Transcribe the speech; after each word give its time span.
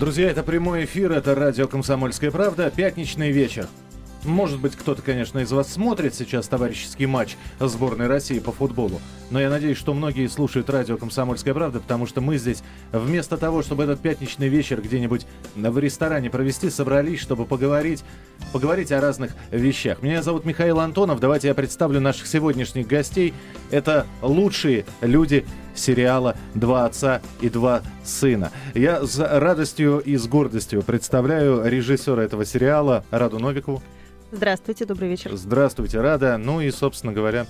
Друзья, 0.00 0.30
это 0.30 0.42
прямой 0.42 0.86
эфир, 0.86 1.12
это 1.12 1.34
радио 1.34 1.68
«Комсомольская 1.68 2.30
правда», 2.30 2.72
пятничный 2.74 3.32
вечер. 3.32 3.66
Может 4.24 4.58
быть, 4.58 4.74
кто-то, 4.74 5.02
конечно, 5.02 5.40
из 5.40 5.52
вас 5.52 5.70
смотрит 5.70 6.14
сейчас 6.14 6.48
товарищеский 6.48 7.04
матч 7.04 7.36
сборной 7.58 8.06
России 8.06 8.38
по 8.38 8.50
футболу. 8.50 8.98
Но 9.30 9.38
я 9.38 9.50
надеюсь, 9.50 9.76
что 9.76 9.92
многие 9.92 10.26
слушают 10.28 10.70
радио 10.70 10.96
«Комсомольская 10.96 11.52
правда», 11.52 11.80
потому 11.80 12.06
что 12.06 12.22
мы 12.22 12.38
здесь 12.38 12.62
вместо 12.92 13.36
того, 13.36 13.62
чтобы 13.62 13.84
этот 13.84 14.00
пятничный 14.00 14.48
вечер 14.48 14.80
где-нибудь 14.80 15.26
в 15.54 15.78
ресторане 15.78 16.30
провести, 16.30 16.70
собрались, 16.70 17.20
чтобы 17.20 17.44
поговорить, 17.44 18.02
поговорить 18.54 18.92
о 18.92 19.02
разных 19.02 19.32
вещах. 19.50 20.00
Меня 20.00 20.22
зовут 20.22 20.46
Михаил 20.46 20.80
Антонов. 20.80 21.20
Давайте 21.20 21.48
я 21.48 21.54
представлю 21.54 22.00
наших 22.00 22.26
сегодняшних 22.26 22.86
гостей. 22.86 23.34
Это 23.70 24.06
лучшие 24.22 24.86
люди 25.02 25.44
сериала 25.80 26.36
«Два 26.54 26.84
отца 26.84 27.20
и 27.40 27.48
два 27.48 27.82
сына». 28.04 28.52
Я 28.74 29.04
с 29.04 29.18
радостью 29.18 29.98
и 29.98 30.16
с 30.16 30.26
гордостью 30.28 30.82
представляю 30.82 31.64
режиссера 31.66 32.22
этого 32.22 32.44
сериала 32.44 33.04
Раду 33.10 33.38
Новикову. 33.38 33.82
Здравствуйте, 34.32 34.84
добрый 34.84 35.08
вечер. 35.08 35.34
Здравствуйте, 35.34 36.00
Рада. 36.00 36.36
Ну 36.38 36.60
и, 36.60 36.70
собственно 36.70 37.12
говоря, 37.12 37.46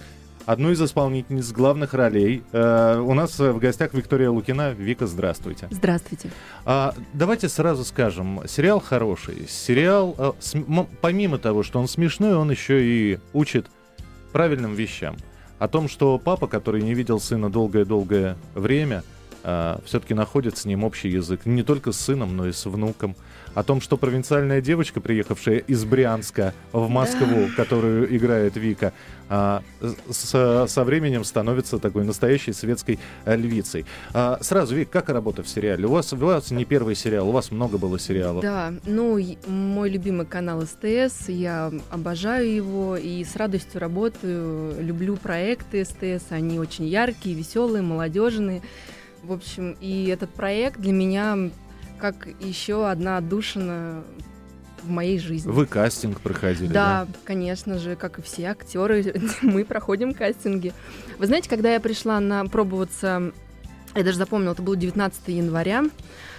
одну 0.47 0.71
из 0.71 0.80
исполнительниц 0.80 1.52
главных 1.52 1.93
ролей. 1.93 2.43
Э, 2.52 2.98
у 2.98 3.12
нас 3.12 3.38
в 3.38 3.59
гостях 3.59 3.93
Виктория 3.93 4.30
Лукина. 4.30 4.71
Вика, 4.73 5.07
здравствуйте. 5.07 5.69
Здравствуйте. 5.71 6.30
А, 6.65 6.95
давайте 7.12 7.49
сразу 7.51 7.85
скажем, 7.85 8.41
сериал 8.49 8.80
хороший. 8.80 9.47
Сериал, 9.49 10.15
э, 10.16 10.33
с, 10.41 10.55
м, 10.55 10.88
помимо 11.02 11.37
того, 11.38 11.62
что 11.62 11.79
он 11.79 11.87
смешной, 11.88 12.35
он 12.35 12.51
еще 12.51 12.83
и 12.83 13.19
учит 13.35 13.66
правильным 14.33 14.74
вещам. 14.74 15.16
О 15.61 15.69
том, 15.69 15.89
что 15.89 16.19
папа, 16.19 16.47
который 16.47 16.83
не 16.83 16.95
видел 16.95 17.21
сына 17.21 17.51
долгое-долгое 17.51 18.37
время, 18.55 19.05
э, 19.45 19.77
все-таки 19.85 20.15
находит 20.15 20.57
с 20.57 20.65
ним 20.65 20.85
общий 20.85 21.11
язык. 21.11 21.45
Не 21.45 21.63
только 21.63 21.93
с 21.93 22.01
сыном, 22.01 22.35
но 22.35 22.49
и 22.49 22.53
с 22.53 22.65
внуком 22.65 23.15
о 23.55 23.63
том, 23.63 23.81
что 23.81 23.97
провинциальная 23.97 24.61
девочка, 24.61 25.01
приехавшая 25.01 25.59
из 25.59 25.85
Брянска 25.85 26.55
в 26.73 26.88
Москву, 26.88 27.49
да. 27.49 27.55
которую 27.57 28.15
играет 28.16 28.57
Вика, 28.57 28.93
а, 29.29 29.63
с, 29.80 30.66
со 30.69 30.85
временем 30.85 31.24
становится 31.24 31.79
такой 31.79 32.05
настоящей 32.05 32.52
светской 32.52 32.99
львицей. 33.27 33.87
А, 34.13 34.39
сразу, 34.41 34.74
Вик, 34.74 34.91
как 34.91 35.09
работа 35.09 35.43
в 35.43 35.49
сериале? 35.49 35.87
У 35.87 35.91
вас, 35.91 36.13
у 36.13 36.16
вас 36.16 36.51
не 36.51 36.65
первый 36.65 36.95
сериал, 36.95 37.29
у 37.29 37.33
вас 37.33 37.51
много 37.51 37.79
было 37.79 37.99
сериалов. 37.99 38.43
Да, 38.43 38.73
ну, 38.85 39.19
мой 39.47 39.91
любимый 39.91 40.27
канал 40.27 40.63
СТС, 40.63 41.29
я 41.29 41.73
обожаю 41.91 42.52
его 42.52 42.96
и 42.96 43.24
с 43.24 43.37
радостью 43.37 43.80
работаю, 43.80 44.74
люблю 44.80 45.17
проекты 45.17 45.85
СТС, 45.85 46.27
они 46.30 46.59
очень 46.59 46.87
яркие, 46.87 47.35
веселые, 47.37 47.83
молодежные. 47.83 48.63
В 49.23 49.33
общем, 49.33 49.77
и 49.80 50.07
этот 50.07 50.30
проект 50.30 50.80
для 50.80 50.93
меня 50.93 51.51
как 52.01 52.29
еще 52.40 52.88
одна 52.88 53.18
отдушина 53.18 54.02
в 54.82 54.88
моей 54.88 55.18
жизни. 55.18 55.51
Вы 55.51 55.66
кастинг 55.66 56.20
проходили? 56.20 56.73
Да, 56.73 57.04
да, 57.04 57.18
конечно 57.24 57.79
же, 57.79 57.96
как 57.96 58.18
и 58.18 58.23
все 58.23 58.46
актеры, 58.46 59.15
мы 59.43 59.65
проходим 59.65 60.15
кастинги. 60.15 60.73
Вы 61.18 61.26
знаете, 61.26 61.48
когда 61.48 61.73
я 61.73 61.80
пришла 61.80 62.18
на 62.21 62.45
пробоваться, 62.46 63.32
я 63.95 64.03
даже 64.03 64.16
запомнила, 64.16 64.53
это 64.53 64.62
было 64.62 64.76
19 64.76 65.28
января, 65.28 65.84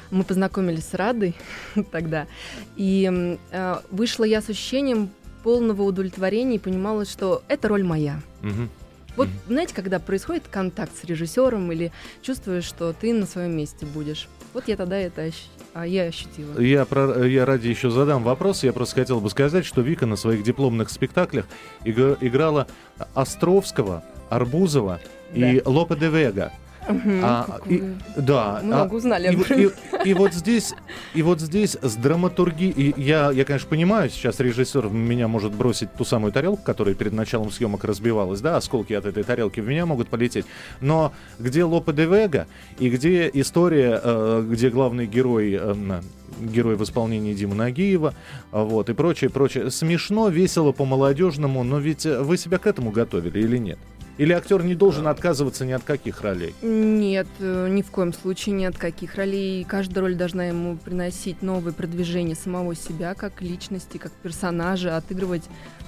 мы 0.09 0.23
познакомились 0.23 0.87
с 0.87 0.93
Радой 0.93 1.35
тогда, 1.91 2.27
и 2.75 3.37
э, 3.51 3.75
вышла 3.91 4.23
я 4.23 4.41
с 4.41 4.49
ощущением 4.49 5.09
полного 5.43 5.83
удовлетворения 5.83 6.55
и 6.55 6.59
понимала, 6.59 7.05
что 7.05 7.43
это 7.47 7.67
роль 7.67 7.83
моя. 7.83 8.21
Угу. 8.43 8.69
Вот, 9.17 9.27
mm-hmm. 9.27 9.47
знаете, 9.47 9.75
когда 9.75 9.99
происходит 9.99 10.47
контакт 10.49 10.91
с 10.95 11.03
режиссером 11.03 11.71
или 11.71 11.91
чувствуешь, 12.21 12.63
что 12.63 12.93
ты 12.93 13.13
на 13.13 13.25
своем 13.25 13.55
месте 13.57 13.85
будешь. 13.85 14.29
Вот 14.53 14.67
я 14.67 14.75
тогда 14.75 14.97
это 14.97 15.21
ощ... 15.23 15.35
а 15.73 15.87
я 15.87 16.03
ощутила. 16.03 16.59
Я, 16.59 16.85
про... 16.85 17.25
я 17.25 17.45
ради 17.45 17.67
еще 17.67 17.89
задам 17.89 18.23
вопрос. 18.23 18.63
Я 18.63 18.73
просто 18.73 18.95
хотел 18.95 19.19
бы 19.19 19.29
сказать, 19.29 19.65
что 19.65 19.81
Вика 19.81 20.05
на 20.05 20.15
своих 20.15 20.43
дипломных 20.43 20.89
спектаклях 20.89 21.45
иг... 21.85 21.97
играла 22.21 22.67
Островского, 23.13 24.03
Арбузова 24.29 24.99
да. 25.33 25.51
и 25.51 25.61
Лопе 25.65 25.95
де 25.95 26.09
Вега. 26.09 26.51
Угу, 26.87 27.19
а, 27.21 27.59
и, 27.67 27.83
да. 28.17 28.59
Много 28.63 28.95
а, 28.95 28.97
узнали 28.97 29.31
и, 29.31 29.63
и, 29.63 29.69
и, 30.09 30.13
вот 30.13 30.33
здесь, 30.33 30.73
и 31.13 31.21
вот 31.21 31.39
здесь 31.39 31.77
с 31.81 31.95
драматургией, 31.95 32.93
я, 32.97 33.31
я, 33.31 33.45
конечно, 33.45 33.69
понимаю, 33.69 34.09
сейчас 34.09 34.39
режиссер 34.39 34.89
меня 34.89 35.27
может 35.27 35.53
бросить 35.53 35.93
ту 35.93 36.05
самую 36.05 36.31
тарелку, 36.31 36.63
которая 36.63 36.95
перед 36.95 37.13
началом 37.13 37.51
съемок 37.51 37.83
разбивалась, 37.83 38.41
да, 38.41 38.57
осколки 38.57 38.93
от 38.93 39.05
этой 39.05 39.23
тарелки 39.23 39.59
в 39.59 39.67
меня 39.67 39.85
могут 39.85 40.09
полететь, 40.09 40.45
но 40.79 41.13
где 41.39 41.63
Лопе 41.63 41.93
де 41.93 42.05
Вега 42.05 42.47
и 42.79 42.89
где 42.89 43.29
история, 43.31 43.99
э, 44.03 44.45
где 44.49 44.69
главный 44.69 45.05
герой 45.05 45.57
э, 45.59 46.01
герой 46.39 46.75
в 46.75 46.83
исполнении 46.83 47.33
Димы 47.33 47.55
Нагиева, 47.55 48.15
вот, 48.51 48.89
и 48.89 48.93
прочее, 48.93 49.29
прочее. 49.29 49.69
Смешно, 49.69 50.29
весело, 50.29 50.71
по-молодежному, 50.71 51.63
но 51.63 51.77
ведь 51.77 52.05
вы 52.05 52.37
себя 52.37 52.57
к 52.57 52.65
этому 52.65 52.91
готовили 52.91 53.39
или 53.39 53.57
нет? 53.57 53.77
Или 54.17 54.33
актер 54.33 54.63
не 54.63 54.75
должен 54.75 55.07
отказываться 55.07 55.65
ни 55.65 55.71
от 55.71 55.83
каких 55.83 56.21
ролей? 56.21 56.53
Нет, 56.61 57.27
э, 57.39 57.67
ни 57.69 57.81
в 57.81 57.91
коем 57.91 58.13
случае 58.13 58.55
ни 58.55 58.65
от 58.65 58.77
каких 58.77 59.15
ролей. 59.15 59.63
Каждая 59.63 60.01
роль 60.01 60.15
должна 60.15 60.45
ему 60.45 60.77
приносить 60.77 61.41
новое 61.41 61.73
продвижение 61.73 62.35
самого 62.35 62.75
себя 62.75 63.13
как 63.15 63.41
личности, 63.41 63.97
как 63.97 64.11
персонажа, 64.11 64.97
отыгрывать 64.97 65.43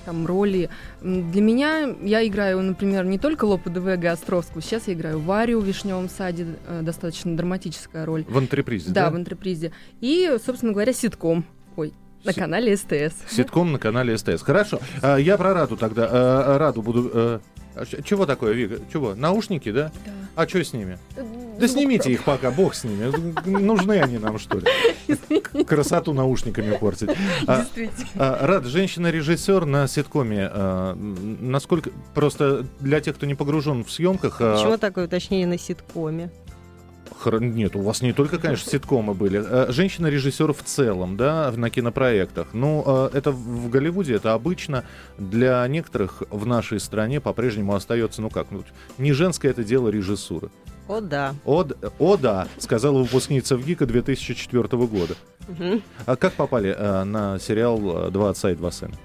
там 0.06 0.26
роли. 0.26 0.70
Для 1.02 1.42
меня 1.42 1.96
я 2.02 2.26
играю, 2.26 2.62
например, 2.62 3.06
не 3.06 3.20
только 3.20 3.46
Лопу 3.46 3.70
ДВГ 3.70 4.06
Островского, 4.06 4.62
сейчас 4.62 4.88
я 4.88 4.94
играю 4.94 5.20
Варю 5.20 5.60
в 5.60 5.66
«Вишневом 5.66 6.10
саде», 6.10 6.48
э, 6.68 6.82
достаточно 6.82 7.36
драматическая 7.36 8.06
роль. 8.06 8.26
В 8.28 8.38
антрепризе, 8.38 8.90
да? 8.90 9.06
Да, 9.06 9.12
в 9.12 9.16
антрепризе. 9.16 9.72
И, 10.02 10.38
собственно 10.44 10.72
говоря, 10.72 10.94
ситком. 10.94 11.46
Ой, 11.76 11.94
на 12.24 12.34
канале 12.34 12.78
СТС. 12.78 13.16
Ситком 13.30 13.72
на 13.72 13.80
канале 13.80 14.18
СТС. 14.18 14.42
Хорошо. 14.42 14.80
А, 15.02 15.18
я 15.18 15.38
про 15.38 15.54
Раду 15.54 15.78
тогда. 15.78 16.08
Э, 16.12 16.58
Раду 16.58 16.82
буду 16.82 17.42
а 17.76 17.86
чего 17.86 18.26
такое, 18.26 18.54
Вика? 18.54 18.80
Чего? 18.92 19.16
Наушники, 19.16 19.72
да? 19.72 19.92
Да. 20.06 20.12
А 20.36 20.48
что 20.48 20.64
с 20.64 20.74
ними? 20.74 20.98
Да 21.60 21.68
снимите 21.68 22.12
их 22.12 22.24
пока, 22.24 22.52
бог 22.52 22.76
с 22.76 22.84
ними. 22.84 23.12
Нужны 23.48 24.00
они 24.00 24.18
нам, 24.20 24.38
что 24.38 24.60
ли? 24.60 24.66
Красоту 25.66 26.14
наушниками 26.14 26.76
портить. 26.78 27.10
А. 27.48 27.66
А, 28.16 28.48
Рад, 28.48 28.66
женщина-режиссер 28.66 29.66
на 29.66 29.88
ситкоме. 29.88 30.50
А, 30.52 30.96
насколько... 30.96 31.92
Просто 32.14 32.66
для 32.80 33.02
тех, 33.02 33.16
кто 33.16 33.26
не 33.26 33.36
погружен 33.36 33.84
в 33.84 33.92
съемках... 33.92 34.38
А... 34.40 34.56
Почему 34.56 34.78
такое 34.78 35.06
уточнение 35.06 35.48
на 35.48 35.58
ситкоме? 35.58 36.30
Нет, 37.26 37.76
у 37.76 37.82
вас 37.82 38.02
не 38.02 38.14
только, 38.14 38.38
конечно, 38.38 38.70
ситкомы 38.70 39.14
были. 39.14 39.42
Э, 39.44 39.72
женщина-режиссер 39.72 40.54
в 40.54 40.64
целом, 40.64 41.16
да, 41.16 41.52
на 41.56 41.70
кинопроектах. 41.70 42.50
Ну, 42.54 42.84
э, 42.86 43.10
это 43.14 43.32
в 43.32 43.70
Голливуде, 43.70 44.16
это 44.16 44.34
обычно. 44.34 44.84
Для 45.18 45.66
некоторых 45.68 46.24
в 46.30 46.46
нашей 46.46 46.80
стране 46.80 47.22
по-прежнему 47.22 47.76
остается, 47.76 48.22
ну 48.22 48.30
как, 48.30 48.52
ну, 48.52 48.64
не 48.98 49.14
женское 49.14 49.50
это 49.50 49.64
дело 49.64 49.90
режиссуры. 49.90 50.50
О, 50.88 51.00
да. 51.00 51.34
О, 51.46 51.66
о 52.00 52.18
да, 52.18 52.48
сказала 52.58 52.98
выпускница 53.00 53.56
в 53.56 53.66
ГИКа 53.66 53.86
2004 53.86 54.64
года. 54.86 55.16
Угу. 55.48 55.82
А 56.06 56.16
как 56.18 56.34
попали 56.34 56.76
э, 56.78 57.04
на 57.04 57.40
сериал 57.40 58.12
«Два 58.12 58.32
отца 58.32 58.52
и 58.52 58.56
два 58.56 58.72
сына»? 58.72 58.96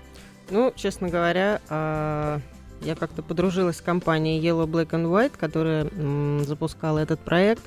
Ну, 0.50 0.72
честно 0.74 1.08
говоря, 1.08 1.60
э, 1.68 2.38
я 2.82 2.94
как-то 2.94 3.22
подружилась 3.22 3.76
с 3.78 3.80
компанией 3.80 4.40
Yellow 4.40 4.66
Black 4.66 4.90
and 4.90 5.06
White, 5.06 5.32
которая 5.38 5.84
м, 5.96 6.44
запускала 6.44 6.98
этот 6.98 7.20
проект. 7.20 7.62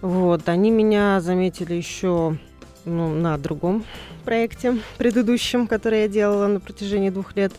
Вот, 0.00 0.48
они 0.48 0.70
меня 0.70 1.20
заметили 1.20 1.74
еще 1.74 2.36
ну, 2.84 3.14
на 3.14 3.38
другом 3.38 3.84
проекте 4.24 4.78
предыдущем, 4.98 5.66
который 5.66 6.02
я 6.02 6.08
делала 6.08 6.46
на 6.48 6.60
протяжении 6.60 7.10
двух 7.10 7.36
лет. 7.36 7.52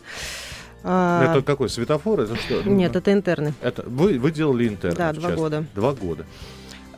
А, 0.83 1.31
это 1.31 1.41
какой? 1.41 1.69
Светофор? 1.69 2.21
Это 2.21 2.35
что? 2.35 2.61
Нет, 2.63 2.95
это 2.95 3.13
интерны. 3.13 3.53
Это 3.61 3.83
вы, 3.83 4.19
вы 4.19 4.31
делали 4.31 4.67
интерны? 4.67 4.97
Да, 4.97 5.13
два 5.13 5.31
года. 5.31 5.65
Два 5.73 5.93
года. 5.93 6.25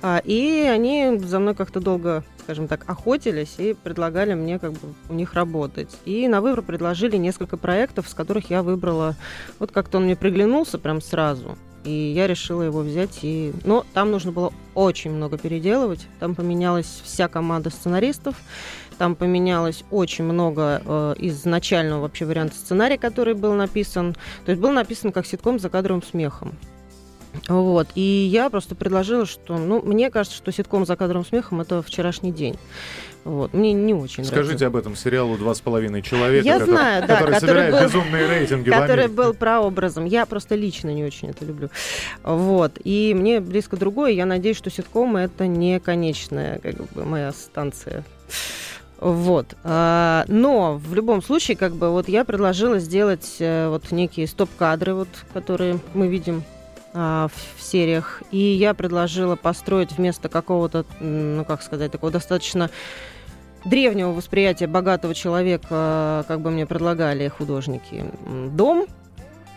А, 0.08 0.22
и 0.24 0.62
они 0.68 1.18
за 1.18 1.40
мной 1.40 1.56
как-то 1.56 1.80
долго, 1.80 2.24
скажем 2.44 2.68
так, 2.68 2.88
охотились 2.88 3.56
и 3.58 3.74
предлагали 3.74 4.35
мне 4.35 4.59
как 4.59 4.74
бы 4.74 4.94
у 5.09 5.16
них 5.16 5.34
работать. 5.34 5.90
И 6.06 6.28
на 6.28 6.41
выбор 6.41 6.62
предложили 6.62 7.18
несколько 7.18 7.58
проектов, 7.58 8.08
с 8.08 8.14
которых 8.14 8.52
я 8.52 8.62
выбрала. 8.62 9.16
Вот 9.58 9.72
как-то 9.72 9.97
он 9.97 10.03
мне 10.03 10.16
приглянулся 10.16 10.78
прям 10.78 11.02
сразу. 11.02 11.58
И 11.85 11.90
я 11.90 12.28
решила 12.28 12.62
его 12.62 12.82
взять. 12.82 13.18
И... 13.24 13.52
Но 13.64 13.84
там 13.96 14.12
нужно 14.12 14.32
было 14.32 14.53
очень 14.76 15.09
много 15.09 15.40
переделывать. 15.40 16.06
Там 16.20 16.35
поменялась 16.35 17.02
вся 17.03 17.28
команда 17.28 17.72
сценаристов. 17.72 18.35
Там 19.00 19.16
поменялось 19.16 19.84
очень 19.90 20.26
много 20.26 20.84
э, 20.85 21.16
из 21.18 21.46
начального 21.46 22.02
вообще 22.02 22.26
варианта 22.26 22.56
сценария, 22.56 23.00
который 23.00 23.34
был 23.34 23.56
написан. 23.56 24.16
То 24.46 24.52
есть 24.52 24.62
был 24.62 24.72
написан 24.72 25.12
как 25.12 25.26
ситком 25.26 25.58
за 25.58 25.72
кадровым 25.72 26.03
смехом. 26.03 26.53
Вот. 27.47 27.87
И 27.96 28.02
я 28.32 28.49
просто 28.49 28.76
предложила, 28.76 29.26
что, 29.26 29.58
ну, 29.58 29.82
мне 29.82 30.09
кажется, 30.09 30.37
что 30.37 30.52
ситком 30.52 30.85
«За 30.85 30.96
кадром 30.96 31.26
смехом»— 31.26 31.61
это 31.61 31.82
вчерашний 31.82 32.32
день. 32.32 32.58
Вот. 33.23 33.53
Мне 33.53 33.73
не 33.73 33.96
очень 33.96 34.23
Скажите 34.23 34.46
нравится. 34.49 34.67
об 34.67 34.76
этом 34.76 34.96
сериалу 34.96 35.35
«Два 35.37 35.55
с 35.55 35.59
половиной 35.61 36.03
человека», 36.03 36.46
Я 36.46 36.59
который, 36.59 36.72
знаю, 36.72 37.02
да, 37.08 37.08
который 37.08 37.34
который 37.34 37.40
собирает 37.40 37.73
был- 37.73 37.82
безумные 37.84 38.28
рейтинги 38.28 38.70
который 38.70 39.08
был 39.08 39.34
прообразом. 39.34 40.05
Я 40.05 40.26
просто 40.28 40.53
лично 40.55 40.93
не 40.93 41.03
очень 41.03 41.29
это 41.32 41.43
люблю. 41.43 41.70
Вот. 42.23 42.73
И 42.84 43.14
мне 43.16 43.40
близко 43.40 43.78
другое. 43.78 44.11
Я 44.11 44.26
надеюсь, 44.28 44.58
что 44.58 44.70
ситкомы 44.70 45.22
это 45.22 45.47
не 45.47 45.79
конечная 45.79 46.59
как 46.59 46.76
бы, 46.91 47.03
моя 47.03 47.31
станция. 47.31 48.03
Вот. 48.99 49.55
А, 49.64 50.23
Но 50.28 50.78
в 50.78 50.93
любом 50.93 51.22
случае, 51.22 51.58
как 51.58 51.73
бы, 51.73 51.90
вот 51.90 52.08
я 52.08 52.23
предложила 52.26 52.79
сделать 52.79 53.35
э, 53.40 53.67
вот 53.70 53.91
некие 53.91 54.26
стоп-кадры, 54.28 54.93
вот, 54.93 55.09
которые 55.34 55.79
мы 55.93 56.08
видим 56.08 56.43
в, 56.96 57.32
в 57.58 57.62
сериях. 57.62 58.24
И 58.32 58.38
я 58.38 58.74
предложила 58.74 59.36
построить 59.36 59.92
вместо 59.92 60.30
какого-то, 60.30 60.86
ну 61.00 61.46
как 61.46 61.62
сказать, 61.62 61.92
такого 61.92 62.12
достаточно 62.12 62.70
древнего 63.66 64.12
восприятия 64.12 64.68
богатого 64.68 65.14
человека, 65.14 66.24
как 66.28 66.42
бы 66.42 66.52
мне 66.52 66.66
предлагали 66.66 67.28
художники, 67.28 68.06
дом. 68.52 68.88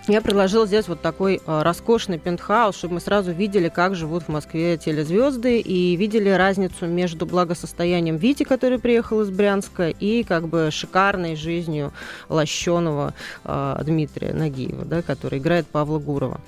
Я 0.09 0.23
предложила 0.23 0.67
сделать 0.67 0.89
вот 0.89 1.03
такой 1.03 1.43
а, 1.45 1.63
роскошный 1.63 2.19
пентхаус, 2.19 2.75
чтобы 2.75 2.95
мы 2.95 3.01
сразу 3.01 3.31
видели, 3.31 3.69
как 3.69 3.95
живут 3.95 4.23
в 4.23 4.29
Москве 4.29 4.79
телезвезды, 4.79 5.61
и 5.61 5.97
видели 5.97 6.31
разницу 6.31 6.87
между 6.87 7.27
благосостоянием 7.27 8.17
Вити, 8.17 8.43
который 8.45 8.79
приехал 8.79 9.21
из 9.21 9.29
Брянска, 9.29 9.91
и 9.91 10.23
как 10.23 10.49
бы 10.49 10.71
шикарной 10.73 11.37
жизнью 11.37 11.93
лощеного 12.31 13.13
а, 13.45 13.83
Дмитрия 13.85 14.33
Нагиева, 14.33 14.87
да, 14.87 15.03
который 15.03 15.41
играет 15.41 15.67
Павла 15.67 15.99
Гурова. 15.99 16.41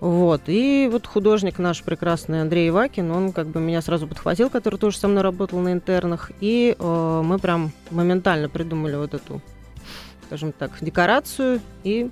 Вот. 0.00 0.42
И 0.46 0.88
вот 0.90 1.06
художник 1.06 1.58
наш 1.58 1.82
прекрасный 1.82 2.42
Андрей 2.42 2.68
Ивакин, 2.68 3.10
он 3.10 3.32
как 3.32 3.48
бы 3.48 3.60
меня 3.60 3.80
сразу 3.80 4.06
подхватил, 4.06 4.50
который 4.50 4.78
тоже 4.78 4.98
со 4.98 5.08
мной 5.08 5.22
работал 5.22 5.58
на 5.60 5.72
интернах. 5.72 6.30
И 6.40 6.76
э, 6.78 7.22
мы 7.24 7.38
прям 7.38 7.72
моментально 7.90 8.48
придумали 8.48 8.96
вот 8.96 9.14
эту, 9.14 9.40
скажем 10.26 10.52
так, 10.52 10.72
декорацию 10.80 11.60
и 11.82 12.10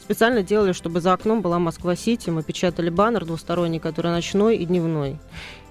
специально 0.00 0.42
делали, 0.42 0.72
чтобы 0.72 1.00
за 1.00 1.12
окном 1.12 1.42
была 1.42 1.58
Москва-Сити. 1.58 2.30
Мы 2.30 2.44
печатали 2.44 2.90
баннер 2.90 3.24
двусторонний, 3.24 3.80
который 3.80 4.12
ночной 4.12 4.56
и 4.56 4.64
дневной. 4.64 5.18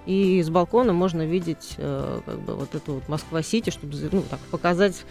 И 0.05 0.43
с 0.43 0.49
балкона 0.49 0.91
можно 0.91 1.25
видеть 1.25 1.75
э, 1.77 2.19
как 2.25 2.39
бы 2.41 2.55
вот 2.55 2.75
эту 2.75 2.95
вот 2.95 3.07
Москва-Сити, 3.07 3.69
чтобы 3.69 3.97
ну, 4.11 4.23
так, 4.29 4.39
показать 4.51 5.05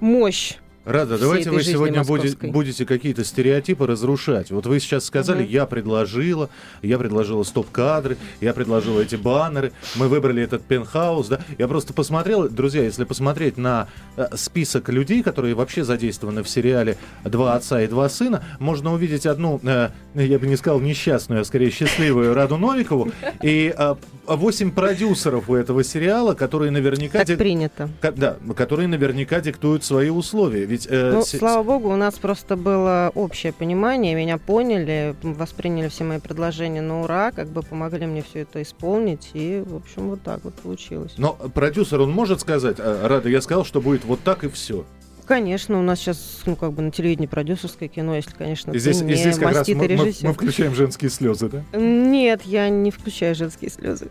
мощь 0.00 0.56
Рада, 0.84 1.16
давайте 1.16 1.50
вы 1.50 1.62
сегодня 1.62 2.04
буде- 2.04 2.24
московской. 2.24 2.50
будете 2.50 2.84
какие-то 2.84 3.24
стереотипы 3.24 3.86
разрушать. 3.86 4.50
Вот 4.50 4.66
вы 4.66 4.80
сейчас 4.80 5.06
сказали, 5.06 5.42
Мгм. 5.42 5.50
я 5.50 5.64
предложила, 5.66 6.50
я 6.82 6.98
предложила 6.98 7.42
стоп-кадры, 7.42 8.18
я 8.42 8.52
предложила 8.52 9.00
эти 9.00 9.16
баннеры, 9.16 9.72
мы 9.96 10.08
выбрали 10.08 10.42
этот 10.42 10.62
пентхаус, 10.62 11.28
да. 11.28 11.40
Я 11.56 11.68
просто 11.68 11.94
посмотрел, 11.94 12.50
друзья, 12.50 12.82
если 12.82 13.04
посмотреть 13.04 13.56
на 13.56 13.88
э, 14.16 14.26
список 14.36 14.90
людей, 14.90 15.22
которые 15.22 15.54
вообще 15.54 15.84
задействованы 15.84 16.42
в 16.42 16.48
сериале 16.50 16.98
«Два 17.24 17.54
отца 17.54 17.80
и 17.80 17.86
два 17.86 18.10
сына», 18.10 18.44
можно 18.58 18.92
увидеть 18.92 19.24
одну, 19.24 19.58
э, 19.64 19.88
я 20.14 20.38
бы 20.38 20.46
не 20.46 20.56
сказал 20.56 20.80
несчастную, 20.80 21.40
а 21.40 21.44
скорее 21.44 21.70
счастливую 21.70 22.34
Раду 22.34 22.58
Новикову 22.58 23.10
и 23.42 23.74
э, 23.76 23.94
восемь 24.26 24.70
продюсеров 24.70 25.48
у 25.48 25.54
этого 25.54 25.82
сериала, 25.82 26.34
которые 26.34 26.70
наверняка... 26.70 27.24
так 27.24 27.38
принято. 27.38 27.88
Да, 28.02 28.36
которые 28.54 28.86
наверняка 28.86 29.40
диктуют 29.40 29.82
свои 29.82 30.10
условия. 30.10 30.73
Ведь 30.74 30.88
э, 30.90 31.12
Ну, 31.12 31.22
се- 31.22 31.38
слава 31.38 31.62
богу, 31.62 31.88
у 31.92 31.94
нас 31.96 32.14
просто 32.18 32.56
было 32.56 33.12
общее 33.14 33.52
понимание, 33.52 34.16
меня 34.16 34.38
поняли, 34.38 35.14
восприняли 35.22 35.86
все 35.88 36.02
мои 36.02 36.18
предложения 36.18 36.82
на 36.82 37.02
ура, 37.02 37.30
как 37.30 37.46
бы 37.48 37.62
помогли 37.62 38.06
мне 38.06 38.22
все 38.28 38.40
это 38.40 38.60
исполнить, 38.60 39.30
и, 39.34 39.62
в 39.64 39.76
общем, 39.76 40.08
вот 40.10 40.22
так 40.22 40.40
вот 40.42 40.54
получилось. 40.54 41.12
Но 41.16 41.34
продюсер, 41.54 42.00
он 42.00 42.10
может 42.10 42.40
сказать, 42.40 42.76
«А, 42.80 43.06
Рада, 43.06 43.28
я 43.28 43.40
сказал, 43.40 43.64
что 43.64 43.80
будет 43.80 44.04
вот 44.04 44.18
так 44.24 44.42
и 44.42 44.48
все. 44.48 44.84
Конечно, 45.26 45.78
у 45.78 45.82
нас 45.82 46.00
сейчас, 46.00 46.40
ну, 46.44 46.56
как 46.56 46.72
бы 46.72 46.82
на 46.82 46.90
телевидении 46.90 47.28
продюсерское 47.28 47.88
кино, 47.88 48.16
если, 48.16 48.32
конечно, 48.32 48.72
И 48.72 48.78
здесь, 48.80 48.98
ты 48.98 49.04
и 49.04 49.06
не 49.06 49.14
здесь 49.14 49.38
как 49.38 49.54
раз 49.54 49.68
мы, 49.68 49.74
мы- 49.76 49.86
режиссер. 49.86 50.26
мы 50.28 50.34
включаем 50.34 50.74
женские 50.74 51.10
слезы, 51.10 51.48
да? 51.48 51.62
Нет, 51.78 52.42
я 52.42 52.68
не 52.68 52.90
включаю 52.90 53.34
женские 53.36 53.70
слезы. 53.70 54.08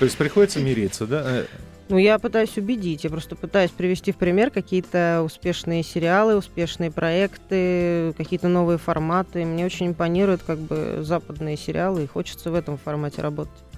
То 0.00 0.04
есть 0.04 0.16
приходится 0.18 0.58
мириться, 0.60 1.06
да? 1.06 1.44
Ну, 1.90 1.98
я 1.98 2.20
пытаюсь 2.20 2.56
убедить, 2.56 3.02
я 3.02 3.10
просто 3.10 3.34
пытаюсь 3.34 3.72
привести 3.72 4.12
в 4.12 4.16
пример 4.16 4.52
какие-то 4.52 5.22
успешные 5.24 5.82
сериалы, 5.82 6.36
успешные 6.36 6.92
проекты, 6.92 8.12
какие-то 8.16 8.46
новые 8.46 8.78
форматы. 8.78 9.44
Мне 9.44 9.66
очень 9.66 9.88
импонируют 9.88 10.40
как 10.44 10.58
бы 10.58 10.98
западные 11.00 11.56
сериалы, 11.56 12.04
и 12.04 12.06
хочется 12.06 12.52
в 12.52 12.54
этом 12.54 12.78
формате 12.78 13.22
работать. 13.22 13.69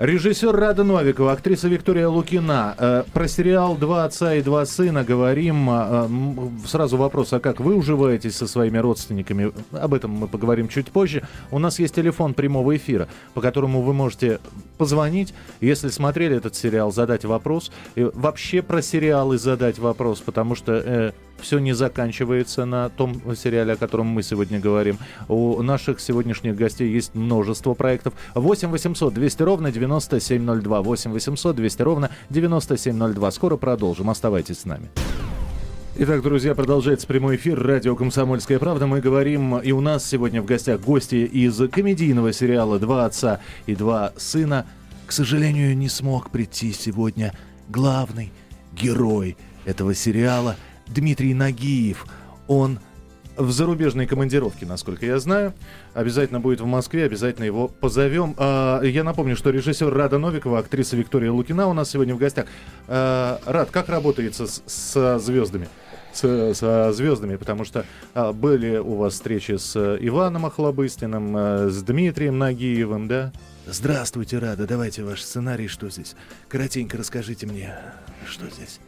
Режиссер 0.00 0.56
Рада 0.56 0.82
Новикова, 0.82 1.32
актриса 1.32 1.68
Виктория 1.68 2.08
Лукина. 2.08 2.74
Э, 2.78 3.04
про 3.12 3.28
сериал 3.28 3.76
«Два 3.76 4.04
отца 4.04 4.34
и 4.34 4.40
два 4.40 4.64
сына» 4.64 5.04
говорим. 5.04 5.68
Э, 5.68 6.08
сразу 6.66 6.96
вопрос, 6.96 7.34
а 7.34 7.38
как 7.38 7.60
вы 7.60 7.74
уживаетесь 7.74 8.34
со 8.34 8.46
своими 8.46 8.78
родственниками? 8.78 9.52
Об 9.72 9.92
этом 9.92 10.12
мы 10.12 10.26
поговорим 10.26 10.68
чуть 10.68 10.90
позже. 10.90 11.28
У 11.50 11.58
нас 11.58 11.78
есть 11.78 11.94
телефон 11.94 12.32
прямого 12.32 12.74
эфира, 12.74 13.08
по 13.34 13.42
которому 13.42 13.82
вы 13.82 13.92
можете 13.92 14.40
позвонить, 14.78 15.34
если 15.60 15.90
смотрели 15.90 16.34
этот 16.34 16.54
сериал, 16.54 16.90
задать 16.92 17.26
вопрос. 17.26 17.70
И 17.94 18.08
вообще 18.14 18.62
про 18.62 18.80
сериалы 18.80 19.36
задать 19.36 19.78
вопрос, 19.78 20.20
потому 20.20 20.54
что 20.54 21.12
все 21.40 21.58
не 21.58 21.72
заканчивается 21.72 22.64
на 22.64 22.88
том 22.88 23.20
сериале, 23.36 23.72
о 23.72 23.76
котором 23.76 24.06
мы 24.06 24.22
сегодня 24.22 24.60
говорим. 24.60 24.98
У 25.28 25.60
наших 25.62 26.00
сегодняшних 26.00 26.56
гостей 26.56 26.90
есть 26.90 27.14
множество 27.14 27.74
проектов. 27.74 28.14
8 28.34 28.68
800 28.68 29.14
200 29.14 29.42
ровно 29.42 29.72
9702. 29.90 30.82
8 30.82 31.12
800 31.12 31.56
200 31.56 31.82
ровно 31.82 32.10
9702. 32.30 33.30
Скоро 33.30 33.56
продолжим. 33.56 34.10
Оставайтесь 34.10 34.60
с 34.60 34.64
нами. 34.64 34.88
Итак, 35.96 36.22
друзья, 36.22 36.54
продолжается 36.54 37.06
прямой 37.06 37.36
эфир 37.36 37.60
радио 37.60 37.96
«Комсомольская 37.96 38.58
правда». 38.58 38.86
Мы 38.86 39.00
говорим, 39.00 39.58
и 39.58 39.72
у 39.72 39.80
нас 39.80 40.06
сегодня 40.06 40.40
в 40.40 40.46
гостях 40.46 40.80
гости 40.80 41.16
из 41.16 41.60
комедийного 41.68 42.32
сериала 42.32 42.78
«Два 42.78 43.04
отца 43.04 43.40
и 43.66 43.74
два 43.74 44.12
сына». 44.16 44.66
К 45.06 45.12
сожалению, 45.12 45.76
не 45.76 45.88
смог 45.88 46.30
прийти 46.30 46.72
сегодня 46.72 47.34
главный 47.68 48.32
герой 48.72 49.36
этого 49.64 49.94
сериала 49.94 50.56
Дмитрий 50.86 51.34
Нагиев. 51.34 52.06
Он 52.46 52.78
в 53.40 53.50
зарубежной 53.50 54.06
командировке, 54.06 54.66
насколько 54.66 55.06
я 55.06 55.18
знаю. 55.18 55.52
Обязательно 55.94 56.40
будет 56.40 56.60
в 56.60 56.66
Москве, 56.66 57.04
обязательно 57.04 57.44
его 57.44 57.68
позовем. 57.68 58.34
А, 58.38 58.80
Я 58.82 59.04
напомню, 59.04 59.36
что 59.36 59.50
режиссер 59.50 59.92
Рада 59.92 60.18
Новикова, 60.18 60.58
актриса 60.60 60.96
Виктория 60.96 61.32
Лукина 61.32 61.66
у 61.66 61.72
нас 61.72 61.90
сегодня 61.90 62.14
в 62.14 62.18
гостях. 62.18 62.46
А, 62.88 63.40
Рад, 63.46 63.70
как 63.70 63.88
работается 63.88 64.46
с, 64.46 64.62
со 64.66 65.18
звездами? 65.18 65.68
С- 66.12 66.54
со 66.54 66.92
звездами, 66.92 67.36
потому 67.36 67.64
что 67.64 67.84
а, 68.14 68.32
были 68.32 68.76
у 68.78 68.96
вас 68.96 69.14
встречи 69.14 69.56
с 69.56 69.76
Иваном 70.00 70.44
Охлобыстиным, 70.46 71.36
э, 71.36 71.68
с 71.70 71.82
Дмитрием 71.82 72.36
Нагиевым, 72.38 73.06
да? 73.06 73.32
Здравствуйте, 73.66 74.38
Рада, 74.38 74.66
давайте 74.66 75.04
ваш 75.04 75.22
сценарий, 75.22 75.68
что 75.68 75.88
здесь? 75.88 76.16
Коротенько 76.48 76.96
расскажите 76.98 77.46
мне, 77.46 77.76
что 78.26 78.46
здесь? 78.50 78.78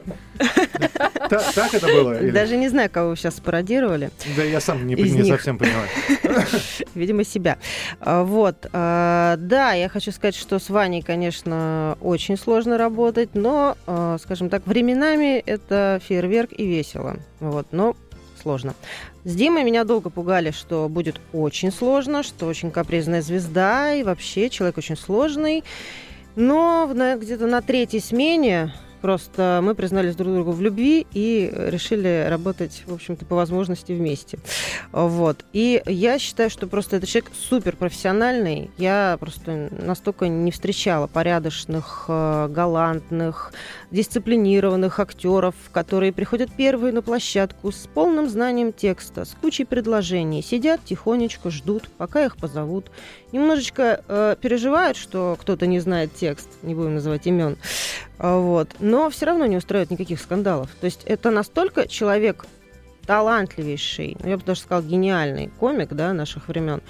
Та- 1.28 1.52
Так 1.54 1.74
это 1.74 1.86
было? 1.86 2.14
Даже 2.32 2.56
не 2.56 2.68
знаю, 2.68 2.90
кого 2.90 3.10
вы 3.10 3.16
сейчас 3.16 3.36
спародировали. 3.36 4.10
Да 4.36 4.42
я 4.42 4.60
сам 4.60 4.86
не, 4.86 4.96
совсем 5.24 5.58
понимаю. 5.58 5.88
Видимо, 6.94 7.24
себя. 7.24 7.58
А, 8.00 8.22
Вот. 8.24 8.66
а, 8.72 9.36
Да, 9.38 9.72
я 9.72 9.88
хочу 9.88 10.12
сказать, 10.12 10.34
что 10.34 10.58
с 10.58 10.68
Ваней, 10.70 11.02
конечно, 11.02 11.96
очень 12.00 12.36
сложно 12.36 12.78
работать, 12.78 13.30
но, 13.34 13.76
а, 13.86 14.18
скажем 14.22 14.48
так, 14.50 14.66
временами 14.66 15.38
это 15.38 16.00
фейерверк 16.06 16.50
и 16.52 16.66
весело. 16.66 17.16
Вот, 17.40 17.66
но 17.72 17.96
сложно. 18.40 18.74
С 19.24 19.34
Димой 19.34 19.62
меня 19.64 19.84
долго 19.84 20.10
пугали, 20.10 20.50
что 20.50 20.88
будет 20.88 21.20
очень 21.32 21.70
сложно, 21.72 22.22
что 22.22 22.46
очень 22.46 22.70
капризная 22.70 23.22
звезда, 23.22 23.94
и 23.94 24.02
вообще 24.02 24.50
человек 24.50 24.78
очень 24.78 24.96
сложный. 24.96 25.62
Но 26.34 26.90
где-то 27.20 27.46
на 27.46 27.60
третьей 27.60 28.00
смене 28.00 28.72
просто 29.02 29.60
мы 29.62 29.74
признались 29.74 30.16
друг 30.16 30.32
другу 30.32 30.52
в 30.52 30.62
любви 30.62 31.06
и 31.12 31.52
решили 31.54 32.26
работать, 32.30 32.84
в 32.86 32.94
общем-то, 32.94 33.26
по 33.26 33.36
возможности 33.36 33.92
вместе. 33.92 34.38
Вот. 34.92 35.44
И 35.52 35.82
я 35.86 36.18
считаю, 36.18 36.48
что 36.48 36.66
просто 36.66 36.96
этот 36.96 37.08
человек 37.08 37.30
супер 37.34 37.76
профессиональный. 37.76 38.70
Я 38.78 39.16
просто 39.20 39.68
настолько 39.84 40.28
не 40.28 40.52
встречала 40.52 41.08
порядочных, 41.08 42.04
э, 42.08 42.48
галантных, 42.48 43.52
дисциплинированных 43.90 45.00
актеров, 45.00 45.54
которые 45.72 46.12
приходят 46.12 46.50
первые 46.52 46.92
на 46.92 47.02
площадку 47.02 47.72
с 47.72 47.88
полным 47.92 48.28
знанием 48.28 48.72
текста, 48.72 49.24
с 49.24 49.34
кучей 49.40 49.64
предложений, 49.64 50.42
сидят 50.42 50.84
тихонечко, 50.84 51.50
ждут, 51.50 51.88
пока 51.98 52.24
их 52.24 52.36
позовут. 52.36 52.90
Немножечко 53.32 54.04
э, 54.06 54.36
переживают, 54.40 54.96
что 54.96 55.36
кто-то 55.40 55.66
не 55.66 55.80
знает 55.80 56.14
текст, 56.14 56.48
не 56.62 56.74
будем 56.74 56.94
называть 56.94 57.26
имен. 57.26 57.56
Вот. 58.18 58.68
Но 58.92 59.08
все 59.08 59.24
равно 59.24 59.46
не 59.46 59.56
устраивает 59.56 59.90
никаких 59.90 60.20
скандалов. 60.20 60.68
То 60.78 60.84
есть 60.84 61.04
это 61.06 61.30
настолько 61.30 61.88
человек 61.88 62.44
талантливейший, 63.06 64.18
ну, 64.22 64.28
я 64.28 64.36
бы 64.36 64.44
даже 64.44 64.60
сказала, 64.60 64.86
гениальный 64.86 65.48
комик, 65.58 65.94
да, 65.94 66.12
наших 66.12 66.48
времен. 66.48 66.82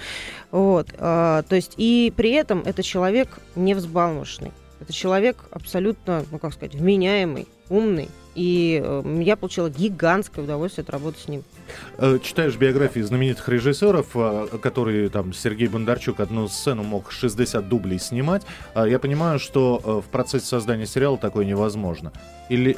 Вот, 0.51 0.89
э, 0.91 1.43
то 1.47 1.55
есть, 1.55 1.75
и 1.77 2.11
при 2.13 2.31
этом 2.31 2.61
это 2.65 2.83
человек 2.83 3.39
невзбалмошный. 3.55 4.51
Это 4.81 4.91
человек 4.91 5.45
абсолютно, 5.49 6.25
ну, 6.29 6.39
как 6.39 6.51
сказать, 6.51 6.75
вменяемый, 6.75 7.47
умный. 7.69 8.09
И 8.35 8.81
э, 8.83 9.21
я 9.21 9.35
получила 9.35 9.69
гигантское 9.69 10.43
удовольствие 10.43 10.83
от 10.83 10.89
работы 10.89 11.19
с 11.19 11.27
ним. 11.27 11.43
Э, 11.97 12.19
читаешь 12.21 12.55
биографии 12.55 13.01
знаменитых 13.01 13.47
режиссеров, 13.49 14.07
э, 14.15 14.47
которые 14.61 15.09
там 15.09 15.33
Сергей 15.33 15.67
Бондарчук 15.67 16.19
одну 16.19 16.47
сцену 16.47 16.83
мог 16.83 17.11
60 17.11 17.67
дублей 17.67 17.99
снимать. 17.99 18.43
А 18.73 18.87
я 18.87 18.99
понимаю, 18.99 19.39
что 19.39 19.81
э, 19.83 20.07
в 20.07 20.11
процессе 20.11 20.45
создания 20.45 20.85
сериала 20.85 21.17
такое 21.17 21.45
невозможно. 21.45 22.11
Или 22.49 22.75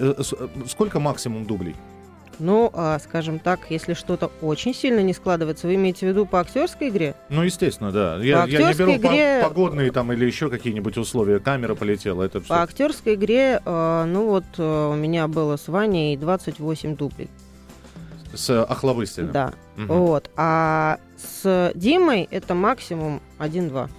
сколько 0.67 0.99
максимум 0.99 1.45
дублей? 1.45 1.75
Ну, 2.39 2.71
а, 2.73 2.99
скажем 2.99 3.39
так, 3.39 3.61
если 3.69 3.93
что-то 3.93 4.31
очень 4.41 4.73
сильно 4.73 4.99
не 4.99 5.13
складывается, 5.13 5.67
вы 5.67 5.75
имеете 5.75 6.05
в 6.05 6.09
виду 6.09 6.25
по 6.25 6.39
актерской 6.39 6.89
игре? 6.89 7.15
Ну, 7.29 7.43
естественно, 7.43 7.91
да. 7.91 8.17
Я, 8.17 8.43
по 8.43 8.47
я 8.47 8.71
не 8.71 8.77
беру 8.77 8.95
игре... 8.95 9.41
погодные 9.43 9.91
там 9.91 10.11
или 10.11 10.25
еще 10.25 10.49
какие-нибудь 10.49 10.97
условия. 10.97 11.39
Камера 11.39 11.75
полетела, 11.75 12.23
это 12.23 12.39
все. 12.39 12.49
По 12.49 12.61
актерской 12.61 13.15
игре, 13.15 13.61
а, 13.65 14.05
ну 14.05 14.27
вот 14.27 14.45
а, 14.57 14.91
у 14.91 14.95
меня 14.95 15.27
было 15.27 15.57
с 15.57 15.67
Ваней 15.67 16.17
28 16.17 16.95
дублей. 16.95 17.29
С 18.33 18.63
Охлобыстиным? 18.63 19.31
Да. 19.31 19.53
Угу. 19.77 19.93
Вот. 19.93 20.29
А 20.35 20.99
с 21.17 21.71
Димой 21.75 22.27
это 22.29 22.53
максимум 22.53 23.21
1-2. 23.39 23.89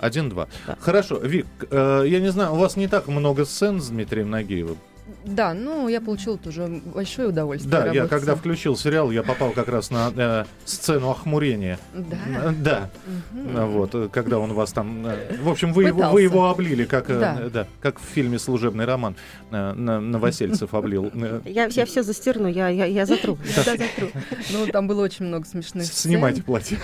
Один-два. 0.00 0.48
Да. 0.66 0.76
Хорошо, 0.80 1.18
Вик, 1.18 1.46
э, 1.70 2.04
я 2.08 2.18
не 2.18 2.32
знаю, 2.32 2.54
у 2.54 2.56
вас 2.56 2.74
не 2.74 2.88
так 2.88 3.06
много 3.06 3.44
сцен 3.44 3.80
с 3.80 3.88
Дмитрием 3.88 4.30
Нагиевым. 4.30 4.76
Да, 5.24 5.54
ну 5.54 5.88
я 5.88 6.00
получил 6.00 6.38
тоже 6.38 6.82
большое 6.84 7.28
удовольствие. 7.28 7.70
Да, 7.70 7.86
я 7.86 8.06
когда 8.06 8.34
включил 8.34 8.76
сериал, 8.76 9.10
я 9.10 9.22
попал 9.22 9.50
как 9.50 9.68
раз 9.68 9.90
на 9.90 10.12
э, 10.14 10.44
сцену 10.64 11.10
охмурения. 11.10 11.78
Да. 11.94 12.16
Э, 12.26 12.52
да. 12.52 12.90
Угу. 13.32 13.66
Вот, 13.66 13.94
э, 13.94 14.08
когда 14.12 14.38
он 14.38 14.52
вас 14.52 14.72
там. 14.72 15.06
Э, 15.06 15.36
в 15.40 15.48
общем, 15.48 15.72
вы 15.72 15.84
его, 15.84 16.10
вы 16.10 16.22
его 16.22 16.48
облили, 16.48 16.84
как, 16.84 17.10
э, 17.10 17.18
да. 17.18 17.50
Да, 17.52 17.66
как 17.80 17.98
в 17.98 18.04
фильме 18.04 18.38
Служебный 18.38 18.84
роман 18.84 19.16
э, 19.50 19.72
Новосельцев 19.72 20.74
облил. 20.74 21.10
Я, 21.44 21.66
я 21.66 21.86
все 21.86 22.02
застерну, 22.02 22.48
я, 22.48 22.68
я, 22.68 22.86
я 22.86 23.06
затру. 23.06 23.38
Да, 23.56 23.76
затру. 23.76 24.08
Ну, 24.50 24.66
там 24.66 24.86
было 24.86 25.02
очень 25.02 25.26
много 25.26 25.46
смешных 25.46 25.86
Снимайте 25.86 26.42
платье. 26.42 26.78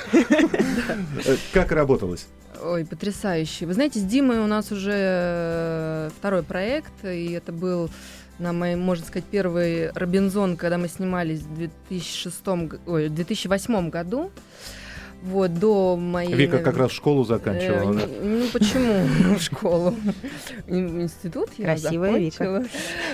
Как 1.53 1.73
работалось? 1.73 2.27
Ой, 2.63 2.85
потрясающе. 2.85 3.67
Вы 3.67 3.75
знаете, 3.75 4.01
с 4.01 4.03
Димой 4.03 4.39
у 4.39 4.47
нас 4.47 4.73
уже 4.73 6.11
второй 6.19 6.43
проект, 6.43 6.93
и 7.05 7.33
это 7.33 7.53
был 7.53 7.91
на 8.39 8.53
моем, 8.53 8.81
можно 8.81 9.05
сказать, 9.05 9.25
первый 9.31 9.91
Робинзон, 9.93 10.57
когда 10.57 10.79
мы 10.79 10.89
снимались 10.89 11.41
в 11.41 11.55
2006, 11.57 12.37
ой, 12.87 13.09
2008 13.09 13.91
году. 13.91 14.31
Вот, 15.23 15.53
до 15.55 15.97
моей... 15.97 16.33
Вика 16.33 16.59
как 16.59 16.77
раз 16.77 16.93
школу 16.93 17.25
заканчивала, 17.25 17.93
э, 17.93 17.95
да? 17.95 18.07
Ну, 18.23 18.47
почему 18.53 19.39
школу? 19.41 19.95
Институт 20.69 21.51
я 21.59 21.65
Красивая 21.65 22.13
закончила. 22.13 22.65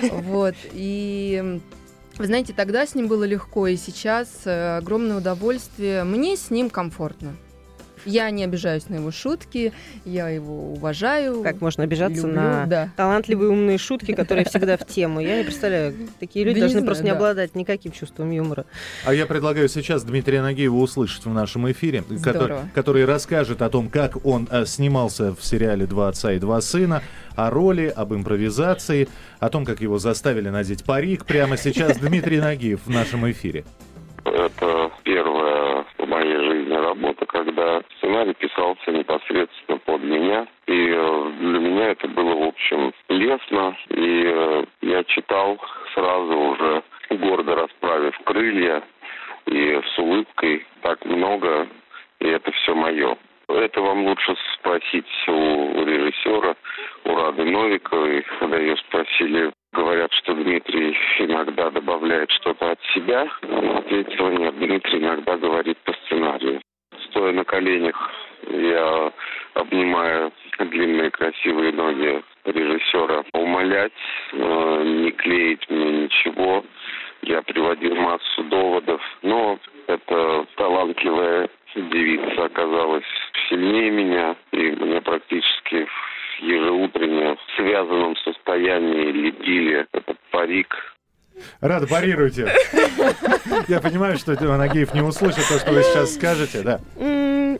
Вика. 0.01 0.13
Вот, 0.13 0.55
и... 0.73 1.61
Вы 2.17 2.27
знаете, 2.27 2.53
тогда 2.53 2.85
с 2.85 2.95
ним 2.95 3.07
было 3.07 3.23
легко, 3.25 3.67
и 3.67 3.75
сейчас 3.75 4.29
э, 4.45 4.77
огромное 4.77 5.17
удовольствие. 5.17 6.03
Мне 6.03 6.37
с 6.37 6.49
ним 6.49 6.69
комфортно. 6.69 7.35
Я 8.05 8.29
не 8.29 8.43
обижаюсь 8.43 8.87
на 8.89 8.95
его 8.95 9.11
шутки, 9.11 9.73
я 10.05 10.29
его 10.29 10.71
уважаю. 10.71 11.41
Как 11.43 11.61
можно 11.61 11.83
обижаться 11.83 12.27
люблю, 12.27 12.35
на 12.35 12.65
да. 12.65 12.89
талантливые 12.95 13.49
умные 13.49 13.77
шутки, 13.77 14.13
которые 14.13 14.45
всегда 14.45 14.77
в 14.77 14.85
тему? 14.85 15.19
Я 15.19 15.37
не 15.37 15.43
представляю, 15.43 15.95
такие 16.19 16.45
люди 16.45 16.59
да 16.59 16.67
должны 16.67 16.79
не 16.79 16.85
просто 16.85 17.03
знаю, 17.03 17.15
не 17.15 17.17
обладать 17.17 17.55
никаким 17.55 17.91
чувством 17.91 18.31
юмора. 18.31 18.65
А 19.05 19.13
я 19.13 19.25
предлагаю 19.25 19.67
сейчас 19.69 20.03
Дмитрия 20.03 20.41
Нагиева 20.41 20.75
услышать 20.75 21.25
в 21.25 21.33
нашем 21.33 21.69
эфире, 21.71 22.03
который, 22.23 22.57
который 22.73 23.05
расскажет 23.05 23.61
о 23.61 23.69
том, 23.69 23.89
как 23.89 24.25
он 24.25 24.47
э, 24.51 24.65
снимался 24.65 25.33
в 25.33 25.43
сериале 25.43 25.85
«Два 25.85 26.09
отца 26.09 26.33
и 26.33 26.39
два 26.39 26.61
сына», 26.61 27.01
о 27.35 27.49
роли, 27.49 27.91
об 27.93 28.13
импровизации, 28.13 29.09
о 29.39 29.49
том, 29.49 29.65
как 29.65 29.81
его 29.81 29.97
заставили 29.97 30.49
надеть 30.49 30.85
парик. 30.85 31.25
Прямо 31.25 31.57
сейчас 31.57 31.97
Дмитрий 31.97 32.39
Нагиев 32.39 32.79
в 32.85 32.89
нашем 32.89 33.29
эфире. 33.29 33.65
Это 34.23 34.85
жизни 35.05 35.64
работа, 36.95 37.25
когда 37.25 37.81
сценарий 37.97 38.33
писался 38.33 38.91
непосредственно 38.91 39.77
под 39.79 40.03
меня. 40.03 40.47
И 40.67 40.89
э, 40.89 41.31
для 41.39 41.59
меня 41.59 41.89
это 41.91 42.07
было, 42.07 42.35
в 42.35 42.47
общем, 42.47 42.93
лестно. 43.09 43.77
И 43.89 44.23
э, 44.25 44.65
я 44.81 45.03
читал 45.03 45.59
сразу 45.93 46.37
уже, 46.37 46.83
гордо 47.09 47.55
расправив 47.55 48.17
крылья 48.23 48.83
и 49.45 49.79
с 49.93 49.99
улыбкой 49.99 50.65
так 50.81 51.03
много, 51.05 51.67
и 52.19 52.27
это 52.27 52.51
все 52.51 52.73
мое. 52.73 53.17
Это 53.47 53.79
вам 53.79 54.07
лучше 54.07 54.35
спросить 54.55 55.05
у 55.27 55.85
режиссера, 55.85 56.55
у 57.03 57.15
Рады 57.15 57.43
Новиковой, 57.43 58.25
когда 58.39 58.57
ее 58.57 58.75
спросили, 58.77 59.53
говорят, 59.71 60.11
что 60.13 60.33
Дмитрий 60.33 60.97
иногда 61.19 61.69
добавляет 61.69 62.31
что-то 62.31 62.71
от 62.71 62.79
себя. 62.95 63.27
Она 63.43 63.77
ответила, 63.77 64.29
нет, 64.29 64.57
Дмитрий 64.57 64.99
иногда 64.99 65.37
говорит 65.37 65.77
по 65.83 65.93
сценарию. 65.93 66.59
Стоя 67.09 67.31
на 67.33 67.43
коленях, 67.43 67.95
я 68.47 69.11
обнимаю 69.53 70.31
длинные 70.59 71.11
красивые 71.11 71.71
ноги 71.71 72.23
режиссера, 72.45 73.23
умолять, 73.33 73.91
э, 74.33 74.83
не 74.83 75.11
клеить 75.11 75.69
мне 75.69 76.03
ничего. 76.03 76.63
Я 77.21 77.41
приводил 77.41 77.95
массу 77.95 78.43
доводов, 78.43 79.01
но 79.23 79.59
эта 79.87 80.45
талантливая 80.55 81.49
девица 81.75 82.45
оказалась 82.45 83.05
сильнее 83.49 83.91
меня, 83.91 84.35
и 84.51 84.71
мне 84.71 85.01
практически 85.01 85.87
ежеутренне 86.39 87.35
в 87.35 87.55
связанном 87.55 88.15
состоянии 88.17 89.11
лепили 89.11 89.87
этот 89.91 90.17
парик. 90.31 90.94
Рада, 91.61 91.87
парируйте. 91.87 92.51
Я 93.67 93.79
понимаю, 93.79 94.17
что 94.17 94.33
Нагиев 94.33 94.93
не 94.93 95.01
услышит 95.01 95.47
то, 95.47 95.59
что 95.59 95.71
вы 95.71 95.83
сейчас 95.83 96.13
скажете, 96.13 96.61
да. 96.61 96.79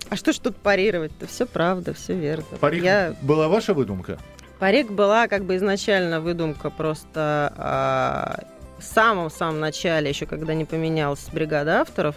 А 0.10 0.16
что 0.16 0.34
ж 0.34 0.40
тут 0.40 0.56
парировать-то? 0.58 1.28
Все 1.28 1.46
правда, 1.46 1.94
все 1.94 2.14
верно. 2.14 2.46
Парик 2.60 2.84
Я... 2.84 3.16
была 3.22 3.48
ваша 3.48 3.74
выдумка? 3.74 4.18
Парик 4.60 4.92
была 4.92 5.28
как 5.28 5.44
бы 5.46 5.56
изначально 5.58 6.22
выдумка 6.22 6.70
просто 6.70 7.54
а, 7.58 8.44
в 8.78 8.84
самом-самом 8.84 9.60
начале, 9.60 10.10
еще 10.10 10.26
когда 10.26 10.54
не 10.54 10.66
поменялась 10.66 11.28
бригада 11.32 11.82
авторов, 11.82 12.16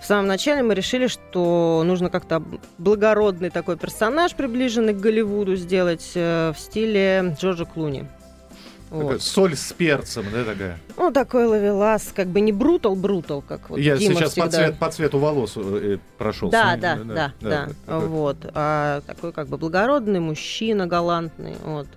в 0.00 0.04
самом 0.06 0.26
начале 0.26 0.62
мы 0.62 0.74
решили, 0.74 1.08
что 1.08 1.82
нужно 1.84 2.10
как-то 2.10 2.42
благородный 2.78 3.50
такой 3.50 3.76
персонаж, 3.76 4.34
приближенный 4.34 4.94
к 4.94 4.98
Голливуду, 4.98 5.56
сделать 5.56 6.12
э, 6.14 6.52
в 6.54 6.60
стиле 6.60 7.34
Джорджа 7.38 7.64
Клуни. 7.64 8.06
Вот. 8.90 9.20
Соль 9.20 9.56
с 9.56 9.72
перцем, 9.72 10.26
да, 10.32 10.44
такая? 10.44 10.78
Ну, 10.96 11.10
такой 11.10 11.46
ловелас, 11.46 12.12
как 12.14 12.28
бы 12.28 12.40
не 12.40 12.52
брутал-брутал, 12.52 13.42
как 13.42 13.68
вот 13.68 13.78
Я 13.78 13.96
Дима 13.96 14.14
сейчас 14.14 14.32
всегда. 14.32 14.46
по, 14.46 14.52
цвет, 14.52 14.78
по 14.78 14.90
цвету 14.90 15.18
волос 15.18 15.54
э, 15.56 15.98
прошел. 16.18 16.50
Да, 16.50 16.76
да, 16.76 16.96
да, 16.96 17.04
да, 17.04 17.32
да, 17.40 17.68
да. 17.86 17.98
Вот. 17.98 18.36
А, 18.54 19.00
такой 19.02 19.32
как 19.32 19.48
бы 19.48 19.58
благородный 19.58 20.20
мужчина, 20.20 20.86
галантный, 20.86 21.54
вот. 21.64 21.88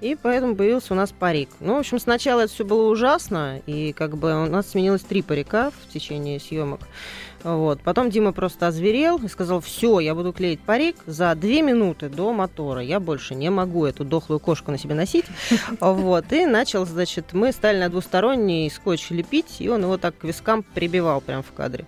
И 0.00 0.16
поэтому 0.20 0.54
появился 0.54 0.94
у 0.94 0.96
нас 0.96 1.10
парик. 1.10 1.50
Ну, 1.60 1.74
в 1.74 1.78
общем, 1.78 1.98
сначала 1.98 2.42
это 2.42 2.52
все 2.52 2.64
было 2.64 2.88
ужасно, 2.90 3.60
и 3.66 3.92
как 3.92 4.16
бы 4.16 4.44
у 4.44 4.46
нас 4.46 4.70
сменилось 4.70 5.02
три 5.02 5.22
парика 5.22 5.70
в 5.70 5.92
течение 5.92 6.38
съемок. 6.38 6.80
Вот. 7.42 7.80
Потом 7.82 8.10
Дима 8.10 8.32
просто 8.32 8.68
озверел 8.68 9.18
и 9.18 9.28
сказал, 9.28 9.60
все, 9.60 10.00
я 10.00 10.14
буду 10.14 10.32
клеить 10.32 10.60
парик 10.60 10.96
за 11.06 11.34
две 11.34 11.62
минуты 11.62 12.08
до 12.08 12.32
мотора. 12.32 12.80
Я 12.80 13.00
больше 13.00 13.34
не 13.34 13.50
могу 13.50 13.86
эту 13.86 14.04
дохлую 14.04 14.40
кошку 14.40 14.70
на 14.70 14.78
себе 14.78 14.94
носить. 14.94 15.26
Вот. 15.80 16.32
И 16.32 16.46
начал, 16.46 16.86
значит, 16.86 17.32
мы 17.32 17.52
стали 17.52 17.78
на 17.78 17.88
двусторонний 17.88 18.70
скотч 18.70 19.10
лепить, 19.10 19.56
и 19.60 19.68
он 19.68 19.82
его 19.82 19.96
так 19.98 20.16
к 20.18 20.24
вискам 20.24 20.62
прибивал 20.62 21.20
прямо 21.20 21.42
в 21.42 21.52
кадре. 21.52 21.84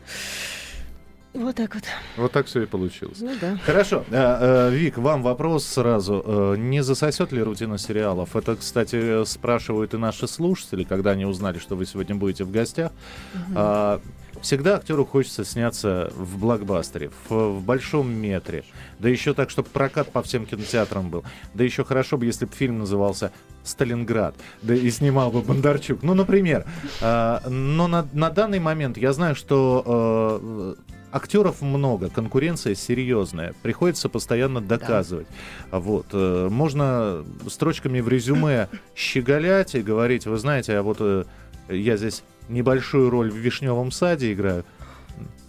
Вот 1.35 1.57
так 1.57 1.75
вот. 1.75 1.85
Вот 2.17 2.33
так 2.33 2.47
все 2.47 2.63
и 2.63 2.67
получилось. 2.67 3.19
Ну 3.21 3.33
да. 3.41 3.59
Хорошо. 3.65 4.05
А, 4.11 4.69
а, 4.69 4.71
Вик, 4.71 4.99
вам 4.99 5.23
вопрос 5.23 5.65
сразу. 5.67 6.23
А, 6.25 6.55
не 6.55 6.83
засосет 6.83 7.33
ли 7.33 7.43
рутина 7.43 7.79
сериалов? 7.79 8.35
Это, 8.35 8.57
кстати, 8.57 9.25
спрашивают 9.25 9.95
и 9.95 9.99
наши 9.99 10.27
слушатели, 10.27 10.85
когда 10.85 11.11
они 11.11 11.27
узнали, 11.27 11.59
что 11.59 11.77
вы 11.77 11.87
сегодня 11.87 12.15
будете 12.15 12.45
в 12.45 12.51
гостях. 12.51 12.93
Угу. 13.35 14.01
Всегда 14.41 14.77
актеру 14.77 15.05
хочется 15.05 15.45
сняться 15.45 16.13
в 16.15 16.39
блокбастере, 16.39 17.11
в, 17.29 17.59
в 17.59 17.63
большом 17.63 18.11
метре. 18.11 18.65
Да 18.99 19.09
еще 19.09 19.35
так, 19.35 19.51
чтобы 19.51 19.69
прокат 19.69 20.13
по 20.13 20.23
всем 20.23 20.47
кинотеатрам 20.47 21.11
был. 21.11 21.25
Да 21.55 21.65
еще 21.65 21.85
хорошо 21.85 22.17
бы, 22.19 22.25
если 22.25 22.45
бы 22.45 22.53
фильм 22.53 22.79
назывался 22.79 23.33
«Сталинград». 23.65 24.37
Да 24.63 24.75
и 24.75 24.91
снимал 24.91 25.33
бы 25.33 25.43
Бондарчук. 25.43 26.03
Ну, 26.03 26.15
например. 26.15 26.67
Э, 27.01 27.41
но 27.49 27.89
на, 27.89 28.07
на 28.13 28.31
данный 28.31 28.61
момент 28.61 28.97
я 28.97 29.13
знаю, 29.13 29.35
что 29.35 30.77
э, 30.79 30.98
актеров 31.13 31.63
много, 31.63 32.09
конкуренция 32.11 32.75
серьезная, 32.75 33.55
приходится 33.63 34.09
постоянно 34.09 34.61
доказывать. 34.61 35.27
Да. 35.71 35.81
Вот, 35.81 36.07
э, 36.13 36.49
можно 36.51 37.25
строчками 37.49 38.01
в 38.01 38.09
резюме 38.09 38.69
щеголять 38.95 39.75
и 39.75 39.83
говорить, 39.83 40.27
вы 40.27 40.37
знаете, 40.39 40.77
а 40.77 40.83
вот 40.83 40.99
э, 41.01 41.25
я 41.69 41.97
здесь 41.97 42.23
небольшую 42.49 43.11
роль 43.11 43.31
в 43.31 43.37
«Вишневом 43.37 43.91
саде» 43.91 44.33
играю. 44.33 44.65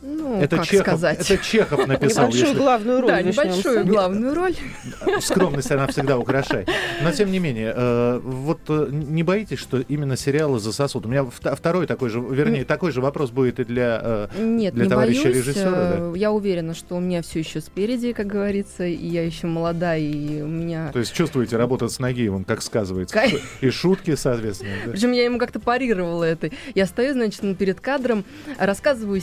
Ну, 0.01 0.39
это, 0.41 0.57
как 0.57 0.65
Чехов, 0.65 0.81
сказать. 0.87 1.19
это 1.29 1.43
Чехов 1.43 1.85
написал. 1.87 2.27
Небольшую 2.27 2.47
если- 2.51 2.59
главную 2.61 3.01
роль 3.01 3.09
Да, 3.09 3.17
в 3.21 3.25
«Вишневом 3.25 3.47
небольшую 3.49 3.75
саде». 3.75 3.89
главную 3.89 4.33
роль. 4.35 4.55
Скромность 5.19 5.71
она 5.71 5.87
всегда 5.87 6.17
украшает. 6.17 6.69
Но 7.03 7.11
тем 7.11 7.31
не 7.31 7.39
менее, 7.39 7.73
э, 7.75 8.19
вот 8.23 8.59
э, 8.69 8.87
не 8.91 9.23
боитесь, 9.23 9.59
что 9.59 9.79
именно 9.79 10.15
сериалы 10.17 10.59
засосут? 10.59 11.05
У 11.05 11.09
меня 11.09 11.21
вт- 11.23 11.55
второй 11.55 11.85
такой 11.87 12.09
же, 12.09 12.19
вернее, 12.21 12.63
такой 12.65 12.91
же 12.91 13.01
вопрос 13.01 13.31
будет 13.31 13.59
и 13.59 13.63
для... 13.65 13.99
э, 14.01 14.27
Нет, 14.41 14.73
Для 14.73 14.85
не 14.85 14.89
товарища 14.89 15.23
боюсь. 15.23 15.37
режиссера, 15.37 15.69
Э, 15.71 16.13
Я 16.15 16.31
уверена, 16.31 16.73
что 16.73 16.95
у 16.95 16.99
меня 16.99 17.21
все 17.21 17.39
еще 17.39 17.59
спереди, 17.61 18.13
как 18.13 18.27
говорится, 18.27 18.85
и 18.85 19.05
я 19.05 19.25
еще 19.25 19.47
молода, 19.47 19.95
и 19.97 20.41
у 20.41 20.47
меня... 20.47 20.91
То 20.93 20.99
есть 20.99 21.13
чувствуете, 21.13 21.57
работа 21.57 21.87
с 21.89 21.99
Нагиевым, 21.99 22.43
как 22.45 22.61
сказывается? 22.61 23.13
Кай- 23.13 23.41
И 23.61 23.69
шутки, 23.69 24.15
соответственно. 24.15 24.71
да? 24.85 24.91
Причем 24.91 25.11
я 25.11 25.25
ему 25.25 25.39
как-то 25.39 25.59
парировала 25.59 26.23
это. 26.23 26.49
Я 26.75 26.85
стою, 26.85 27.13
значит, 27.13 27.41
перед 27.57 27.79
кадром, 27.81 28.23
рассказываю 28.57 29.19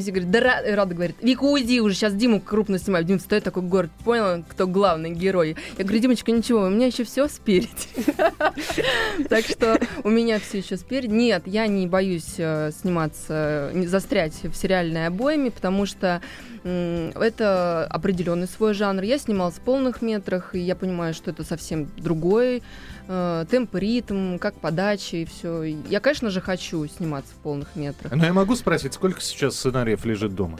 стихотворение, 0.00 0.02
все 0.02 0.12
говорят, 0.12 0.30
да, 0.30 0.40
Ра- 0.40 0.74
Рада 0.74 0.94
говорит, 0.94 1.16
Вика, 1.20 1.44
уйди 1.44 1.80
уже, 1.80 1.94
сейчас 1.94 2.14
Диму 2.14 2.40
крупно 2.40 2.78
снимаю. 2.78 3.04
Дима 3.04 3.18
стоит 3.18 3.44
такой, 3.44 3.62
говорит, 3.62 3.90
понял, 4.04 4.44
кто 4.48 4.66
главный 4.66 5.10
герой? 5.10 5.56
Я 5.78 5.84
говорю, 5.84 6.00
Димочка, 6.00 6.32
ничего, 6.32 6.62
у 6.62 6.70
меня 6.70 6.86
еще 6.86 7.04
все 7.04 7.28
спереди. 7.28 7.68
Так 9.28 9.44
что 9.44 9.78
у 10.02 10.08
меня 10.08 10.38
все 10.38 10.58
еще 10.58 10.76
спереди. 10.76 11.12
Нет, 11.12 11.42
я 11.46 11.66
не 11.66 11.86
боюсь 11.86 12.34
э, 12.38 12.70
сниматься, 12.80 13.70
застрять 13.86 14.34
в 14.42 14.54
сериальной 14.54 15.06
обойме, 15.06 15.50
потому 15.50 15.86
что 15.86 16.20
это 16.62 17.86
определенный 17.88 18.46
свой 18.46 18.74
жанр. 18.74 19.02
Я 19.02 19.18
снималась 19.18 19.54
в 19.54 19.60
полных 19.60 20.02
метрах, 20.02 20.54
и 20.54 20.58
я 20.58 20.76
понимаю, 20.76 21.14
что 21.14 21.30
это 21.30 21.44
совсем 21.44 21.88
другой 21.96 22.62
э, 23.12 23.44
темп, 23.50 23.74
ритм, 23.74 24.38
как 24.38 24.54
подача 24.54 25.16
и 25.16 25.24
все. 25.24 25.62
Я, 25.64 25.98
конечно 26.00 26.30
же, 26.30 26.40
хочу 26.40 26.86
сниматься 26.86 27.32
в 27.34 27.38
полных 27.42 27.74
метрах. 27.74 28.12
Но 28.14 28.24
я 28.24 28.32
могу 28.32 28.54
спросить, 28.54 28.94
сколько 28.94 29.20
сейчас 29.20 29.56
сценариев 29.56 30.04
лежит 30.04 30.34
дома? 30.34 30.58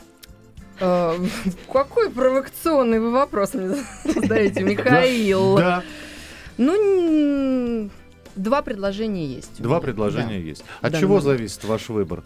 Э, 0.80 1.16
Какой 1.72 2.10
провокационный 2.10 2.98
вы 2.98 3.12
вопрос 3.12 3.54
мне 3.54 3.76
задаете, 4.04 4.62
Михаил? 4.64 5.56
Да, 5.56 5.82
Ну, 6.58 7.88
два 8.36 8.62
предложения 8.62 9.26
есть. 9.26 9.62
два 9.62 9.80
предложения 9.80 10.40
есть. 10.40 10.64
От 10.80 10.98
чего 10.98 11.20
зависит 11.20 11.64
ваш 11.64 11.88
выбор? 11.88 12.24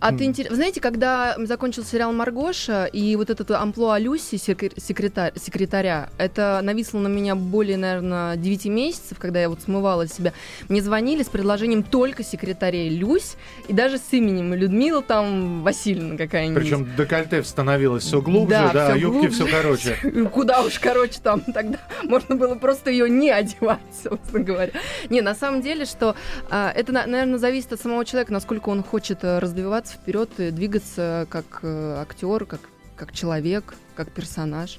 А 0.00 0.12
ты. 0.12 0.32
Знаете, 0.50 0.80
когда 0.80 1.36
закончился 1.38 1.90
сериал 1.90 2.12
Маргоша, 2.12 2.86
и 2.86 3.14
вот 3.16 3.30
этот 3.30 3.50
амплуа 3.50 3.98
Люси, 3.98 4.36
секре- 4.36 4.72
секретарь, 4.80 5.32
секретаря, 5.36 6.08
это 6.18 6.60
нависло 6.62 6.98
на 6.98 7.08
меня 7.08 7.34
более, 7.34 7.76
наверное, 7.76 8.36
9 8.36 8.66
месяцев, 8.66 9.18
когда 9.18 9.40
я 9.40 9.48
вот 9.48 9.60
смывала 9.62 10.06
себя. 10.06 10.32
Мне 10.68 10.80
звонили 10.82 11.22
с 11.22 11.28
предложением 11.28 11.82
только 11.82 12.22
секретарей 12.24 12.88
Люсь, 12.88 13.36
и 13.68 13.72
даже 13.72 13.98
с 13.98 14.12
именем 14.12 14.54
Людмила 14.54 15.02
там 15.02 15.62
Васильевна 15.62 16.16
какая-нибудь. 16.16 16.62
Причем 16.62 16.88
декольте 16.96 17.42
становилось 17.42 18.04
все 18.04 18.20
глубже, 18.22 18.50
Да, 18.56 18.72
да, 18.72 18.84
всё 18.86 18.94
а 18.94 18.98
юбки 18.98 19.18
глубже. 19.28 19.44
все 19.44 19.46
короче. 19.46 19.96
Куда 20.32 20.62
уж, 20.62 20.78
короче, 20.78 21.20
там 21.22 21.40
тогда 21.40 21.78
можно 22.04 22.36
было 22.36 22.54
просто 22.54 22.90
ее 22.90 23.08
не 23.10 23.30
одевать, 23.30 23.80
собственно 24.02 24.42
говоря. 24.42 24.72
Не, 25.10 25.20
на 25.20 25.34
самом 25.34 25.60
деле, 25.60 25.84
что 25.84 26.14
а, 26.50 26.72
это, 26.74 26.92
наверное, 26.92 27.38
зависит 27.38 27.72
от 27.72 27.80
самого 27.80 28.04
человека, 28.04 28.32
насколько 28.32 28.68
он 28.70 28.82
хочет 28.82 29.18
развиваться 29.40 29.94
вперед 29.94 30.30
двигаться 30.36 31.26
как 31.30 31.60
э, 31.62 31.96
актер, 32.00 32.44
как, 32.46 32.60
как 32.96 33.12
человек, 33.12 33.74
как 33.94 34.10
персонаж. 34.10 34.78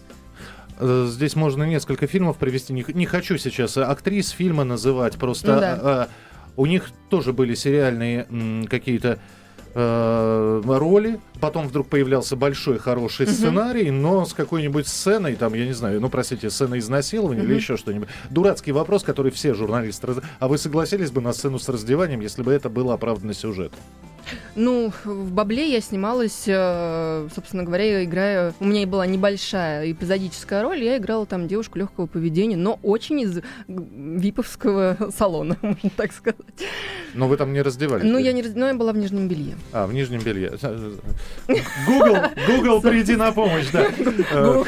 Э, 0.79 1.07
Здесь 1.09 1.35
можно 1.35 1.63
несколько 1.63 2.07
фильмов 2.07 2.37
привести. 2.37 2.73
Не, 2.73 2.85
не 2.93 3.05
хочу 3.05 3.37
сейчас 3.37 3.77
э, 3.77 3.83
актрис 3.83 4.29
фильма 4.29 4.63
называть, 4.63 5.17
просто 5.17 5.53
Ну 5.55 5.59
да. 5.59 6.07
э, 6.09 6.13
у 6.55 6.65
них 6.65 6.89
тоже 7.09 7.33
были 7.33 7.53
сериальные 7.55 8.65
какие-то 8.69 9.19
э, 9.75 10.61
роли. 10.65 11.19
Потом 11.39 11.67
вдруг 11.67 11.87
появлялся 11.87 12.35
большой 12.35 12.79
хороший 12.79 13.27
сценарий, 13.27 13.91
но 13.91 14.25
с 14.25 14.33
какой-нибудь 14.33 14.87
сценой, 14.87 15.35
там, 15.35 15.53
я 15.53 15.65
не 15.65 15.73
знаю, 15.73 16.01
ну, 16.01 16.09
простите, 16.09 16.49
сцена 16.49 16.79
изнасилования 16.79 17.43
или 17.43 17.53
еще 17.53 17.77
что-нибудь. 17.77 18.07
Дурацкий 18.31 18.71
вопрос, 18.71 19.03
который 19.03 19.31
все 19.31 19.53
журналисты... 19.53 20.07
раз- 20.07 20.17
А 20.39 20.47
вы 20.47 20.57
согласились 20.57 21.11
бы 21.11 21.21
на 21.21 21.31
сцену 21.33 21.59
с 21.59 21.69
раздеванием, 21.69 22.21
если 22.21 22.41
бы 22.41 22.51
это 22.53 22.69
было 22.69 22.95
оправдано 22.95 23.33
сюжет? 23.35 23.71
Ну, 24.55 24.91
в 25.03 25.31
«Бабле» 25.31 25.71
я 25.71 25.81
снималась, 25.81 26.43
э, 26.47 27.27
собственно 27.33 27.63
говоря, 27.63 27.83
я 27.99 28.03
играю... 28.03 28.53
У 28.59 28.65
меня 28.65 28.85
была 28.87 29.05
небольшая 29.05 29.91
эпизодическая 29.91 30.63
роль, 30.63 30.83
я 30.83 30.97
играла 30.97 31.25
там 31.25 31.47
девушку 31.47 31.77
легкого 31.79 32.07
поведения, 32.07 32.57
но 32.57 32.79
очень 32.83 33.19
из 33.21 33.39
виповского 33.67 34.97
салона, 35.15 35.57
можно 35.61 35.89
так 35.95 36.11
сказать. 36.11 36.37
Но 37.13 37.27
вы 37.27 37.37
там 37.37 37.53
не 37.53 37.61
раздевались. 37.61 38.03
Ну, 38.03 38.17
я 38.17 38.33
не 38.33 38.41
раз- 38.41 38.53
но 38.55 38.67
я 38.67 38.73
была 38.73 38.93
в 38.93 38.97
нижнем 38.97 39.27
белье. 39.27 39.55
А, 39.71 39.87
в 39.87 39.93
нижнем 39.93 40.21
белье. 40.21 40.57
Google, 41.85 42.17
Google, 42.47 42.81
приди 42.81 43.15
на 43.15 43.31
помощь, 43.31 43.67
да. 43.71 43.85
Э, 43.85 44.63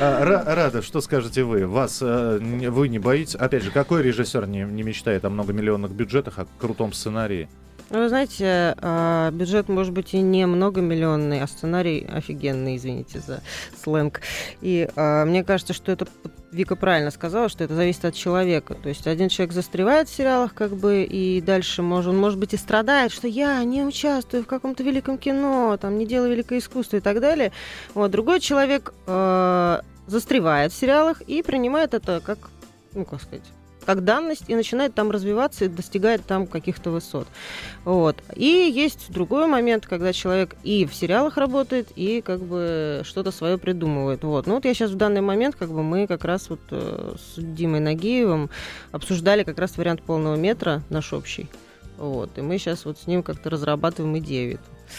Ра- 0.00 0.54
Рада, 0.54 0.82
что 0.82 1.00
скажете 1.00 1.42
вы? 1.44 1.66
Вас 1.66 1.98
э, 2.02 2.38
вы 2.40 2.88
не 2.88 2.98
боитесь? 2.98 3.34
Опять 3.34 3.62
же, 3.62 3.70
какой 3.70 4.02
режиссер 4.02 4.46
не 4.46 4.82
мечтает 4.82 5.24
о 5.24 5.30
многомиллионных 5.30 5.92
бюджетах, 5.92 6.38
о 6.38 6.46
крутом 6.58 6.92
сценарии? 6.92 7.48
Ну, 7.88 8.00
Вы 8.00 8.08
знаете, 8.08 8.74
а, 8.78 9.30
бюджет 9.30 9.68
может 9.68 9.92
быть 9.92 10.12
и 10.12 10.20
не 10.20 10.44
многомиллионный, 10.46 11.40
а 11.40 11.46
сценарий 11.46 12.04
офигенный, 12.04 12.76
извините 12.76 13.20
за 13.20 13.42
сленг. 13.80 14.22
И 14.60 14.88
а, 14.96 15.24
мне 15.24 15.44
кажется, 15.44 15.72
что 15.72 15.92
это 15.92 16.08
Вика 16.50 16.74
правильно 16.74 17.12
сказала, 17.12 17.48
что 17.48 17.62
это 17.62 17.74
зависит 17.74 18.04
от 18.04 18.14
человека. 18.14 18.74
То 18.74 18.88
есть 18.88 19.06
один 19.06 19.28
человек 19.28 19.52
застревает 19.52 20.08
в 20.08 20.14
сериалах, 20.14 20.54
как 20.54 20.72
бы, 20.74 21.04
и 21.04 21.40
дальше 21.40 21.82
может, 21.82 22.10
он, 22.10 22.18
может 22.18 22.38
быть, 22.38 22.54
и 22.54 22.56
страдает, 22.56 23.12
что 23.12 23.28
я 23.28 23.62
не 23.62 23.84
участвую 23.84 24.42
в 24.42 24.46
каком-то 24.46 24.82
великом 24.82 25.16
кино, 25.18 25.76
там, 25.80 25.98
не 25.98 26.06
делаю 26.06 26.32
великое 26.32 26.58
искусство 26.58 26.96
и 26.96 27.00
так 27.00 27.20
далее. 27.20 27.52
Вот. 27.94 28.10
Другой 28.10 28.40
человек 28.40 28.94
э, 29.06 29.80
застревает 30.06 30.72
в 30.72 30.76
сериалах 30.76 31.20
и 31.20 31.42
принимает 31.42 31.94
это 31.94 32.20
как, 32.24 32.38
ну, 32.94 33.04
как 33.04 33.20
сказать, 33.20 33.44
как 33.86 34.04
данность 34.04 34.44
и 34.48 34.54
начинает 34.54 34.94
там 34.94 35.10
развиваться 35.10 35.64
и 35.64 35.68
достигает 35.68 36.24
там 36.26 36.46
каких-то 36.46 36.90
высот. 36.90 37.28
Вот. 37.84 38.16
И 38.34 38.44
есть 38.46 39.10
другой 39.10 39.46
момент, 39.46 39.86
когда 39.86 40.12
человек 40.12 40.56
и 40.64 40.84
в 40.84 40.94
сериалах 40.94 41.36
работает, 41.36 41.88
и 41.96 42.20
как 42.20 42.40
бы 42.40 43.02
что-то 43.04 43.30
свое 43.30 43.56
придумывает. 43.56 44.24
Вот. 44.24 44.46
Ну 44.46 44.54
вот 44.54 44.64
я 44.64 44.74
сейчас 44.74 44.90
в 44.90 44.96
данный 44.96 45.20
момент, 45.20 45.54
как 45.54 45.70
бы 45.70 45.82
мы 45.82 46.06
как 46.06 46.24
раз 46.24 46.50
вот 46.50 46.60
э, 46.70 47.14
с 47.16 47.40
Димой 47.40 47.80
Нагиевым 47.80 48.50
обсуждали 48.90 49.44
как 49.44 49.58
раз 49.58 49.76
вариант 49.76 50.02
полного 50.02 50.36
метра 50.36 50.82
наш 50.90 51.12
общий. 51.12 51.48
Вот. 51.96 52.36
И 52.36 52.42
мы 52.42 52.58
сейчас 52.58 52.84
вот 52.84 52.98
с 52.98 53.06
ним 53.06 53.22
как-то 53.22 53.50
разрабатываем 53.50 54.18
идею. 54.18 54.58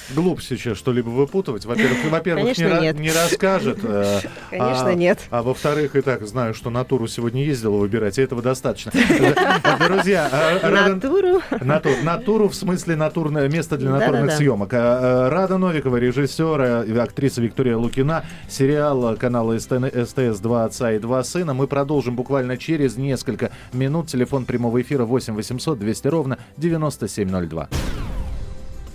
Эту. 0.09 0.21
Глупо 0.21 0.41
сейчас 0.41 0.77
что-либо 0.77 1.09
выпутывать. 1.09 1.65
Во-первых, 1.65 1.97
во-первых 2.09 2.57
не, 2.57 3.01
не 3.01 3.11
расскажет. 3.11 3.79
э, 3.83 4.19
Конечно, 4.49 4.87
а- 4.87 4.93
нет. 4.93 5.19
А 5.29 5.43
во-вторых, 5.43 5.95
и 5.95 6.01
так 6.01 6.25
знаю, 6.27 6.53
что 6.53 6.69
натуру 6.69 7.07
сегодня 7.07 7.43
ездила 7.43 7.77
выбирать, 7.77 8.17
и 8.17 8.21
этого 8.21 8.41
достатно. 8.41 8.91
Друзья, 9.87 10.59
э, 10.61 10.69
Натуру. 10.69 11.41
Натур, 11.61 11.93
натуру 12.03 12.49
в 12.49 12.55
смысле 12.55 12.95
натурное 12.95 13.47
место 13.49 13.77
для 13.77 13.91
натурных 13.91 14.31
съемок. 14.33 14.73
Э, 14.73 15.29
Рада 15.29 15.57
Новикова, 15.57 15.97
режиссер, 15.97 16.61
э, 16.61 16.99
актриса 16.99 17.41
Виктория 17.41 17.77
Лукина, 17.77 18.25
сериал 18.49 19.15
канала 19.17 19.57
СТС 19.57 20.39
«Два 20.39 20.65
отца 20.65 20.91
и 20.91 20.99
два 20.99 21.23
сына». 21.23 21.53
Мы 21.53 21.67
продолжим 21.67 22.15
буквально 22.15 22.57
через 22.57 22.97
несколько 22.97 23.51
минут. 23.73 24.07
Телефон 24.07 24.45
прямого 24.45 24.81
эфира 24.81 25.05
8 25.05 25.35
800 25.35 25.79
200 25.79 26.07
ровно 26.07 26.37
9702. 26.57 27.69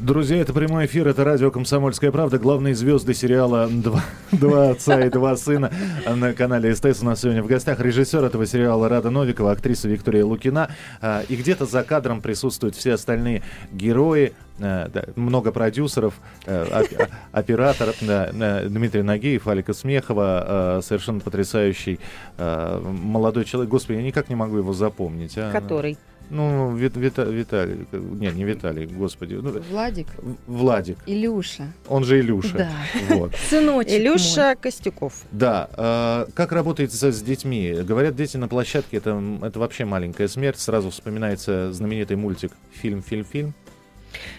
Друзья, 0.02 0.38
это 0.38 0.52
прямой 0.52 0.86
эфир, 0.86 1.06
это 1.06 1.22
радио 1.22 1.52
«Комсомольская 1.52 2.10
правда». 2.10 2.36
Главные 2.38 2.74
звезды 2.74 3.14
сериала 3.14 3.68
«Два, 3.70 4.02
«Два 4.32 4.70
отца 4.70 5.00
и 5.00 5.08
два 5.08 5.36
сына» 5.36 5.70
на 6.12 6.32
канале 6.32 6.74
СТС 6.74 7.02
у 7.02 7.04
нас 7.04 7.20
сегодня 7.20 7.40
в 7.40 7.46
гостях. 7.46 7.78
Режиссер 7.78 8.24
этого 8.24 8.44
сериала 8.44 8.88
Рада 8.88 9.10
Новикова, 9.10 9.52
актриса 9.52 9.86
Виктория 9.88 10.24
Лукина. 10.24 10.70
А, 11.00 11.22
И 11.28 11.36
где-то 11.36 11.66
за 11.66 11.84
кадром 11.84 12.20
присутствуют 12.20 12.74
все 12.74 12.94
остальные 12.94 13.42
герои, 13.72 14.32
да, 14.58 14.88
много 15.14 15.52
продюсеров, 15.52 16.14
а- 16.46 16.82
оператор 17.30 17.90
Дмитрий 18.00 19.02
Нагиев, 19.02 19.46
Алика 19.46 19.72
Смехова, 19.72 20.80
совершенно 20.82 21.20
потрясающий 21.20 22.00
молодой 22.38 23.44
человек. 23.44 23.70
Господи, 23.70 23.98
я 23.98 24.02
никак 24.02 24.28
не 24.28 24.34
могу 24.34 24.56
его 24.56 24.72
запомнить. 24.72 25.34
а. 25.36 25.52
Который. 25.52 25.96
Ну, 26.34 26.74
Вит- 26.74 26.96
Вита- 26.96 27.30
Виталий, 27.30 27.86
э, 27.92 27.98
нет, 27.98 28.34
не 28.34 28.44
Виталий, 28.44 28.86
господи, 28.86 29.34
ну, 29.34 29.60
Владик, 29.70 30.06
Владик, 30.46 30.96
Илюша. 31.04 31.64
он 31.88 32.04
же 32.04 32.20
Илюша. 32.20 32.56
Да. 32.56 32.70
Вот. 33.16 33.34
Сыночек 33.50 33.92
Илюша 33.92 34.56
Костюков. 34.58 35.12
Да, 35.30 35.68
э, 35.76 36.26
как 36.34 36.52
работает 36.52 36.90
с, 36.90 37.02
с 37.12 37.20
детьми? 37.22 37.72
Говорят, 37.82 38.16
дети 38.16 38.38
на 38.38 38.48
площадке 38.48 38.96
это, 38.96 39.22
это 39.42 39.58
вообще 39.60 39.84
маленькая 39.84 40.26
смерть. 40.26 40.58
Сразу 40.58 40.88
вспоминается 40.88 41.70
знаменитый 41.74 42.16
мультик 42.16 42.52
фильм, 42.72 43.02
фильм, 43.02 43.26
фильм. 43.26 43.54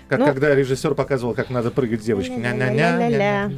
Как 0.07 0.19
Ну- 0.19 0.25
когда 0.25 0.55
режиссер 0.55 0.95
показывал, 0.95 1.35
как 1.35 1.51
надо 1.51 1.69
прыгать 1.69 2.01
девочке. 2.01 2.35
Ля-ля-ля-ля-ля. 2.37 3.51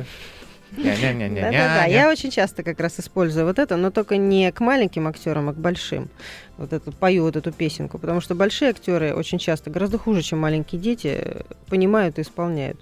Да-да-да, 1.51 1.85
я 1.85 2.09
очень 2.09 2.31
часто 2.31 2.63
как 2.63 2.79
раз 2.79 2.99
использую 2.99 3.45
вот 3.45 3.59
это, 3.59 3.77
но 3.77 3.91
только 3.91 4.17
не 4.17 4.51
к 4.51 4.59
маленьким 4.59 5.07
актерам, 5.07 5.49
а 5.49 5.53
к 5.53 5.57
большим. 5.57 6.09
Вот 6.57 6.73
эту 6.73 6.91
пою 6.91 7.23
вот 7.23 7.35
эту 7.35 7.51
песенку, 7.51 7.97
потому 7.97 8.21
что 8.21 8.35
большие 8.35 8.69
актеры 8.69 9.13
очень 9.13 9.39
часто 9.39 9.69
гораздо 9.69 9.97
хуже, 9.97 10.21
чем 10.21 10.39
маленькие 10.39 10.79
дети, 10.79 11.43
понимают 11.67 12.17
и 12.17 12.21
исполняют. 12.21 12.79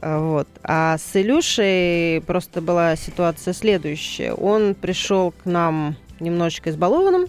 А, 0.00 0.18
вот. 0.20 0.48
А 0.62 0.98
с 0.98 1.16
Илюшей 1.16 2.22
просто 2.26 2.60
была 2.60 2.94
ситуация 2.96 3.54
следующая. 3.54 4.32
Он 4.32 4.74
пришел 4.74 5.32
к 5.32 5.44
нам 5.46 5.96
немножечко 6.20 6.70
избалованным, 6.70 7.26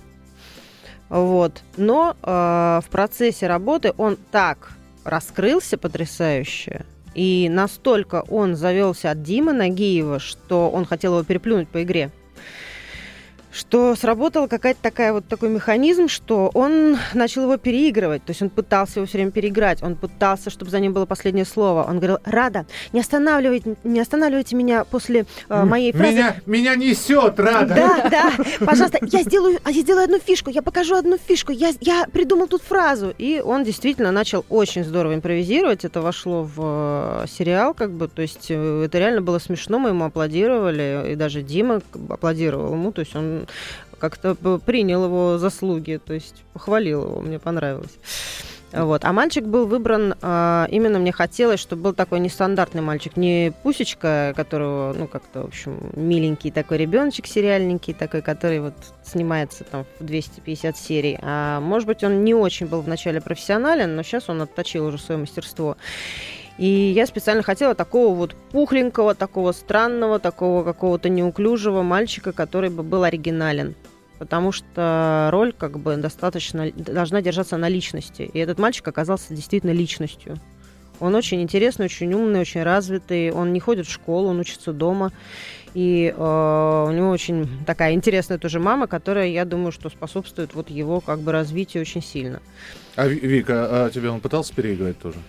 вот. 1.09 1.63
Но 1.77 2.15
э, 2.21 2.81
в 2.83 2.89
процессе 2.89 3.47
работы 3.47 3.93
он 3.97 4.17
так 4.31 4.73
раскрылся 5.03 5.77
потрясающе, 5.77 6.85
и 7.15 7.49
настолько 7.49 8.23
он 8.29 8.55
завелся 8.55 9.11
от 9.11 9.23
Димы 9.23 9.53
Нагиева, 9.53 10.19
что 10.19 10.69
он 10.69 10.85
хотел 10.85 11.13
его 11.13 11.23
переплюнуть 11.23 11.67
по 11.67 11.83
игре 11.83 12.11
что 13.51 13.95
сработал 13.95 14.47
какая-то 14.47 14.79
такая 14.81 15.13
вот 15.13 15.27
такой 15.27 15.49
механизм, 15.49 16.07
что 16.07 16.51
он 16.53 16.97
начал 17.13 17.43
его 17.43 17.57
переигрывать, 17.57 18.23
то 18.23 18.31
есть 18.31 18.41
он 18.41 18.49
пытался 18.49 18.99
его 18.99 19.07
все 19.07 19.17
время 19.17 19.31
переиграть, 19.31 19.81
он 19.81 19.95
пытался, 19.95 20.49
чтобы 20.49 20.71
за 20.71 20.79
ним 20.79 20.93
было 20.93 21.05
последнее 21.05 21.45
слово. 21.45 21.83
Он 21.83 21.97
говорил: 21.97 22.19
"Рада, 22.25 22.65
не 22.93 22.99
останавливайте, 22.99 23.75
не 23.83 23.99
останавливайте 23.99 24.55
меня 24.55 24.83
после 24.83 25.25
э, 25.49 25.63
моей 25.63 25.91
фразы". 25.91 26.13
Меня, 26.13 26.35
меня 26.45 26.75
несет, 26.75 27.39
Рада. 27.39 27.75
Да, 27.75 28.09
да, 28.09 28.33
пожалуйста, 28.65 28.99
я 29.01 29.23
сделаю, 29.23 29.59
а 29.63 29.71
я 29.71 29.81
сделаю 29.81 30.05
одну 30.05 30.19
фишку, 30.19 30.49
я 30.49 30.61
покажу 30.61 30.95
одну 30.95 31.17
фишку, 31.17 31.51
я, 31.51 31.71
я 31.81 32.05
придумал 32.11 32.47
тут 32.47 32.61
фразу, 32.61 33.13
и 33.17 33.41
он 33.43 33.63
действительно 33.63 34.11
начал 34.11 34.45
очень 34.49 34.83
здорово 34.83 35.15
импровизировать. 35.15 35.85
Это 35.85 36.01
вошло 36.01 36.43
в 36.43 37.23
э, 37.23 37.25
сериал, 37.27 37.73
как 37.73 37.91
бы, 37.91 38.07
то 38.07 38.21
есть 38.21 38.47
э, 38.49 38.83
это 38.85 38.99
реально 38.99 39.21
было 39.21 39.39
смешно, 39.39 39.79
мы 39.79 39.89
ему 39.89 40.05
аплодировали, 40.05 41.13
и 41.13 41.15
даже 41.15 41.41
Дима 41.41 41.81
аплодировал 42.09 42.73
ему, 42.73 42.91
то 42.91 42.99
есть 42.99 43.15
он 43.15 43.38
как-то 43.99 44.35
принял 44.35 45.05
его 45.05 45.37
заслуги, 45.37 45.99
то 46.03 46.13
есть 46.13 46.43
похвалил 46.53 47.03
его, 47.03 47.21
мне 47.21 47.39
понравилось. 47.39 47.97
Вот. 48.71 49.03
А 49.03 49.13
мальчик 49.13 49.45
был 49.45 49.65
выбран, 49.65 50.13
а, 50.21 50.67
именно 50.69 50.99
мне 50.99 51.11
хотелось, 51.11 51.59
чтобы 51.59 51.81
был 51.83 51.93
такой 51.93 52.19
нестандартный 52.19 52.81
мальчик, 52.81 53.17
не 53.17 53.51
пусечка, 53.63 54.33
которого, 54.35 54.93
ну, 54.93 55.07
как-то, 55.07 55.41
в 55.41 55.45
общем, 55.45 55.91
миленький 55.95 56.51
такой 56.51 56.77
ребеночек 56.77 57.25
сериальненький, 57.25 57.93
такой, 57.93 58.21
который 58.21 58.59
вот 58.59 58.75
снимается 59.03 59.63
там 59.63 59.85
в 59.99 60.05
250 60.05 60.77
серий. 60.77 61.17
А 61.21 61.59
может 61.61 61.87
быть, 61.87 62.03
он 62.03 62.23
не 62.23 62.35
очень 62.35 62.67
был 62.67 62.81
вначале 62.81 63.21
профессионален, 63.21 63.95
но 63.95 64.03
сейчас 64.03 64.29
он 64.29 64.41
отточил 64.41 64.85
уже 64.85 64.99
свое 64.99 65.19
мастерство. 65.19 65.75
И 66.59 66.91
я 66.93 67.05
специально 67.05 67.41
хотела 67.41 67.73
такого 67.73 68.13
вот 68.13 68.35
пухленького, 68.51 69.15
такого 69.15 69.53
странного, 69.53 70.19
такого 70.19 70.65
какого-то 70.65 71.07
неуклюжего 71.07 71.83
мальчика, 71.83 72.33
который 72.33 72.69
бы 72.69 72.83
был 72.83 73.03
оригинален. 73.03 73.75
Потому 74.17 74.51
что 74.51 75.29
роль 75.31 75.53
как 75.53 75.79
бы 75.79 75.95
достаточно 75.95 76.69
должна 76.71 77.21
держаться 77.21 77.55
на 77.55 77.69
личности. 77.69 78.23
И 78.33 78.37
этот 78.39 78.59
мальчик 78.59 78.85
оказался 78.89 79.33
действительно 79.33 79.71
личностью. 79.71 80.35
Он 80.99 81.15
очень 81.15 81.41
интересный, 81.41 81.85
очень 81.85 82.13
умный, 82.13 82.41
очень 82.41 82.61
развитый. 82.61 83.31
Он 83.31 83.53
не 83.53 83.61
ходит 83.61 83.87
в 83.87 83.91
школу, 83.91 84.27
он 84.27 84.41
учится 84.41 84.73
дома. 84.73 85.13
И 85.73 86.13
э, 86.13 86.85
у 86.87 86.91
него 86.91 87.09
очень 87.09 87.47
такая 87.65 87.93
интересная 87.93 88.37
тоже 88.37 88.59
мама, 88.59 88.87
которая, 88.87 89.27
я 89.27 89.45
думаю, 89.45 89.71
что 89.71 89.89
способствует 89.89 90.53
вот 90.55 90.69
его 90.69 90.99
как 90.99 91.21
бы 91.21 91.31
развитию 91.31 91.79
очень 91.79 92.03
сильно. 92.03 92.41
А 92.97 93.07
Вика, 93.07 93.85
а 93.85 93.89
тебя 93.91 94.11
он 94.11 94.19
пытался 94.19 94.53
переиграть 94.53 94.99
тоже? 94.99 95.19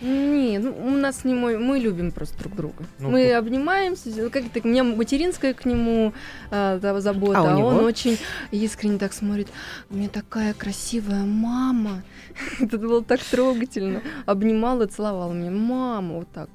Не, 0.00 0.58
ну, 0.58 0.74
у 0.86 0.90
нас 0.90 1.24
не 1.24 1.34
мой, 1.34 1.58
мы 1.58 1.78
любим 1.78 2.10
просто 2.10 2.38
друг 2.38 2.54
друга. 2.54 2.84
Ну, 2.98 3.10
мы 3.10 3.32
обнимаемся, 3.34 4.30
как 4.30 4.48
то 4.50 4.60
у 4.64 4.68
меня 4.68 4.82
материнская 4.82 5.52
к 5.52 5.64
нему 5.64 6.14
э, 6.50 6.78
забота, 6.98 7.40
а, 7.40 7.54
а 7.54 7.58
он 7.58 7.84
очень 7.84 8.18
искренне 8.50 8.98
так 8.98 9.12
смотрит. 9.12 9.48
У 9.90 9.96
меня 9.96 10.08
такая 10.08 10.54
красивая 10.54 11.24
мама. 11.24 12.02
Это 12.60 12.78
было 12.78 13.04
так 13.04 13.20
трогательно. 13.20 14.02
Обнимал 14.26 14.80
и 14.82 14.86
целовал 14.86 15.32
меня. 15.32 15.50
Мама, 15.50 16.14
вот 16.14 16.28
так. 16.32 16.48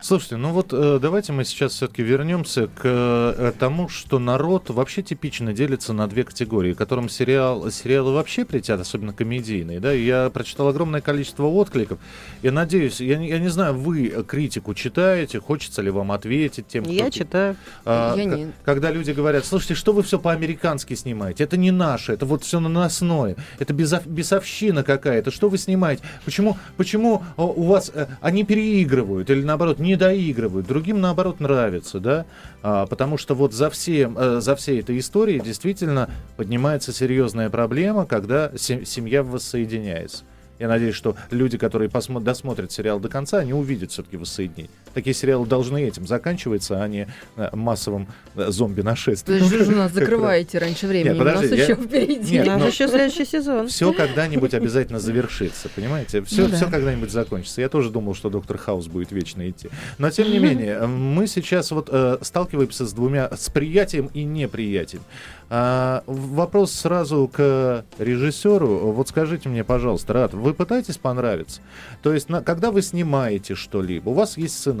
Слушайте, 0.00 0.36
ну 0.36 0.52
вот 0.52 0.72
э, 0.72 0.98
давайте 1.02 1.32
мы 1.32 1.44
сейчас 1.44 1.72
все-таки 1.72 2.02
вернемся 2.02 2.68
к 2.68 2.82
э, 2.84 3.52
тому, 3.58 3.88
что 3.88 4.18
народ 4.20 4.70
вообще 4.70 5.02
типично 5.02 5.52
делится 5.52 5.92
на 5.92 6.06
две 6.06 6.24
категории, 6.24 6.72
которым 6.72 7.08
сериал, 7.08 7.68
сериалы 7.70 8.12
вообще 8.12 8.44
притят, 8.44 8.80
особенно 8.80 9.12
комедийные. 9.12 9.80
Да? 9.80 9.92
Я 9.92 10.30
прочитал 10.30 10.68
огромное 10.68 11.00
количество 11.00 11.46
откликов. 11.46 11.98
Я 12.42 12.52
надеюсь, 12.52 13.00
я, 13.00 13.20
я 13.20 13.38
не 13.38 13.48
знаю, 13.48 13.74
вы 13.74 14.24
критику 14.26 14.72
читаете, 14.74 15.40
хочется 15.40 15.82
ли 15.82 15.90
вам 15.90 16.12
ответить 16.12 16.68
тем, 16.68 16.84
кто... 16.84 16.92
Я 16.92 17.10
читаю. 17.10 17.56
А, 17.84 18.14
я 18.16 18.24
не. 18.24 18.52
Когда 18.64 18.90
люди 18.90 19.10
говорят, 19.10 19.44
слушайте, 19.44 19.74
что 19.74 19.92
вы 19.92 20.02
все 20.02 20.18
по-американски 20.18 20.94
снимаете? 20.94 21.44
Это 21.44 21.56
не 21.56 21.70
наше, 21.70 22.12
это 22.12 22.24
вот 22.24 22.44
все 22.44 22.60
наносное, 22.60 23.36
это 23.58 23.74
безов, 23.74 24.06
бесовщина 24.06 24.84
какая-то. 24.84 25.30
Что 25.30 25.48
вы 25.48 25.58
снимаете? 25.58 26.02
Почему, 26.24 26.56
почему 26.76 27.24
у 27.36 27.64
вас 27.64 27.90
э, 27.92 28.06
они 28.20 28.44
переигрывают 28.44 29.28
или 29.28 29.42
наоборот 29.42 29.67
не 29.78 29.96
доигрывают, 29.96 30.66
другим 30.66 31.00
наоборот 31.00 31.40
нравится, 31.40 32.00
да, 32.00 32.26
а, 32.62 32.86
потому 32.86 33.18
что 33.18 33.34
вот 33.34 33.52
за, 33.52 33.70
всем, 33.70 34.16
э, 34.18 34.40
за 34.40 34.56
всей 34.56 34.80
этой 34.80 34.98
историей 34.98 35.40
действительно 35.40 36.10
поднимается 36.36 36.92
серьезная 36.92 37.50
проблема, 37.50 38.06
когда 38.06 38.50
семья 38.56 39.22
воссоединяется. 39.22 40.24
Я 40.58 40.68
надеюсь, 40.68 40.94
что 40.94 41.16
люди, 41.30 41.56
которые 41.56 41.88
посмо- 41.88 42.20
досмотрят 42.20 42.72
сериал 42.72 42.98
до 42.98 43.08
конца, 43.08 43.38
они 43.38 43.52
увидят 43.52 43.92
все-таки 43.92 44.16
воссоединение. 44.16 44.70
Такие 44.94 45.14
сериалы 45.14 45.46
должны 45.46 45.82
этим 45.82 46.06
заканчиваться, 46.06 46.82
а 46.82 46.88
не 46.88 47.08
э, 47.36 47.48
массовым 47.52 48.08
э, 48.34 48.50
зомби-нашествием. 48.50 49.44
Вы 49.44 49.64
же 49.64 49.70
нас 49.76 49.92
закрываете 49.92 50.58
раньше 50.58 50.86
времени, 50.86 51.14
Нет, 51.14 51.18
подожди, 51.18 51.46
у 51.46 51.50
нас 51.50 51.58
я... 51.58 51.64
еще 51.64 51.74
впереди. 51.74 52.32
Нет, 52.32 52.48
у 52.48 52.58
нас 52.58 52.72
еще 52.72 52.88
следующий 52.88 53.24
сезон. 53.24 53.68
Все 53.68 53.92
когда-нибудь 53.92 54.54
обязательно 54.54 54.98
завершится, 54.98 55.68
понимаете? 55.68 56.22
Все, 56.22 56.48
ну, 56.48 56.56
все 56.56 56.68
когда-нибудь 56.68 57.10
закончится. 57.10 57.60
Я 57.60 57.68
тоже 57.68 57.90
думал, 57.90 58.14
что 58.14 58.30
Доктор 58.30 58.58
Хаус 58.58 58.86
будет 58.86 59.12
вечно 59.12 59.48
идти. 59.48 59.68
Но, 59.98 60.10
тем 60.10 60.30
не 60.30 60.38
менее, 60.38 60.86
мы 60.86 61.26
сейчас 61.26 61.70
вот 61.70 61.88
э, 61.90 62.18
сталкиваемся 62.22 62.86
с 62.86 62.92
двумя, 62.92 63.30
с 63.36 63.50
приятием 63.50 64.10
и 64.14 64.24
неприятием. 64.24 65.02
А, 65.50 66.02
вопрос 66.06 66.72
сразу 66.72 67.30
к 67.32 67.84
режиссеру. 67.98 68.92
Вот 68.92 69.08
скажите 69.08 69.48
мне, 69.48 69.64
пожалуйста, 69.64 70.12
Рад, 70.12 70.34
вы 70.34 70.52
пытаетесь 70.52 70.98
понравиться? 70.98 71.62
То 72.02 72.12
есть, 72.12 72.28
на, 72.28 72.42
когда 72.42 72.70
вы 72.70 72.82
снимаете 72.82 73.54
что-либо, 73.54 74.10
у 74.10 74.12
вас 74.12 74.36
есть 74.36 74.58
сценарий, 74.58 74.77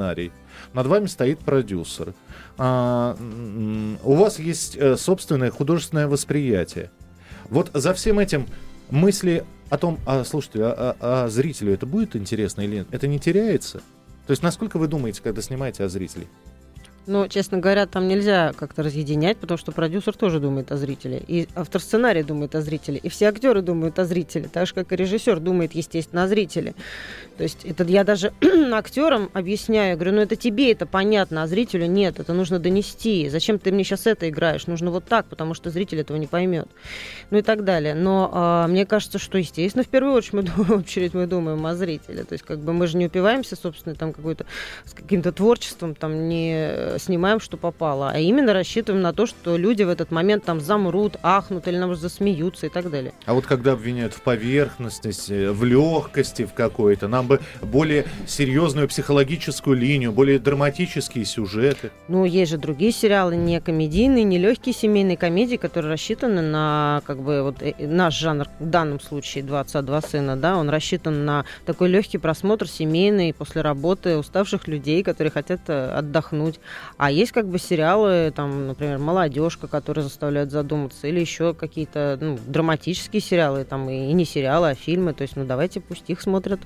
над 0.72 0.86
вами 0.86 1.06
стоит 1.06 1.40
продюсер, 1.40 2.14
а, 2.56 3.16
у 4.02 4.14
вас 4.14 4.38
есть 4.38 4.76
а, 4.76 4.96
собственное 4.96 5.50
художественное 5.50 6.08
восприятие. 6.08 6.90
Вот 7.50 7.70
за 7.74 7.94
всем 7.94 8.18
этим 8.18 8.46
мысли 8.90 9.44
о 9.70 9.78
том, 9.78 9.98
а, 10.06 10.24
слушайте, 10.24 10.60
а, 10.62 10.96
а, 11.00 11.24
а 11.24 11.28
зрителю 11.28 11.72
это 11.74 11.86
будет 11.86 12.16
интересно 12.16 12.62
или 12.62 12.76
нет, 12.76 12.88
это 12.90 13.06
не 13.06 13.18
теряется? 13.18 13.78
То 14.26 14.32
есть, 14.32 14.42
насколько 14.42 14.78
вы 14.78 14.88
думаете, 14.88 15.22
когда 15.22 15.40
снимаете 15.40 15.84
о 15.84 15.88
зрителе? 15.88 16.26
Но, 17.08 17.26
честно 17.26 17.56
говоря, 17.56 17.86
там 17.86 18.06
нельзя 18.06 18.52
как-то 18.54 18.82
разъединять, 18.82 19.38
потому 19.38 19.56
что 19.56 19.72
продюсер 19.72 20.14
тоже 20.14 20.40
думает 20.40 20.70
о 20.70 20.76
зрителе, 20.76 21.22
и 21.26 21.48
автор 21.54 21.80
сценария 21.80 22.22
думает 22.22 22.54
о 22.54 22.60
зрителе, 22.60 23.00
и 23.02 23.08
все 23.08 23.28
актеры 23.28 23.62
думают 23.62 23.98
о 23.98 24.04
зрителе, 24.04 24.48
так 24.52 24.66
же, 24.66 24.74
как 24.74 24.92
и 24.92 24.96
режиссер 24.96 25.40
думает, 25.40 25.72
естественно, 25.72 26.24
о 26.24 26.28
зрителе. 26.28 26.74
То 27.38 27.44
есть 27.44 27.64
это 27.64 27.84
я 27.84 28.04
даже 28.04 28.34
актерам 28.72 29.30
объясняю, 29.32 29.96
говорю, 29.96 30.16
ну 30.16 30.20
это 30.20 30.36
тебе 30.36 30.70
это 30.70 30.84
понятно, 30.84 31.42
а 31.42 31.46
зрителю 31.46 31.86
нет, 31.86 32.20
это 32.20 32.34
нужно 32.34 32.58
донести. 32.58 33.30
Зачем 33.30 33.58
ты 33.58 33.72
мне 33.72 33.84
сейчас 33.84 34.06
это 34.06 34.28
играешь? 34.28 34.66
Нужно 34.66 34.90
вот 34.90 35.04
так, 35.06 35.26
потому 35.26 35.54
что 35.54 35.70
зритель 35.70 36.00
этого 36.00 36.18
не 36.18 36.26
поймет. 36.26 36.68
Ну 37.30 37.38
и 37.38 37.42
так 37.42 37.64
далее. 37.64 37.94
Но 37.94 38.30
а, 38.34 38.66
мне 38.66 38.84
кажется, 38.84 39.18
что, 39.18 39.38
естественно, 39.38 39.82
в 39.82 39.88
первую 39.88 40.14
очередь 40.14 40.34
мы, 40.34 40.76
очередь 40.76 41.14
мы 41.14 41.26
думаем 41.26 41.64
о 41.64 41.74
зрителе. 41.74 42.24
То 42.24 42.34
есть 42.34 42.44
как 42.44 42.58
бы 42.58 42.74
мы 42.74 42.86
же 42.86 42.98
не 42.98 43.06
упиваемся, 43.06 43.56
собственно, 43.56 43.94
там 43.94 44.12
какой-то 44.12 44.44
с 44.84 44.92
каким-то 44.92 45.32
творчеством, 45.32 45.94
там 45.94 46.28
не 46.28 46.97
снимаем, 46.98 47.40
что 47.40 47.56
попало, 47.56 48.10
а 48.12 48.18
именно 48.18 48.52
рассчитываем 48.52 49.02
на 49.02 49.12
то, 49.12 49.26
что 49.26 49.56
люди 49.56 49.82
в 49.82 49.88
этот 49.88 50.10
момент 50.10 50.44
там 50.44 50.60
замрут, 50.60 51.16
ахнут 51.22 51.68
или, 51.68 51.76
наоборот, 51.76 52.00
засмеются 52.00 52.66
и 52.66 52.68
так 52.68 52.90
далее. 52.90 53.12
А 53.26 53.34
вот 53.34 53.46
когда 53.46 53.72
обвиняют 53.72 54.14
в 54.14 54.22
поверхностности, 54.22 55.48
в 55.48 55.64
легкости 55.64 56.44
в 56.44 56.54
какой-то, 56.54 57.08
нам 57.08 57.26
бы 57.26 57.40
более 57.62 58.06
серьезную 58.26 58.88
психологическую 58.88 59.76
линию, 59.76 60.12
более 60.12 60.38
драматические 60.38 61.24
сюжеты. 61.24 61.90
Ну, 62.08 62.24
есть 62.24 62.50
же 62.50 62.58
другие 62.58 62.92
сериалы, 62.92 63.36
не 63.36 63.60
комедийные, 63.60 64.24
не 64.24 64.38
легкие 64.38 64.74
семейные 64.74 65.16
комедии, 65.16 65.56
которые 65.56 65.92
рассчитаны 65.92 66.42
на, 66.42 67.02
как 67.06 67.20
бы, 67.22 67.42
вот 67.42 67.62
э, 67.62 67.74
наш 67.80 68.14
жанр, 68.14 68.46
в 68.58 68.66
данном 68.66 69.00
случае 69.00 69.44
«Два 69.44 69.60
отца, 69.60 69.82
два 69.82 70.00
сына», 70.00 70.36
да, 70.36 70.56
он 70.56 70.68
рассчитан 70.70 71.24
на 71.24 71.44
такой 71.66 71.88
легкий 71.88 72.18
просмотр 72.18 72.68
семейный 72.68 73.32
после 73.32 73.62
работы 73.62 74.16
уставших 74.16 74.68
людей, 74.68 75.02
которые 75.02 75.30
хотят 75.30 75.60
э, 75.68 75.90
отдохнуть. 75.90 76.60
А 76.96 77.10
есть 77.10 77.32
как 77.32 77.46
бы 77.48 77.58
сериалы, 77.58 78.32
там, 78.34 78.66
например, 78.68 78.98
«Молодежка», 78.98 79.68
которые 79.68 80.04
заставляют 80.04 80.50
задуматься, 80.50 81.06
или 81.06 81.20
еще 81.20 81.54
какие-то 81.54 82.18
ну, 82.20 82.38
драматические 82.46 83.20
сериалы, 83.20 83.64
там, 83.64 83.88
и 83.88 84.12
не 84.12 84.24
сериалы, 84.24 84.70
а 84.70 84.74
фильмы. 84.74 85.12
То 85.14 85.22
есть, 85.22 85.36
ну, 85.36 85.44
давайте 85.44 85.80
пусть 85.80 86.08
их 86.08 86.20
смотрят. 86.20 86.60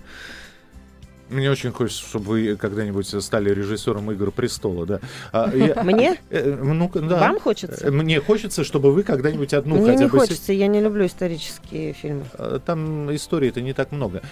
Мне 1.32 1.50
очень 1.50 1.72
хочется, 1.72 2.04
чтобы 2.06 2.26
вы 2.26 2.56
когда-нибудь 2.56 3.06
стали 3.22 3.50
режиссером 3.50 4.12
«Игр 4.12 4.30
престола», 4.30 4.86
да. 4.86 5.00
А, 5.32 5.50
я, 5.54 5.82
Мне? 5.82 6.16
Ну, 6.30 6.88
да. 6.94 7.18
Вам 7.18 7.40
хочется? 7.40 7.90
Мне 7.90 8.20
хочется, 8.20 8.64
чтобы 8.64 8.92
вы 8.92 9.02
когда-нибудь 9.02 9.54
одну 9.54 9.76
Мне 9.76 9.92
хотя 9.92 10.04
не 10.04 10.10
бы... 10.10 10.18
хочется, 10.18 10.52
я 10.52 10.66
не 10.66 10.80
люблю 10.80 11.06
исторические 11.06 11.92
фильмы. 11.94 12.24
А, 12.34 12.60
там 12.60 13.14
истории-то 13.14 13.60
не 13.60 13.72
так 13.72 13.92
много. 13.92 14.22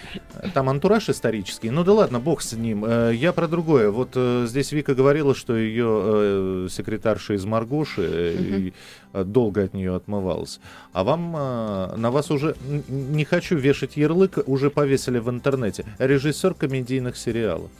Там 0.55 0.69
антураж 0.69 1.09
исторический. 1.09 1.71
Ну 1.71 1.85
да 1.85 1.93
ладно, 1.93 2.21
бог 2.21 2.43
с 2.43 2.53
ним. 2.53 2.85
Э, 2.85 3.13
я 3.15 3.33
про 3.33 3.49
другое. 3.49 3.91
Вот 3.91 4.11
э, 4.15 4.47
здесь 4.47 4.73
Вика 4.73 4.95
говорила, 4.95 5.35
что 5.35 5.57
ее 5.57 6.69
секретарша 6.71 7.35
из 7.35 7.45
Маргоши. 7.45 8.73
Долго 9.13 9.65
от 9.65 9.75
нее 9.75 9.95
отмывалась. 9.95 10.61
А 10.93 11.05
вам, 11.05 11.33
на 11.33 12.11
вас 12.11 12.31
уже, 12.31 12.57
не 12.89 13.25
хочу 13.25 13.57
вешать 13.57 13.97
ярлык, 13.97 14.39
уже 14.47 14.71
повесили 14.71 15.19
в 15.19 15.29
интернете. 15.31 15.85
Режиссер 15.99 16.55
комедийных 16.55 17.17
сериалов. 17.17 17.71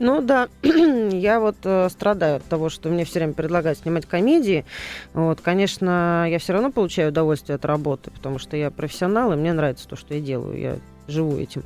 Ну 0.00 0.22
да, 0.22 0.48
я 0.62 1.40
вот 1.40 1.56
э, 1.64 1.88
страдаю 1.90 2.36
от 2.36 2.44
того, 2.44 2.70
что 2.70 2.88
мне 2.88 3.04
все 3.04 3.18
время 3.18 3.34
предлагают 3.34 3.78
снимать 3.80 4.06
комедии. 4.06 4.64
Вот, 5.12 5.42
конечно, 5.42 6.26
я 6.26 6.38
все 6.38 6.54
равно 6.54 6.72
получаю 6.72 7.10
удовольствие 7.10 7.56
от 7.56 7.66
работы, 7.66 8.10
потому 8.10 8.38
что 8.38 8.56
я 8.56 8.70
профессионал, 8.70 9.34
и 9.34 9.36
мне 9.36 9.52
нравится 9.52 9.86
то, 9.86 9.96
что 9.96 10.14
я 10.14 10.20
делаю. 10.20 10.58
Я 10.58 10.78
живу 11.06 11.36
этим. 11.36 11.64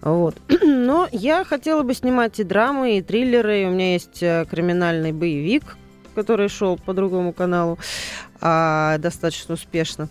Вот. 0.00 0.36
Но 0.62 1.08
я 1.10 1.42
хотела 1.42 1.82
бы 1.82 1.92
снимать 1.94 2.38
и 2.38 2.44
драмы, 2.44 2.98
и 2.98 3.02
триллеры. 3.02 3.66
У 3.66 3.70
меня 3.70 3.94
есть 3.94 4.22
э, 4.22 4.46
криминальный 4.48 5.10
боевик, 5.10 5.76
который 6.14 6.48
шел 6.48 6.76
по 6.76 6.94
другому 6.94 7.32
каналу 7.32 7.78
а, 8.44 8.98
достаточно 8.98 9.54
успешно. 9.54 10.08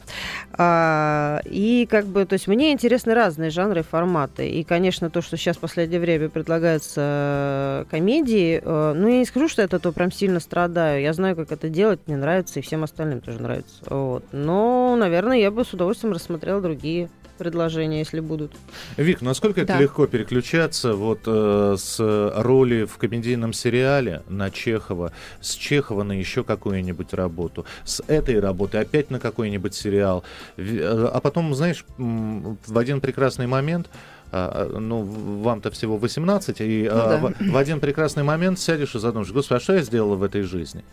А, 0.54 1.42
и 1.44 1.86
как 1.90 2.06
бы, 2.06 2.26
то 2.26 2.34
есть 2.34 2.48
мне 2.48 2.72
интересны 2.72 3.14
разные 3.14 3.50
жанры 3.50 3.82
и 3.82 3.84
форматы. 3.84 4.50
И, 4.50 4.64
конечно, 4.64 5.10
то, 5.10 5.22
что 5.22 5.36
сейчас 5.36 5.58
в 5.58 5.60
последнее 5.60 6.00
время 6.00 6.30
предлагаются 6.30 7.86
комедии, 7.92 8.62
э, 8.64 8.94
ну, 8.96 9.08
я 9.10 9.20
не 9.20 9.26
скажу, 9.26 9.50
что 9.50 9.62
это 9.62 9.80
то 9.80 9.92
прям 9.92 10.14
сильно 10.14 10.40
страдаю. 10.40 11.02
Я 11.02 11.12
знаю, 11.12 11.36
как 11.36 11.52
это 11.52 11.68
делать, 11.68 12.00
мне 12.08 12.16
нравится, 12.16 12.60
и 12.60 12.62
всем 12.62 12.84
остальным 12.84 13.20
тоже 13.20 13.42
нравится. 13.42 13.84
Вот. 13.88 14.24
Но, 14.32 14.96
наверное, 14.96 15.38
я 15.38 15.52
бы 15.52 15.66
с 15.66 15.74
удовольствием 15.74 16.14
рассмотрела 16.14 16.62
другие 16.62 17.10
предложения, 17.42 17.98
если 18.00 18.20
будут. 18.20 18.52
Вик, 18.98 19.22
насколько 19.22 19.66
да. 19.66 19.74
это 19.74 19.82
легко 19.82 20.06
переключаться 20.06 20.94
вот 20.94 21.22
э, 21.26 21.76
с 21.76 21.96
роли 22.36 22.86
в 22.86 22.98
комедийном 22.98 23.52
сериале 23.52 24.22
на 24.30 24.52
Чехова, 24.52 25.12
с 25.40 25.56
Чехова 25.56 26.04
на 26.04 26.12
еще 26.12 26.44
какую-нибудь 26.44 27.16
работу, 27.16 27.66
с 27.84 28.04
этой 28.08 28.40
работы 28.40 28.78
опять 28.78 29.10
на 29.10 29.20
какой-нибудь 29.20 29.74
сериал, 29.74 30.24
э, 30.58 31.10
а 31.12 31.20
потом, 31.20 31.56
знаешь, 31.56 31.84
в 31.98 32.78
один 32.78 33.02
прекрасный 33.02 33.48
момент 33.48 33.90
а, 34.32 34.70
а, 34.76 34.80
ну, 34.80 35.02
вам-то 35.02 35.72
всего 35.72 35.98
18, 35.98 36.62
и 36.62 36.84
ну, 36.84 36.96
а, 36.96 37.08
да. 37.08 37.18
в, 37.18 37.52
в 37.52 37.58
один 37.58 37.80
прекрасный 37.80 38.24
момент 38.24 38.60
сядешь 38.60 38.94
и 38.94 39.00
задумаешь, 39.00 39.32
господи, 39.32 39.58
а 39.58 39.62
что 39.62 39.74
я 39.74 39.82
сделала 39.82 40.16
в 40.16 40.22
этой 40.24 40.44
жизни? 40.44 40.84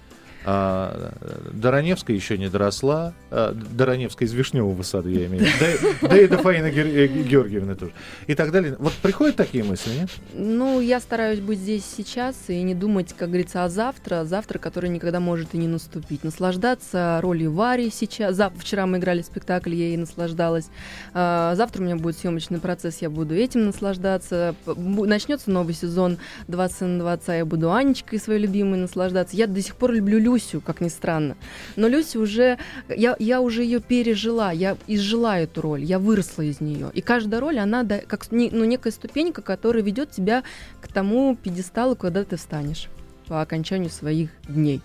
А, 0.51 1.13
Дороневская 1.53 2.17
еще 2.17 2.39
не 2.39 2.49
доросла. 2.49 3.13
А, 3.31 3.53
Дороневская 3.53 4.27
из 4.27 4.33
Вишневого 4.33 4.83
сада, 4.83 5.11
я 5.11 5.27
имею 5.27 5.45
в 5.45 5.47
виду. 5.47 6.09
Да, 6.09 6.17
и 6.17 6.27
до 6.27 6.39
Фаины 6.39 6.69
э, 6.69 7.07
Георгиевны 7.07 7.75
тоже. 7.75 7.93
И 8.29 8.35
так 8.35 8.51
далее. 8.51 8.75
Вот 8.79 8.95
приходят 8.95 9.37
такие 9.37 9.63
мысли, 9.63 9.91
нет? 9.91 10.09
Ну, 10.33 10.81
я 10.81 11.01
стараюсь 11.01 11.41
быть 11.41 11.59
здесь 11.59 11.85
сейчас 11.85 12.35
и 12.49 12.63
не 12.63 12.75
думать, 12.75 13.13
как 13.13 13.29
говорится, 13.29 13.65
о 13.65 13.69
завтра. 13.69 14.25
Завтра, 14.25 14.59
который 14.59 14.89
никогда 14.89 15.21
может 15.21 15.53
и 15.53 15.59
не 15.59 15.69
наступить. 15.69 16.25
Наслаждаться 16.25 17.19
ролью 17.21 17.53
Вари 17.53 17.91
сейчас. 17.91 18.41
Вчера 18.57 18.87
мы 18.87 18.97
играли 18.97 19.21
спектакль, 19.21 19.75
я 19.75 19.89
ей 19.89 19.99
наслаждалась. 19.99 20.71
А, 21.13 21.57
завтра 21.57 21.83
у 21.83 21.85
меня 21.85 21.97
будет 21.97 22.17
съемочный 22.17 22.59
процесс, 22.59 23.03
я 23.03 23.11
буду 23.11 23.35
этим 23.35 23.67
наслаждаться. 23.67 24.55
Начнется 24.65 25.51
новый 25.51 25.75
сезон 25.75 26.17
20 26.47 26.81
на 26.81 26.99
20, 27.01 27.29
я 27.29 27.45
буду 27.45 27.71
Анечкой 27.71 28.19
своей 28.19 28.41
любимой 28.41 28.79
наслаждаться. 28.79 29.37
Я 29.37 29.47
до 29.47 29.61
сих 29.61 29.77
пор 29.77 29.93
люблю 29.93 30.19
Люсю, 30.19 30.38
как 30.65 30.81
ни 30.81 30.89
странно. 30.89 31.37
Но 31.77 31.89
Люся 31.89 32.19
уже, 32.19 32.59
я, 32.89 33.17
я 33.19 33.41
уже 33.41 33.63
ее 33.63 33.81
пережила, 33.81 34.53
я 34.53 34.77
изжила 34.87 35.39
эту 35.39 35.61
роль, 35.61 35.85
я 35.85 35.99
выросла 35.99 36.43
из 36.43 36.61
нее. 36.61 36.91
И 36.95 37.01
каждая 37.01 37.41
роль, 37.41 37.59
она 37.59 37.83
да, 37.83 37.99
как 37.99 38.31
ну, 38.31 38.65
некая 38.65 38.91
ступенька, 38.91 39.43
которая 39.43 39.83
ведет 39.83 40.11
тебя 40.11 40.43
к 40.81 40.89
тому 40.93 41.37
пьедесталу, 41.37 41.97
куда 41.97 42.25
ты 42.25 42.37
встанешь 42.37 42.89
по 43.27 43.43
окончанию 43.43 43.91
своих 43.91 44.31
дней. 44.49 44.81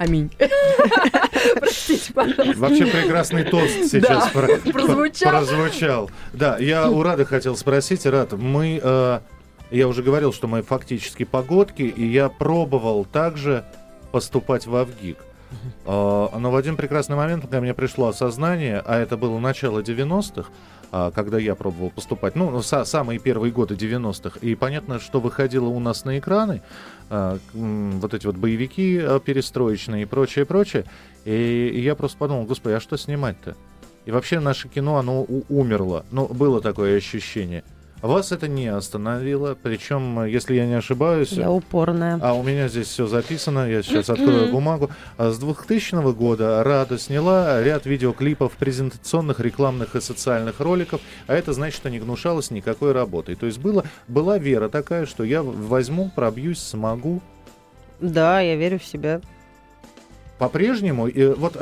Аминь. 0.00 0.30
Простите, 1.56 2.14
пожалуйста. 2.14 2.58
Вообще 2.58 2.86
прекрасный 2.86 3.44
тост 3.44 3.90
сейчас 3.90 4.30
да, 4.32 4.72
прозвучал. 4.72 5.30
прозвучал. 5.30 6.10
Да, 6.32 6.56
я 6.56 6.88
у 6.88 7.02
Рады 7.02 7.26
хотел 7.26 7.54
спросить. 7.54 8.06
Рад, 8.06 8.32
мы, 8.32 8.80
э, 8.82 9.20
я 9.70 9.88
уже 9.88 10.02
говорил, 10.02 10.32
что 10.32 10.48
мы 10.48 10.62
фактически 10.62 11.24
погодки, 11.24 11.82
и 11.82 12.06
я 12.06 12.30
пробовал 12.30 13.04
также 13.04 13.66
поступать 14.10 14.66
в 14.66 14.74
Авгик. 14.76 15.18
Uh, 15.84 16.38
но 16.38 16.52
в 16.52 16.56
один 16.56 16.76
прекрасный 16.76 17.16
момент 17.16 17.48
ко 17.48 17.60
мне 17.60 17.74
пришло 17.74 18.06
осознание, 18.06 18.80
а 18.84 18.98
это 18.98 19.16
было 19.16 19.36
начало 19.40 19.80
90-х, 19.80 20.48
а, 20.92 21.10
когда 21.10 21.38
я 21.38 21.54
пробовал 21.54 21.90
поступать, 21.90 22.36
ну, 22.36 22.56
са- 22.58 22.84
самые 22.84 23.18
первые 23.18 23.52
годы 23.52 23.74
90-х, 23.74 24.38
и 24.40 24.54
понятно, 24.54 25.00
что 25.00 25.20
выходило 25.20 25.66
у 25.66 25.80
нас 25.80 26.04
на 26.04 26.18
экраны, 26.18 26.62
а, 27.08 27.38
вот 27.52 28.14
эти 28.14 28.26
вот 28.26 28.36
боевики 28.36 29.00
перестроечные 29.24 30.02
и 30.02 30.06
прочее, 30.06 30.44
прочее, 30.44 30.84
и, 31.24 31.80
я 31.84 31.94
просто 31.94 32.18
подумал, 32.18 32.44
господи, 32.44 32.74
а 32.74 32.80
что 32.80 32.96
снимать-то? 32.96 33.56
И 34.04 34.10
вообще 34.10 34.40
наше 34.40 34.68
кино, 34.68 34.98
оно 34.98 35.26
умерло, 35.48 36.04
ну, 36.10 36.26
было 36.26 36.60
такое 36.60 36.96
ощущение– 36.96 37.64
вас 38.08 38.32
это 38.32 38.48
не 38.48 38.68
остановило, 38.68 39.56
причем, 39.60 40.24
если 40.24 40.54
я 40.54 40.66
не 40.66 40.74
ошибаюсь... 40.74 41.32
Я 41.32 41.50
упорная. 41.50 42.18
А 42.22 42.32
у 42.32 42.42
меня 42.42 42.68
здесь 42.68 42.88
все 42.88 43.06
записано, 43.06 43.70
я 43.70 43.82
сейчас 43.82 44.08
открою 44.08 44.50
бумагу. 44.50 44.90
А 45.18 45.30
с 45.30 45.38
2000 45.38 46.12
года 46.14 46.64
Рада 46.64 46.98
сняла 46.98 47.62
ряд 47.62 47.84
видеоклипов, 47.84 48.52
презентационных, 48.52 49.40
рекламных 49.40 49.96
и 49.96 50.00
социальных 50.00 50.60
роликов, 50.60 51.00
а 51.26 51.34
это 51.34 51.52
значит, 51.52 51.76
что 51.76 51.90
не 51.90 51.98
гнушалась 51.98 52.50
никакой 52.50 52.92
работой. 52.92 53.34
То 53.34 53.46
есть 53.46 53.58
было, 53.58 53.84
была 54.08 54.38
вера 54.38 54.68
такая, 54.68 55.04
что 55.04 55.22
я 55.24 55.42
возьму, 55.42 56.10
пробьюсь, 56.14 56.58
смогу. 56.58 57.20
Да, 58.00 58.40
я 58.40 58.56
верю 58.56 58.78
в 58.78 58.84
себя. 58.84 59.20
По-прежнему, 60.40 61.06
и 61.06 61.26
вот 61.34 61.54
э, 61.56 61.58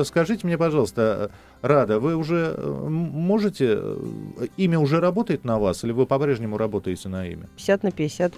э 0.00 0.04
скажите 0.06 0.46
мне, 0.46 0.56
пожалуйста, 0.56 1.30
Рада, 1.60 2.00
вы 2.00 2.16
уже 2.16 2.54
э, 2.56 2.86
можете, 2.88 3.76
э, 3.78 4.46
имя 4.56 4.78
уже 4.78 4.98
работает 4.98 5.44
на 5.44 5.58
вас, 5.58 5.84
или 5.84 5.92
вы 5.92 6.06
по-прежнему 6.06 6.56
работаете 6.56 7.10
на 7.10 7.28
имя? 7.28 7.48
50 7.56 7.82
на 7.82 7.90
50. 7.90 8.32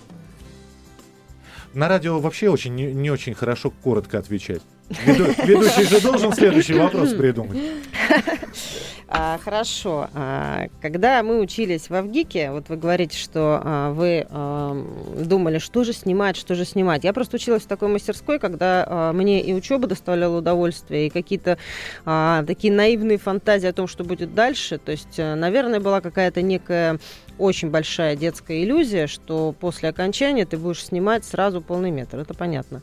На 1.74 1.88
радио 1.88 2.18
вообще 2.18 2.50
очень 2.50 2.74
не, 2.74 2.92
не 2.92 3.12
очень 3.12 3.34
хорошо 3.34 3.70
коротко 3.70 4.18
отвечать. 4.18 4.62
Веду, 4.88 5.26
ведущий 5.44 5.84
же 5.84 6.00
должен 6.00 6.32
следующий 6.32 6.74
вопрос 6.74 7.14
придумать. 7.14 7.56
А, 9.08 9.38
хорошо. 9.38 10.08
А, 10.14 10.66
когда 10.82 11.22
мы 11.22 11.38
учились 11.38 11.88
в 11.88 11.94
Авгике, 11.94 12.50
вот 12.50 12.68
вы 12.68 12.76
говорите, 12.76 13.16
что 13.16 13.60
а, 13.62 13.92
вы 13.92 14.26
а, 14.28 14.76
думали, 15.24 15.58
что 15.58 15.84
же 15.84 15.92
снимать, 15.92 16.36
что 16.36 16.56
же 16.56 16.64
снимать. 16.64 17.04
Я 17.04 17.12
просто 17.12 17.36
училась 17.36 17.62
в 17.62 17.66
такой 17.66 17.88
мастерской, 17.88 18.40
когда 18.40 18.84
а, 18.86 19.12
мне 19.12 19.40
и 19.42 19.54
учеба 19.54 19.86
доставляла 19.86 20.38
удовольствие, 20.38 21.06
и 21.06 21.10
какие-то 21.10 21.56
а, 22.04 22.42
такие 22.46 22.72
наивные 22.72 23.18
фантазии 23.18 23.68
о 23.68 23.72
том, 23.72 23.86
что 23.86 24.02
будет 24.02 24.34
дальше. 24.34 24.78
То 24.78 24.90
есть, 24.90 25.18
а, 25.18 25.36
наверное, 25.36 25.78
была 25.78 26.00
какая-то 26.00 26.42
некая 26.42 26.98
очень 27.38 27.70
большая 27.70 28.16
детская 28.16 28.62
иллюзия, 28.62 29.06
что 29.06 29.54
после 29.58 29.88
окончания 29.88 30.44
ты 30.44 30.56
будешь 30.56 30.84
снимать 30.84 31.24
сразу 31.24 31.60
полный 31.60 31.90
метр. 31.90 32.18
Это 32.18 32.34
понятно. 32.34 32.82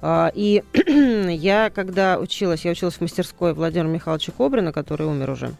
А, 0.00 0.30
и 0.34 0.62
я, 1.32 1.70
когда 1.70 2.18
училась, 2.18 2.64
я 2.64 2.72
училась 2.72 2.94
в 2.94 3.00
мастерской 3.00 3.54
Владимира 3.54 3.88
Михайловича 3.88 4.32
Кобрина, 4.32 4.72
который 4.72 5.06
умер 5.06 5.30
уже. 5.30 5.52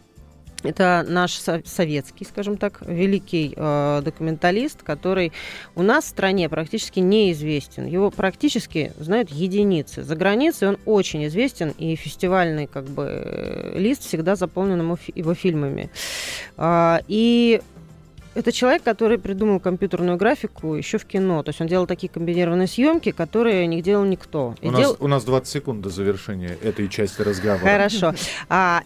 Это 0.63 1.07
наш 1.09 1.41
советский, 1.65 2.25
скажем 2.27 2.59
так, 2.59 2.83
великий 2.83 3.55
э, 3.57 4.03
документалист, 4.05 4.83
который 4.83 5.33
у 5.75 5.83
нас 5.83 6.05
в 6.05 6.09
стране 6.09 6.51
практически 6.51 7.01
неизвестен. 7.01 7.87
Его 7.87 8.11
практически 8.11 8.93
знают 8.99 9.31
единицы. 9.31 10.03
За 10.03 10.17
границей 10.17 10.69
он 10.69 10.79
очень 10.85 11.27
известен, 11.27 11.71
и 11.79 11.97
фестивальный 11.97 12.67
как 12.67 12.85
бы 12.85 13.73
лист 13.75 14.03
всегда 14.03 14.37
заполнен 14.37 14.81
его, 14.81 14.99
его 15.15 15.35
фильмами. 15.35 15.91
Э, 16.59 16.99
и 17.09 17.63
это 18.35 18.53
человек, 18.53 18.83
который 18.83 19.19
придумал 19.19 19.61
компьютерную 19.61 20.17
графику 20.17 20.75
еще 20.75 20.99
в 20.99 21.05
кино. 21.05 21.43
То 21.43 21.51
есть 21.51 21.61
он 21.61 21.67
делал 21.67 21.87
такие 21.87 22.09
комбинированные 22.09 22.69
съемки, 22.69 23.11
которые 23.11 23.67
не 23.67 23.83
делал 23.83 24.05
никто. 24.05 24.55
у, 24.63 24.71
нас, 24.71 24.97
у 24.99 25.09
нас 25.09 25.25
20 25.25 25.49
секунд 25.49 25.81
до 25.81 25.91
завершения 25.91 26.57
этой 26.63 26.89
части 26.89 27.23
разговора. 27.23 27.65
Хорошо. 27.65 28.15
А 28.49 28.83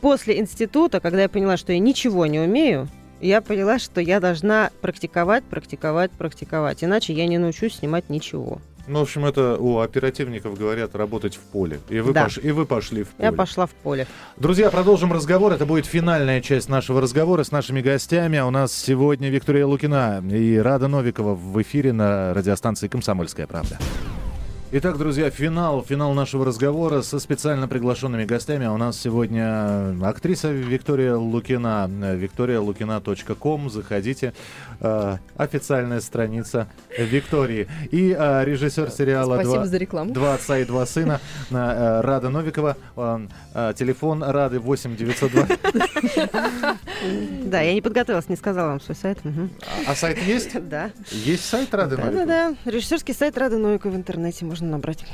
после 0.00 0.38
института, 0.38 1.00
когда 1.00 1.22
я 1.22 1.28
поняла, 1.28 1.56
что 1.56 1.72
я 1.72 1.78
ничего 1.78 2.26
не 2.26 2.38
умею, 2.38 2.88
я 3.20 3.40
поняла, 3.40 3.78
что 3.80 4.00
я 4.00 4.20
должна 4.20 4.70
практиковать, 4.80 5.42
практиковать, 5.44 6.12
практиковать. 6.12 6.84
Иначе 6.84 7.12
я 7.12 7.26
не 7.26 7.38
научусь 7.38 7.76
снимать 7.76 8.08
ничего. 8.08 8.60
Ну, 8.88 9.00
в 9.00 9.02
общем, 9.02 9.26
это 9.26 9.56
у 9.58 9.80
оперативников 9.80 10.58
говорят 10.58 10.94
работать 10.96 11.36
в 11.36 11.40
поле. 11.40 11.78
И 11.90 12.00
вы, 12.00 12.12
Да. 12.12 12.24
пош- 12.26 12.40
и 12.42 12.50
вы 12.50 12.64
пошли 12.64 13.02
в 13.04 13.08
поле. 13.08 13.28
Я 13.28 13.32
пошла 13.32 13.66
в 13.66 13.70
поле. 13.70 14.06
Друзья, 14.38 14.70
продолжим 14.70 15.12
разговор. 15.12 15.52
Это 15.52 15.66
будет 15.66 15.84
финальная 15.86 16.40
часть 16.40 16.68
нашего 16.68 17.00
разговора 17.00 17.44
с 17.44 17.52
нашими 17.52 17.82
гостями. 17.82 18.38
А 18.38 18.46
у 18.46 18.50
нас 18.50 18.72
сегодня 18.72 19.28
Виктория 19.28 19.66
Лукина 19.66 20.22
и 20.30 20.56
Рада 20.56 20.88
Новикова 20.88 21.34
в 21.34 21.60
эфире 21.62 21.92
на 21.92 22.32
радиостанции 22.32 22.88
«Комсомольская 22.88 23.46
правда». 23.46 23.78
Итак, 24.70 24.98
друзья, 24.98 25.30
финал, 25.30 25.82
финал 25.82 26.12
нашего 26.12 26.44
разговора 26.44 27.00
со 27.00 27.18
специально 27.20 27.66
приглашенными 27.66 28.26
гостями. 28.26 28.66
А 28.66 28.72
у 28.72 28.76
нас 28.76 29.00
сегодня 29.00 29.96
актриса 30.06 30.50
Виктория 30.52 31.14
Лукина, 31.16 31.88
викториалукина.ком. 31.88 33.70
Заходите. 33.70 34.34
Э, 34.80 35.16
официальная 35.38 36.00
страница 36.02 36.68
Виктории. 36.98 37.66
И 37.90 38.14
э, 38.16 38.44
режиссер 38.44 38.90
сериала 38.90 39.36
Спасибо 39.36 39.54
«Два- 39.54 39.66
за 39.66 39.76
рекламу. 39.78 40.12
Два 40.12 40.34
отца 40.34 40.58
и 40.58 40.66
два 40.66 40.84
сына. 40.84 41.18
На, 41.48 41.72
э, 41.72 42.00
Рада 42.02 42.28
Новикова. 42.28 42.76
Э, 42.94 43.72
телефон 43.74 44.22
Рады 44.22 44.60
8 44.60 44.96
902. 44.96 45.46
Да, 47.44 47.62
я 47.62 47.72
не 47.72 47.80
подготовилась, 47.80 48.28
не 48.28 48.36
сказала 48.36 48.68
вам 48.68 48.80
свой 48.82 48.96
сайт. 48.96 49.18
А, 49.24 49.92
а 49.92 49.94
сайт 49.94 50.18
есть? 50.18 50.50
Да. 50.68 50.90
Есть 51.10 51.46
сайт 51.46 51.72
Рады 51.72 51.96
Новиковой? 51.96 52.26
да, 52.26 52.50
да. 52.64 52.70
Режиссерский 52.70 53.14
сайт 53.14 53.38
Рады 53.38 53.56
Новикова 53.56 53.92
в 53.92 53.96
интернете 53.96 54.44
можно 54.44 54.57
набрать. 54.66 55.04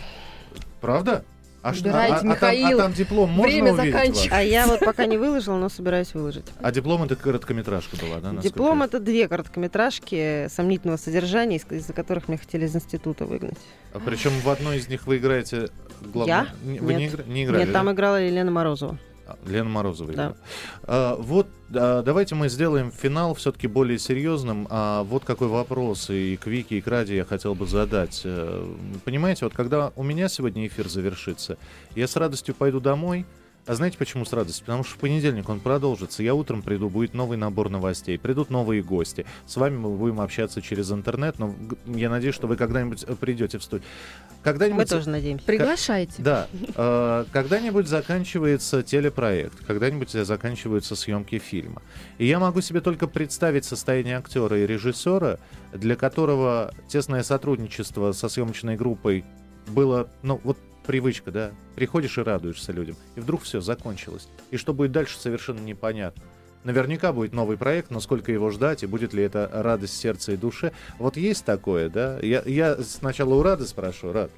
Правда? 0.80 1.24
А, 1.62 1.72
что- 1.72 1.84
Убирайте, 1.88 2.12
а- 2.14 2.16
а 2.16 2.20
там- 2.20 2.28
Михаил. 2.28 2.78
а 2.78 2.82
там 2.82 2.92
диплом 2.92 3.30
можно 3.30 3.50
Время 3.50 3.72
увидеть? 3.72 4.28
А 4.30 4.42
я 4.42 4.66
вот 4.66 4.80
пока 4.80 5.06
не 5.06 5.16
выложила, 5.16 5.56
но 5.56 5.70
собираюсь 5.70 6.12
выложить. 6.12 6.44
А 6.60 6.70
диплом 6.70 7.04
это 7.04 7.16
короткометражка 7.16 7.96
была, 7.96 8.20
да? 8.20 8.32
Диплом 8.42 8.82
это 8.82 9.00
две 9.00 9.28
короткометражки 9.28 10.48
сомнительного 10.50 10.98
содержания, 10.98 11.56
из- 11.56 11.64
из-за 11.70 11.94
которых 11.94 12.28
меня 12.28 12.36
хотели 12.36 12.66
из 12.66 12.76
института 12.76 13.24
выгнать. 13.24 13.56
А 13.94 13.98
Причем 14.00 14.32
в 14.40 14.48
одной 14.50 14.76
из 14.76 14.88
них 14.88 15.06
вы 15.06 15.16
играете 15.16 15.70
главную... 16.02 16.26
Я? 16.26 16.48
Не- 16.70 16.80
Вы 16.80 16.94
не, 16.94 17.04
Нет. 17.04 17.14
игра- 17.14 17.24
не 17.24 17.44
играли, 17.44 17.64
Нет, 17.64 17.72
там 17.72 17.86
да? 17.86 17.92
играла 17.92 18.16
Елена 18.20 18.50
Морозова. 18.50 18.98
А, 19.26 19.36
Лена 19.46 19.68
Морозова 19.68 20.12
Да. 20.12 20.34
А, 20.82 21.16
вот, 21.16 21.46
а, 21.74 22.02
давайте 22.02 22.34
мы 22.34 22.48
сделаем 22.48 22.90
финал 22.90 23.34
все-таки 23.34 23.66
более 23.66 23.98
серьезным. 23.98 24.66
А 24.70 25.02
вот 25.04 25.24
какой 25.24 25.48
вопрос 25.48 26.10
и 26.10 26.36
к 26.36 26.46
Вике, 26.46 26.78
и 26.78 26.80
к 26.80 26.86
Раде 26.86 27.16
я 27.16 27.24
хотел 27.24 27.54
бы 27.54 27.66
задать. 27.66 28.22
Э, 28.24 28.66
Понимаете, 29.04 29.44
вот 29.46 29.54
когда 29.54 29.92
у 29.96 30.02
меня 30.02 30.28
сегодня 30.28 30.66
эфир 30.66 30.88
завершится, 30.88 31.56
я 31.94 32.06
с 32.06 32.16
радостью 32.16 32.54
пойду 32.54 32.80
домой. 32.80 33.26
А 33.66 33.74
знаете 33.74 33.96
почему 33.96 34.24
с 34.26 34.32
радостью? 34.32 34.66
Потому 34.66 34.84
что 34.84 34.94
в 34.94 34.98
понедельник 34.98 35.48
он 35.48 35.58
продолжится. 35.58 36.22
Я 36.22 36.34
утром 36.34 36.62
приду, 36.62 36.90
будет 36.90 37.14
новый 37.14 37.38
набор 37.38 37.70
новостей, 37.70 38.18
придут 38.18 38.50
новые 38.50 38.82
гости. 38.82 39.24
С 39.46 39.56
вами 39.56 39.76
мы 39.76 39.90
будем 39.96 40.20
общаться 40.20 40.60
через 40.60 40.92
интернет, 40.92 41.38
но 41.38 41.54
я 41.86 42.10
надеюсь, 42.10 42.34
что 42.34 42.46
вы 42.46 42.56
когда-нибудь 42.56 43.04
э, 43.04 43.14
придете 43.14 43.58
в 43.58 43.62
студию. 43.62 43.88
Мы 44.28 44.44
Когда-нибудь... 44.44 44.90
тоже 44.90 45.08
надеемся. 45.08 45.46
Приглашайте. 45.46 46.14
Да. 46.18 46.46
Э, 46.76 47.24
Когда-нибудь 47.32 47.88
заканчивается 47.88 48.82
телепроект, 48.82 49.64
когда-нибудь 49.66 50.10
заканчиваются 50.10 50.94
съемки 50.94 51.38
фильма. 51.38 51.80
И 52.18 52.26
я 52.26 52.38
могу 52.38 52.60
себе 52.60 52.82
только 52.82 53.06
представить 53.06 53.64
состояние 53.64 54.18
актера 54.18 54.58
и 54.58 54.66
режиссера, 54.66 55.38
для 55.72 55.96
которого 55.96 56.74
тесное 56.88 57.22
сотрудничество 57.22 58.12
со 58.12 58.28
съемочной 58.28 58.76
группой 58.76 59.24
было, 59.68 60.10
ну, 60.22 60.38
вот 60.44 60.58
привычка, 60.84 61.30
да. 61.30 61.50
Приходишь 61.74 62.18
и 62.18 62.22
радуешься 62.22 62.72
людям. 62.72 62.96
И 63.16 63.20
вдруг 63.20 63.42
все 63.42 63.60
закончилось. 63.60 64.28
И 64.50 64.56
что 64.56 64.72
будет 64.72 64.92
дальше, 64.92 65.18
совершенно 65.18 65.60
непонятно. 65.60 66.22
Наверняка 66.64 67.12
будет 67.12 67.34
новый 67.34 67.58
проект, 67.58 67.90
но 67.90 68.00
сколько 68.00 68.32
его 68.32 68.50
ждать, 68.50 68.82
и 68.82 68.86
будет 68.86 69.12
ли 69.12 69.22
это 69.22 69.50
радость 69.52 69.98
сердца 69.98 70.32
и 70.32 70.36
душе. 70.36 70.72
Вот 70.98 71.16
есть 71.18 71.44
такое, 71.44 71.90
да? 71.90 72.18
Я, 72.20 72.42
я 72.46 72.76
сначала 72.82 73.34
у 73.34 73.42
Рады 73.42 73.66
спрошу. 73.66 74.12
Рад. 74.12 74.30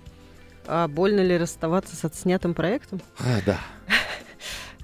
А 0.66 0.88
больно 0.88 1.20
ли 1.20 1.38
расставаться 1.38 1.94
с 1.94 2.04
отснятым 2.04 2.52
проектом? 2.54 3.00
А, 3.20 3.40
да. 3.46 3.60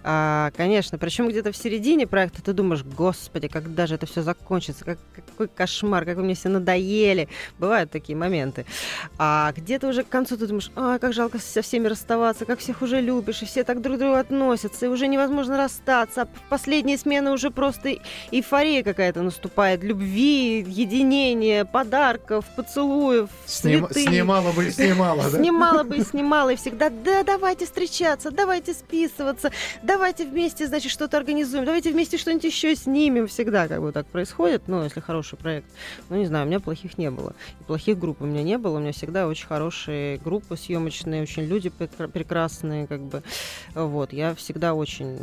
А, 0.05 0.51
конечно, 0.57 0.99
причем 0.99 1.29
где-то 1.29 1.53
в 1.53 1.57
середине 1.57 2.07
проекта 2.07 2.43
ты 2.43 2.53
думаешь, 2.53 2.83
господи, 2.83 3.49
когда 3.49 3.87
же 3.87 3.95
это 3.95 4.07
все 4.07 4.23
закончится, 4.23 4.85
как, 4.85 4.99
какой 5.15 5.49
кошмар, 5.49 6.05
как 6.05 6.17
вы 6.17 6.25
мне 6.25 6.35
все 6.35 6.49
надоели. 6.49 7.29
Бывают 7.59 7.91
такие 7.91 8.17
моменты. 8.17 8.67
А 9.19 9.53
где-то 9.57 9.89
уже 9.89 10.03
к 10.03 10.09
концу 10.09 10.37
ты 10.37 10.47
думаешь, 10.47 10.71
а, 10.77 10.99
как 10.99 11.13
жалко 11.13 11.39
со 11.39 11.63
всеми 11.63 11.87
расставаться, 11.89 12.45
как 12.45 12.59
всех 12.59 12.83
уже 12.83 13.01
любишь, 13.01 13.43
и 13.43 13.47
все 13.47 13.65
так 13.65 13.81
друг 13.81 13.97
к 13.97 13.99
другу 14.01 14.15
относятся, 14.15 14.87
и 14.87 14.89
уже 14.89 15.07
невозможно 15.07 15.57
расстаться. 15.57 16.23
А 16.23 16.27
в 16.27 16.49
последние 16.49 16.99
смены 16.99 17.31
уже 17.31 17.51
просто 17.51 17.97
эйфория 18.31 18.83
какая-то 18.83 19.23
наступает, 19.23 19.85
любви, 19.85 20.65
единения, 20.67 21.65
подарков, 21.65 22.45
поцелуев, 22.57 23.31
Сним- 23.47 23.87
цветы. 23.89 24.09
Снимала 24.09 24.53
бы 24.53 24.67
и 24.67 24.71
снимала, 24.71 25.23
да? 25.31 25.39
Снимала 25.39 25.83
бы 25.85 25.97
и 25.97 26.03
снимала, 26.05 26.51
и 26.51 26.57
всегда, 26.57 26.91
да, 26.91 27.23
давайте 27.23 27.67
встречаться, 27.67 28.31
давайте 28.31 28.75
списываться, 28.75 29.51
давайте 29.93 30.25
вместе, 30.25 30.67
значит, 30.67 30.91
что-то 30.91 31.19
организуем, 31.19 31.67
давайте 31.67 31.93
вместе 31.93 32.17
что-нибудь 32.17 32.45
еще 32.45 32.75
снимем. 32.75 33.27
Всегда 33.27 33.69
как 33.69 33.83
бы 33.83 33.93
так 33.93 34.07
происходит, 34.07 34.63
ну, 34.67 34.83
если 34.83 35.01
хороший 35.01 35.37
проект. 35.37 35.67
Ну, 36.09 36.17
не 36.17 36.25
знаю, 36.25 36.47
у 36.47 36.49
меня 36.49 36.61
плохих 36.61 36.97
не 36.97 37.11
было. 37.11 37.35
И 37.61 37.65
плохих 37.65 37.99
групп 37.99 38.23
у 38.23 38.25
меня 38.25 38.43
не 38.43 38.57
было, 38.57 38.79
у 38.79 38.81
меня 38.81 38.93
всегда 38.93 39.27
очень 39.27 39.47
хорошие 39.47 40.17
группы 40.17 40.57
съемочные, 40.57 41.23
очень 41.23 41.43
люди 41.43 41.71
прекра- 41.79 42.09
прекрасные, 42.09 42.87
как 42.87 43.03
бы. 43.03 43.23
Вот, 43.75 44.15
я 44.15 44.35
всегда 44.35 44.73
очень 44.73 45.19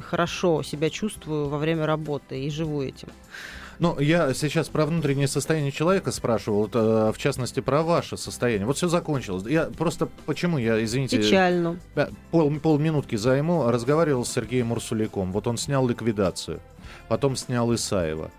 хорошо 0.00 0.62
себя 0.62 0.90
чувствую 0.90 1.48
во 1.48 1.58
время 1.58 1.84
работы 1.84 2.40
и 2.40 2.50
живу 2.50 2.82
этим. 2.82 3.08
Ну, 3.78 3.98
я 3.98 4.32
сейчас 4.34 4.68
про 4.68 4.86
внутреннее 4.86 5.28
состояние 5.28 5.72
человека 5.72 6.12
спрашивал, 6.12 6.62
вот, 6.62 6.70
э, 6.74 7.12
в 7.12 7.18
частности, 7.18 7.60
про 7.60 7.82
ваше 7.82 8.16
состояние. 8.16 8.66
Вот 8.66 8.76
все 8.76 8.88
закончилось. 8.88 9.44
Я 9.46 9.64
просто, 9.64 10.08
почему 10.26 10.58
я, 10.58 10.82
извините, 10.82 11.18
Печально. 11.18 11.78
пол, 12.30 12.52
полминутки 12.60 13.16
займу, 13.16 13.70
разговаривал 13.70 14.24
с 14.24 14.32
Сергеем 14.32 14.72
Урсуляком. 14.72 15.32
Вот 15.32 15.46
он 15.46 15.56
снял 15.56 15.86
«Ликвидацию», 15.86 16.60
потом 17.08 17.36
снял 17.36 17.72
«Исаева». 17.74 18.30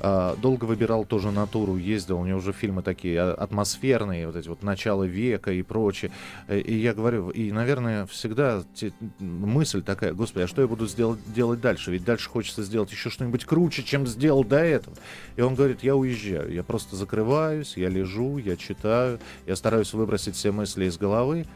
А, 0.00 0.36
Долго 0.36 0.64
выбирал 0.64 1.04
тоже 1.04 1.30
натуру, 1.30 1.76
ездил, 1.76 2.18
у 2.20 2.24
него 2.26 2.38
уже 2.38 2.52
фильмы 2.52 2.82
такие 2.82 3.20
а, 3.20 3.34
атмосферные, 3.34 4.26
вот 4.26 4.36
эти 4.36 4.48
вот 4.48 4.62
«Начало 4.62 5.04
века» 5.04 5.52
и 5.52 5.62
прочее. 5.62 6.10
Э, 6.48 6.58
И 6.58 6.74
я 6.74 6.94
говорю, 6.94 7.30
и, 7.30 7.52
наверное, 7.52 8.04
всегда 8.06 8.64
те- 8.74 8.92
мысль 9.20 9.82
такая, 9.82 10.12
господи, 10.12 10.44
а 10.44 10.46
что 10.48 10.62
я 10.62 10.68
буду 10.68 10.86
сделать, 10.86 11.20
делать 11.32 11.60
дальше? 11.60 11.92
Ведь 11.92 12.04
дальше 12.04 12.28
хочется 12.28 12.62
сделать 12.64 12.90
еще 12.90 13.08
что-нибудь 13.08 13.44
круче, 13.44 13.82
чем 13.84 14.06
сделал 14.06 14.42
до 14.44 14.58
этого. 14.58 14.96
И 15.36 15.40
он 15.42 15.54
говорит, 15.54 15.82
я 15.82 15.94
уезжаю, 15.94 16.52
я 16.52 16.64
просто 16.64 16.96
закрываюсь, 16.96 17.76
я 17.76 17.88
лежу, 17.88 18.38
я 18.38 18.56
читаю, 18.56 19.20
я 19.46 19.54
стараюсь 19.56 19.92
выбросить 19.92 20.34
все 20.34 20.50
мысли 20.50 20.86
из 20.86 20.98
головы, 20.98 21.46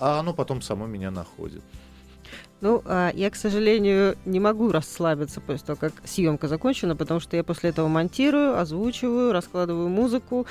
а 0.00 0.18
оно 0.20 0.34
потом 0.34 0.60
само 0.60 0.86
меня 0.86 1.10
находит. 1.10 1.62
Ну, 2.62 2.82
а, 2.86 3.12
я, 3.14 3.30
к 3.30 3.36
сожалению, 3.36 4.16
не 4.24 4.40
могу 4.40 4.70
расслабиться 4.72 5.40
после 5.42 5.66
того, 5.66 5.78
как 5.78 5.92
съемка 6.04 6.48
закончена, 6.48 6.96
потому 6.96 7.20
что 7.20 7.36
я 7.36 7.44
после 7.44 7.70
этого 7.70 7.86
монтирую, 7.88 8.58
озвучиваю, 8.58 9.32
раскладываю 9.32 9.88
музыку, 9.88 10.46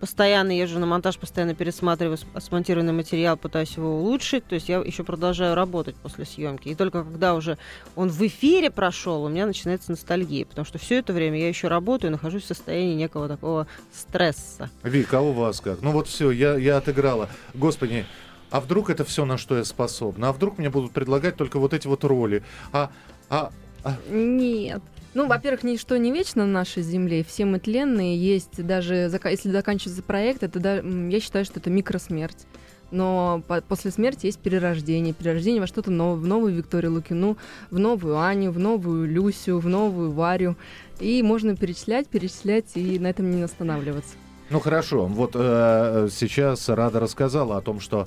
постоянно 0.00 0.56
езжу 0.56 0.80
на 0.80 0.86
монтаж, 0.86 1.16
постоянно 1.16 1.54
пересматриваю 1.54 2.18
смонтированный 2.38 2.92
материал, 2.92 3.36
пытаюсь 3.36 3.76
его 3.76 3.98
улучшить. 3.98 4.44
То 4.46 4.56
есть 4.56 4.68
я 4.68 4.78
еще 4.78 5.04
продолжаю 5.04 5.54
работать 5.54 5.94
после 5.96 6.24
съемки. 6.24 6.68
И 6.68 6.74
только 6.74 7.04
когда 7.04 7.34
уже 7.34 7.56
он 7.94 8.08
в 8.08 8.20
эфире 8.26 8.70
прошел, 8.70 9.22
у 9.24 9.28
меня 9.28 9.46
начинается 9.46 9.92
ностальгия, 9.92 10.46
потому 10.46 10.64
что 10.64 10.78
все 10.78 10.98
это 10.98 11.12
время 11.12 11.38
я 11.38 11.48
еще 11.48 11.68
работаю, 11.68 12.10
нахожусь 12.10 12.42
в 12.42 12.46
состоянии 12.46 12.94
некого 12.94 13.28
такого 13.28 13.68
стресса. 13.92 14.70
Вика, 14.82 15.18
а 15.18 15.20
у 15.20 15.32
вас 15.32 15.60
как? 15.60 15.82
Ну 15.82 15.92
вот 15.92 16.08
все, 16.08 16.32
я, 16.32 16.56
я 16.56 16.78
отыграла. 16.78 17.28
Господи, 17.54 18.06
а 18.54 18.60
вдруг 18.60 18.88
это 18.88 19.04
все, 19.04 19.24
на 19.24 19.36
что 19.36 19.56
я 19.56 19.64
способна? 19.64 20.28
А 20.28 20.32
вдруг 20.32 20.58
мне 20.58 20.70
будут 20.70 20.92
предлагать 20.92 21.34
только 21.34 21.58
вот 21.58 21.74
эти 21.74 21.88
вот 21.88 22.04
роли? 22.04 22.44
А, 22.70 22.88
а, 23.28 23.50
а- 23.82 23.96
Нет. 24.08 24.80
Ну, 25.12 25.26
во-первых, 25.26 25.64
ничто 25.64 25.96
не 25.96 26.12
вечно 26.12 26.46
на 26.46 26.52
нашей 26.52 26.84
земле, 26.84 27.24
все 27.24 27.46
мы 27.46 27.58
тленные, 27.58 28.16
есть 28.16 28.64
даже, 28.64 29.10
если 29.24 29.50
заканчивается 29.50 30.04
проект, 30.04 30.44
это, 30.44 30.60
да- 30.60 30.76
я 30.76 31.18
считаю, 31.18 31.44
что 31.44 31.58
это 31.58 31.68
микросмерть. 31.68 32.46
Но 32.92 33.42
по- 33.48 33.60
после 33.60 33.90
смерти 33.90 34.26
есть 34.26 34.38
перерождение. 34.38 35.14
Перерождение 35.14 35.60
во 35.60 35.66
что-то 35.66 35.90
новое, 35.90 36.20
в 36.20 36.26
новую 36.28 36.54
Викторию 36.54 36.92
Лукину, 36.92 37.36
в 37.72 37.78
новую 37.80 38.20
Аню, 38.20 38.52
в 38.52 38.60
новую 38.60 39.08
Люсю, 39.08 39.58
в 39.58 39.66
новую 39.66 40.12
Варю. 40.12 40.54
И 41.00 41.24
можно 41.24 41.56
перечислять, 41.56 42.06
перечислять 42.06 42.66
и 42.76 43.00
на 43.00 43.08
этом 43.08 43.32
не 43.34 43.42
останавливаться. 43.42 44.14
Ну 44.50 44.60
хорошо, 44.60 45.06
вот 45.06 45.32
э, 45.34 46.08
сейчас 46.12 46.68
Рада 46.68 47.00
рассказала 47.00 47.56
о 47.56 47.60
том, 47.60 47.80
что 47.80 48.06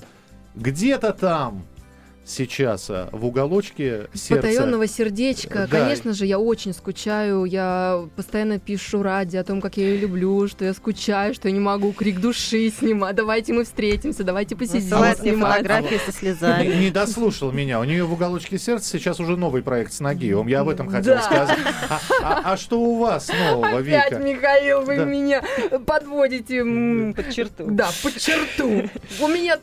где-то 0.58 1.12
там 1.12 1.64
сейчас 2.24 2.90
а, 2.90 3.08
в 3.10 3.24
уголочке 3.24 4.08
сердца? 4.12 4.34
Потаенного 4.48 4.86
сердечка. 4.86 5.66
Да. 5.70 5.78
Конечно 5.78 6.12
же, 6.12 6.26
я 6.26 6.38
очень 6.38 6.74
скучаю. 6.74 7.44
Я 7.46 8.04
постоянно 8.16 8.58
пишу 8.58 9.02
Ради 9.02 9.38
о 9.38 9.44
том, 9.44 9.62
как 9.62 9.78
я 9.78 9.88
ее 9.88 9.96
люблю, 10.00 10.46
что 10.46 10.66
я 10.66 10.74
скучаю, 10.74 11.32
что 11.32 11.48
я 11.48 11.54
не 11.54 11.60
могу 11.60 11.90
крик 11.94 12.20
души 12.20 12.68
снимать. 12.68 13.16
Давайте 13.16 13.54
мы 13.54 13.64
встретимся, 13.64 14.24
давайте 14.24 14.56
посидим, 14.56 14.82
Высылает 14.82 15.20
мне 15.22 15.30
снимать. 15.30 15.52
фотографии 15.62 16.00
со 16.04 16.12
слезами. 16.12 16.66
Не, 16.66 16.76
не 16.76 16.90
дослушал 16.90 17.50
меня. 17.50 17.80
У 17.80 17.84
нее 17.84 18.04
в 18.04 18.12
уголочке 18.12 18.58
сердца 18.58 18.90
сейчас 18.90 19.20
уже 19.20 19.38
новый 19.38 19.62
проект 19.62 19.94
с 19.94 20.00
ноги. 20.00 20.34
Я 20.50 20.60
об 20.60 20.68
этом 20.68 20.90
хотел 20.90 21.14
Да. 21.14 21.22
сказать. 21.22 21.58
А, 21.88 22.00
а- 22.22 22.52
а 22.52 22.56
что 22.58 22.78
у 22.78 22.98
вас 22.98 23.30
нового, 23.50 23.78
Опять, 23.78 24.10
Вика? 24.12 24.22
Михаил, 24.22 24.82
вы 24.82 24.96
Да. 24.98 25.04
меня 25.04 25.42
подводите. 25.86 26.62
Под 27.16 27.30
черту. 27.30 27.64
Да, 27.70 27.88
под 28.02 28.18
черту. 28.18 28.90
У 29.18 29.28
меня 29.28 29.58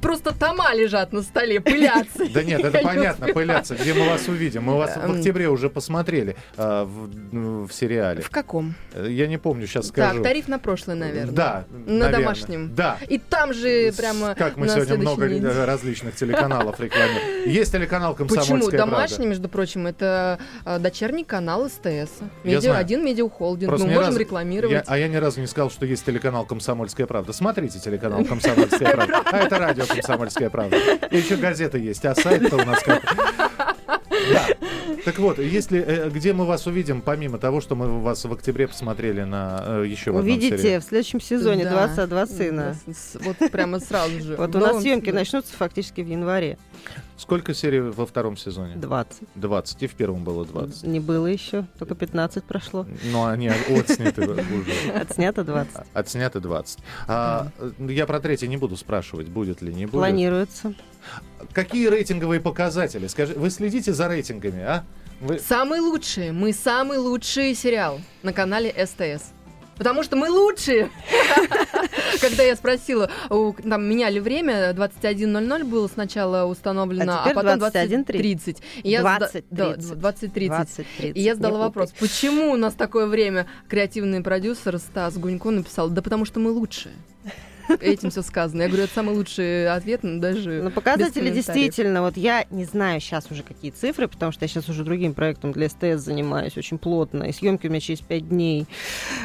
просто 0.00 0.32
тома 0.34 0.74
лежат 0.74 1.12
на 1.12 1.22
столе, 1.22 1.60
пылятся. 1.60 2.28
Да 2.32 2.42
нет, 2.42 2.64
это 2.64 2.78
понятно, 2.80 3.28
пыляться. 3.28 3.74
Где 3.74 3.94
мы 3.94 4.06
вас 4.06 4.26
увидим? 4.28 4.64
Мы 4.64 4.76
вас 4.76 4.94
в 4.96 5.04
Эм. 5.04 5.12
октябре 5.12 5.48
уже 5.48 5.70
посмотрели 5.70 6.36
в, 6.56 7.10
ну, 7.32 7.66
в 7.66 7.72
сериале. 7.72 8.22
В 8.22 8.30
каком? 8.30 8.74
Э, 8.92 9.06
Я 9.08 9.26
не 9.26 9.38
помню, 9.38 9.66
сейчас 9.66 9.88
скажу. 9.88 10.14
Так, 10.16 10.22
тариф 10.22 10.48
на 10.48 10.58
прошлое, 10.58 10.96
наверное. 10.96 11.32
Да, 11.32 11.64
На 11.86 12.10
домашнем. 12.10 12.74
Да. 12.74 12.98
И 13.08 13.18
там 13.18 13.52
же 13.52 13.92
прямо 13.96 14.34
Как 14.34 14.56
мы 14.56 14.68
сегодня 14.68 14.96
много 14.98 15.26
э, 15.26 15.64
различных 15.64 16.14
телеканалов 16.14 16.78
рекламируем. 16.80 17.50
Есть 17.50 17.72
телеканал 17.72 18.14
«Комсомольская 18.14 18.56
Почему? 18.58 18.70
правда». 18.70 18.96
Домашний, 18.96 19.26
между 19.26 19.48
прочим, 19.48 19.86
это 19.86 20.38
дочерний 20.80 21.24
канал 21.24 21.68
СТС. 21.68 22.20
Медиа 22.44 22.76
один 22.76 23.04
медиахолдинг. 23.04 23.78
Мы 23.78 23.86
можем 23.86 24.16
рекламировать. 24.16 24.84
А 24.86 24.98
я 24.98 25.08
ни 25.08 25.16
разу 25.16 25.40
не 25.40 25.46
сказал, 25.46 25.70
что 25.70 25.86
есть 25.86 26.04
телеканал 26.04 26.44
«Комсомольская 26.44 27.06
правда». 27.06 27.32
Смотрите 27.32 27.78
телеканал 27.78 28.24
«Комсомольская 28.24 28.94
правда». 28.94 29.22
А 29.24 29.38
это 29.38 29.58
радио 29.58 29.84
«Комсомольская 29.88 30.50
правда». 30.50 30.76
И 31.10 31.16
еще 31.16 31.36
газета 31.36 31.78
есть, 31.78 32.04
а 32.04 32.14
сайт-то 32.14 32.56
у 32.56 32.64
нас 32.64 32.82
как... 32.82 33.02
Да. 34.32 34.46
Так 35.04 35.18
вот, 35.20 35.38
если 35.38 35.80
э, 35.80 36.10
где 36.10 36.32
мы 36.32 36.44
вас 36.44 36.66
увидим, 36.66 37.00
помимо 37.00 37.38
того, 37.38 37.60
что 37.60 37.74
мы 37.76 38.00
вас 38.02 38.24
в 38.24 38.32
октябре 38.32 38.68
посмотрели 38.68 39.22
на 39.22 39.62
э, 39.64 39.84
еще 39.86 40.10
в 40.10 40.16
Увидите 40.16 40.58
сериале? 40.58 40.80
в 40.80 40.84
следующем 40.84 41.20
сезоне 41.20 41.64
Да. 41.64 41.70
два 41.70 41.84
отца, 41.84 42.06
два 42.06 42.26
сына. 42.26 42.76
С- 42.86 43.12
с- 43.12 43.16
Вот 43.20 43.36
прямо 43.50 43.80
сразу 43.80 44.20
же. 44.20 44.36
Вот 44.36 44.54
у 44.54 44.58
нас 44.58 44.82
съемки 44.82 45.10
начнутся 45.10 45.52
фактически 45.56 46.00
в 46.02 46.08
январе. 46.08 46.58
Сколько 47.18 47.52
серий 47.52 47.80
во 47.80 48.06
втором 48.06 48.36
сезоне? 48.36 48.76
20. 48.76 49.22
20. 49.34 49.82
И 49.82 49.86
в 49.88 49.94
первом 49.94 50.22
было 50.22 50.46
20. 50.46 50.84
Не 50.84 51.00
было 51.00 51.26
еще, 51.26 51.66
только 51.76 51.96
15 51.96 52.44
прошло. 52.44 52.86
Но 53.10 53.26
они 53.26 53.48
отсняты 53.48 54.22
уже. 54.22 54.44
Отснято 54.94 55.42
20. 55.42 55.76
Отсняты 55.92 56.38
20. 56.38 56.78
А, 57.08 57.48
я 57.80 58.06
про 58.06 58.20
третий 58.20 58.46
не 58.46 58.56
буду 58.56 58.76
спрашивать, 58.76 59.28
будет 59.28 59.62
ли, 59.62 59.74
не 59.74 59.86
будет. 59.86 60.00
Планируется. 60.00 60.74
Какие 61.52 61.88
рейтинговые 61.88 62.40
показатели? 62.40 63.08
Скажи, 63.08 63.34
вы 63.34 63.50
следите 63.50 63.92
за 63.92 64.06
рейтингами, 64.06 64.62
а? 64.62 64.84
Вы... 65.20 65.40
Самый 65.40 65.80
лучший. 65.80 66.30
Мы 66.30 66.52
самый 66.52 66.98
лучший 66.98 67.54
сериал 67.56 68.00
на 68.22 68.32
канале 68.32 68.70
СТС. 68.86 69.32
Потому 69.78 70.02
что 70.02 70.16
мы 70.16 70.28
лучшие. 70.28 70.90
Когда 72.20 72.42
я 72.42 72.56
спросила, 72.56 73.10
там 73.28 73.88
меняли 73.88 74.18
время, 74.18 74.72
21.00 74.72 75.64
было 75.64 75.86
сначала 75.88 76.44
установлено, 76.44 77.12
А 77.24 77.30
а, 77.30 77.34
потом 77.34 77.58
21:30. 77.58 78.06
20.30. 78.06 78.56
И 78.82 78.90
я 78.90 79.02
сда- 79.02 79.30
20:30. 79.32 79.44
да, 79.50 79.72
20.30. 79.74 80.48
20, 80.48 80.86
30. 80.98 81.16
И 81.16 81.20
я 81.20 81.34
задала 81.34 81.58
вопрос, 81.60 81.92
почему 81.98 82.50
у 82.52 82.56
нас 82.56 82.74
такое 82.74 83.06
время? 83.06 83.46
Креативный 83.68 84.20
продюсер 84.22 84.78
Стас 84.78 85.16
Гунько 85.16 85.50
написал, 85.50 85.88
да 85.88 86.02
потому 86.02 86.24
что 86.24 86.40
мы 86.40 86.50
лучшие. 86.50 86.94
Этим 87.80 88.10
все 88.10 88.22
сказано. 88.22 88.62
Я 88.62 88.68
говорю, 88.68 88.84
это 88.84 88.94
самый 88.94 89.14
лучший 89.14 89.70
ответ, 89.70 90.02
но 90.02 90.20
даже 90.20 90.62
Ну, 90.62 90.68
без 90.68 90.74
показатели 90.74 91.30
действительно, 91.30 92.02
вот 92.02 92.16
я 92.16 92.44
не 92.50 92.64
знаю 92.64 93.00
сейчас 93.00 93.30
уже 93.30 93.42
какие 93.42 93.70
цифры, 93.70 94.08
потому 94.08 94.32
что 94.32 94.44
я 94.44 94.48
сейчас 94.48 94.68
уже 94.68 94.84
другим 94.84 95.14
проектом 95.14 95.52
для 95.52 95.68
СТС 95.68 96.04
занимаюсь 96.04 96.56
очень 96.56 96.78
плотно, 96.78 97.24
и 97.24 97.32
съемки 97.32 97.66
у 97.66 97.70
меня 97.70 97.80
через 97.80 98.00
пять 98.00 98.28
дней. 98.28 98.66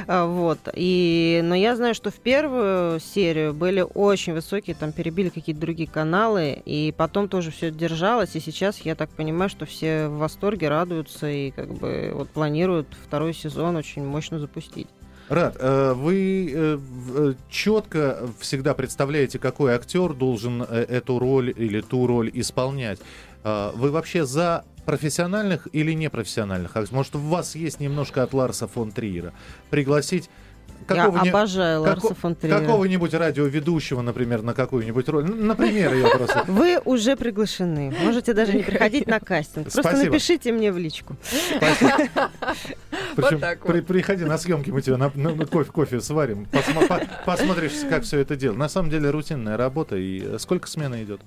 А, 0.08 0.26
Вот. 0.26 0.60
И, 0.74 1.42
но 1.44 1.56
я 1.56 1.76
знаю, 1.76 1.96
что 1.96 2.12
в 2.12 2.16
первую 2.16 3.00
серию 3.00 3.54
были 3.54 3.82
очень 3.82 4.34
высокие, 4.34 4.76
там 4.76 4.92
перебили 4.92 5.30
какие-то 5.30 5.62
другие 5.62 5.90
каналы, 5.90 6.62
и 6.66 6.94
потом 6.96 7.30
тоже 7.30 7.52
все 7.52 7.72
держалось, 7.72 8.36
и 8.36 8.40
сейчас 8.40 8.80
я 8.80 8.96
так 8.96 9.10
понимаю, 9.10 9.50
что 9.50 9.66
все 9.66 10.08
в 10.08 10.18
восторге, 10.18 10.70
радуются 10.70 11.30
и 11.30 11.52
как 11.52 11.74
бы 11.74 12.12
вот 12.14 12.30
планируют 12.30 12.88
второй 13.06 13.34
сезон 13.34 13.76
очень 13.76 14.04
мощно 14.04 14.40
запустить. 14.40 14.88
Рад, 15.34 15.58
э, 15.60 15.94
вы 15.96 16.80
четко 17.50 18.30
всегда 18.40 18.76
представляете, 18.76 19.40
какой 19.40 19.74
актер 19.74 20.14
должен 20.14 20.62
э, 20.62 20.86
эту 20.88 21.18
роль 21.18 21.52
или 21.56 21.82
ту 21.82 22.06
роль 22.06 22.30
исполнять. 22.36 23.00
Э, 23.44 23.72
Вы 23.74 23.90
вообще 23.90 24.26
за 24.26 24.64
профессиональных 24.86 25.68
или 25.72 25.94
непрофессиональных? 25.94 26.70
актеров? 26.72 26.92
Может, 26.92 27.16
у 27.16 27.20
вас 27.20 27.56
есть 27.56 27.80
немножко 27.80 28.22
от 28.22 28.34
Ларса 28.34 28.68
фон 28.68 28.92
Триера? 28.92 29.34
Пригласить 29.72 30.30
какого-ни- 30.88 31.26
я 31.26 31.32
обожаю 31.32 31.84
како- 31.84 32.08
Ларса 32.08 32.20
фон 32.22 32.36
Триера. 32.36 32.60
какого-нибудь 32.60 33.14
радиоведущего, 33.14 34.02
например, 34.02 34.42
на 34.42 34.54
какую-нибудь 34.54 35.08
роль. 35.10 35.26
Ну, 35.26 35.36
Например, 35.46 35.94
я 35.94 36.08
просто... 36.10 36.44
Вы 36.48 36.80
уже 36.86 37.16
приглашены. 37.16 37.94
Можете 38.04 38.34
даже 38.34 38.54
не 38.54 38.64
приходить 38.64 39.08
на 39.08 39.20
кастинг. 39.20 39.66
Просто 39.66 39.82
Спасибо. 39.82 40.12
напишите 40.12 40.52
мне 40.52 40.72
в 40.72 40.78
личку. 40.78 41.16
Причем 43.16 43.40
так 43.40 43.60
при- 43.66 43.80
вот. 43.80 43.88
приходи 43.88 44.24
на 44.26 44.38
съемки, 44.38 44.70
мы 44.72 44.82
тебе 44.82 44.98
на, 44.98 45.12
на- 45.16 45.36
на 45.36 45.46
кофе, 45.46 45.72
кофе 45.72 46.02
сварим. 46.02 46.48
Посма- 46.52 46.88
по- 46.88 47.02
посмотришь, 47.26 47.74
как 47.90 48.04
все 48.04 48.20
это 48.20 48.36
дело. 48.36 48.56
На 48.56 48.70
самом 48.70 48.90
деле 48.90 49.10
рутинная 49.10 49.58
работа. 49.58 49.96
И 49.96 50.22
э, 50.24 50.38
сколько 50.40 50.68
смена 50.68 51.02
идет? 51.04 51.22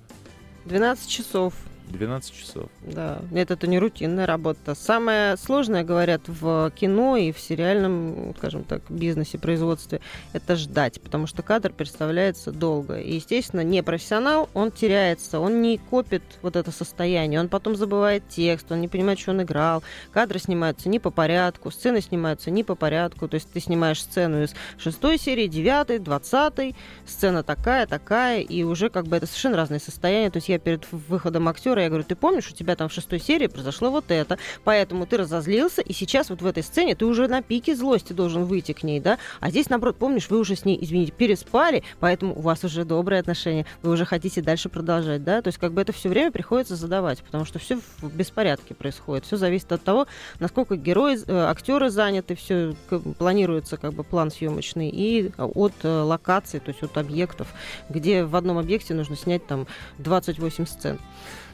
12 0.65 1.09
часов. 1.09 1.55
12 1.89 2.35
часов. 2.35 2.69
Да, 2.83 3.21
нет, 3.31 3.51
это 3.51 3.67
не 3.67 3.79
рутинная 3.79 4.27
работа. 4.27 4.75
Самое 4.75 5.37
сложное, 5.37 5.85
говорят, 5.85 6.23
в 6.27 6.71
кино 6.75 7.17
и 7.17 7.33
в 7.33 7.39
сериальном, 7.39 8.35
скажем 8.39 8.65
так, 8.65 8.83
бизнесе, 8.89 9.39
производстве, 9.39 10.01
это 10.33 10.57
ждать, 10.57 11.01
потому 11.01 11.27
что 11.27 11.43
кадр 11.43 11.73
представляется 11.73 12.53
долго. 12.53 12.99
И, 12.99 13.15
естественно, 13.15 13.61
не 13.61 13.83
профессионал, 13.83 14.49
он 14.55 14.71
теряется, 14.71 15.41
он 15.41 15.63
не 15.63 15.79
копит 15.79 16.23
вот 16.43 16.57
это 16.57 16.71
состояние, 16.71 17.41
он 17.41 17.49
потом 17.49 17.77
забывает 17.77 18.25
текст, 18.29 18.71
он 18.71 18.81
не 18.81 18.89
понимает, 18.89 19.19
что 19.19 19.31
он 19.31 19.43
играл. 19.43 19.83
Кадры 20.13 20.39
снимаются 20.39 20.89
не 20.89 20.99
по 20.99 21.11
порядку, 21.11 21.71
сцены 21.71 22.01
снимаются 22.01 22.51
не 22.51 22.65
по 22.65 22.75
порядку. 22.75 23.29
То 23.29 23.37
есть 23.37 23.51
ты 23.51 23.61
снимаешь 23.61 24.03
сцену 24.03 24.43
из 24.43 24.55
шестой 24.79 25.19
серии, 25.19 25.47
девятой, 25.47 25.99
двадцатой, 25.99 26.75
сцена 27.07 27.43
такая, 27.43 27.87
такая, 27.87 28.41
и 28.41 28.63
уже 28.63 28.91
как 28.91 29.07
бы 29.07 29.17
это 29.17 29.27
совершенно 29.27 29.57
разные 29.57 29.81
состояния. 29.81 30.31
То 30.31 30.39
есть 30.39 30.49
я 30.49 30.59
перед 30.59 30.91
выходом 30.91 31.49
актера, 31.49 31.76
я 31.83 31.89
говорю, 31.89 32.05
ты 32.05 32.17
помнишь, 32.17 32.51
у 32.51 32.55
тебя 32.55 32.77
там 32.77 32.89
в 32.89 32.93
шестой 32.93 33.21
серии 33.21 33.47
произошло 33.47 33.91
вот 33.91 34.11
это, 34.11 34.39
поэтому 34.65 35.07
ты 35.07 35.17
разозлился, 35.17 35.83
и 35.83 35.93
сейчас 35.93 36.31
вот 36.31 36.43
в 36.43 36.47
этой 36.47 36.63
сцене 36.63 36.95
ты 36.95 37.07
уже 37.07 37.29
на 37.29 37.43
пике 37.43 37.75
злости 37.75 38.13
должен 38.13 38.45
выйти 38.45 38.73
к 38.73 38.83
ней, 38.83 39.01
да, 39.01 39.19
а 39.41 39.51
здесь, 39.51 39.69
наоборот, 39.69 39.97
помнишь, 39.97 40.29
вы 40.31 40.39
уже 40.39 40.57
с 40.57 40.65
ней, 40.65 40.79
извините, 40.81 41.13
переспали, 41.13 41.83
поэтому 42.01 42.37
у 42.37 42.41
вас 42.41 42.65
уже 42.65 42.85
добрые 42.85 43.21
отношения, 43.21 43.67
вы 43.83 43.93
уже 43.93 44.05
хотите 44.05 44.43
дальше 44.43 44.69
продолжать, 44.69 45.25
да, 45.25 45.43
то 45.43 45.49
есть 45.49 45.59
как 45.59 45.73
бы 45.73 45.81
это 45.81 45.93
все 45.93 46.09
время 46.09 46.31
приходится 46.31 46.77
задавать, 46.77 47.23
потому 47.23 47.45
что 47.45 47.59
все 47.59 47.79
в 48.01 48.15
беспорядке 48.15 48.75
происходит, 48.75 49.25
все 49.25 49.37
зависит 49.37 49.73
от 49.73 49.83
того, 49.83 50.07
насколько 50.39 50.77
герои, 50.77 51.19
э, 51.27 51.45
актеры 51.45 51.91
заняты, 51.91 52.35
все 52.35 52.75
планируется 53.19 53.77
как 53.77 53.93
бы 53.93 54.05
план 54.05 54.31
съемочный, 54.31 54.91
и 54.91 55.33
от 55.39 55.73
э, 55.83 55.89
локаций, 56.03 56.61
то 56.61 56.71
есть 56.71 56.83
от 56.83 56.97
объектов, 56.99 57.49
где 57.89 58.25
в 58.25 58.37
одном 58.37 58.59
объекте 58.59 58.95
нужно 58.95 59.17
снять 59.17 59.47
там 59.47 59.67
28 59.99 60.67
сцен. 60.67 60.99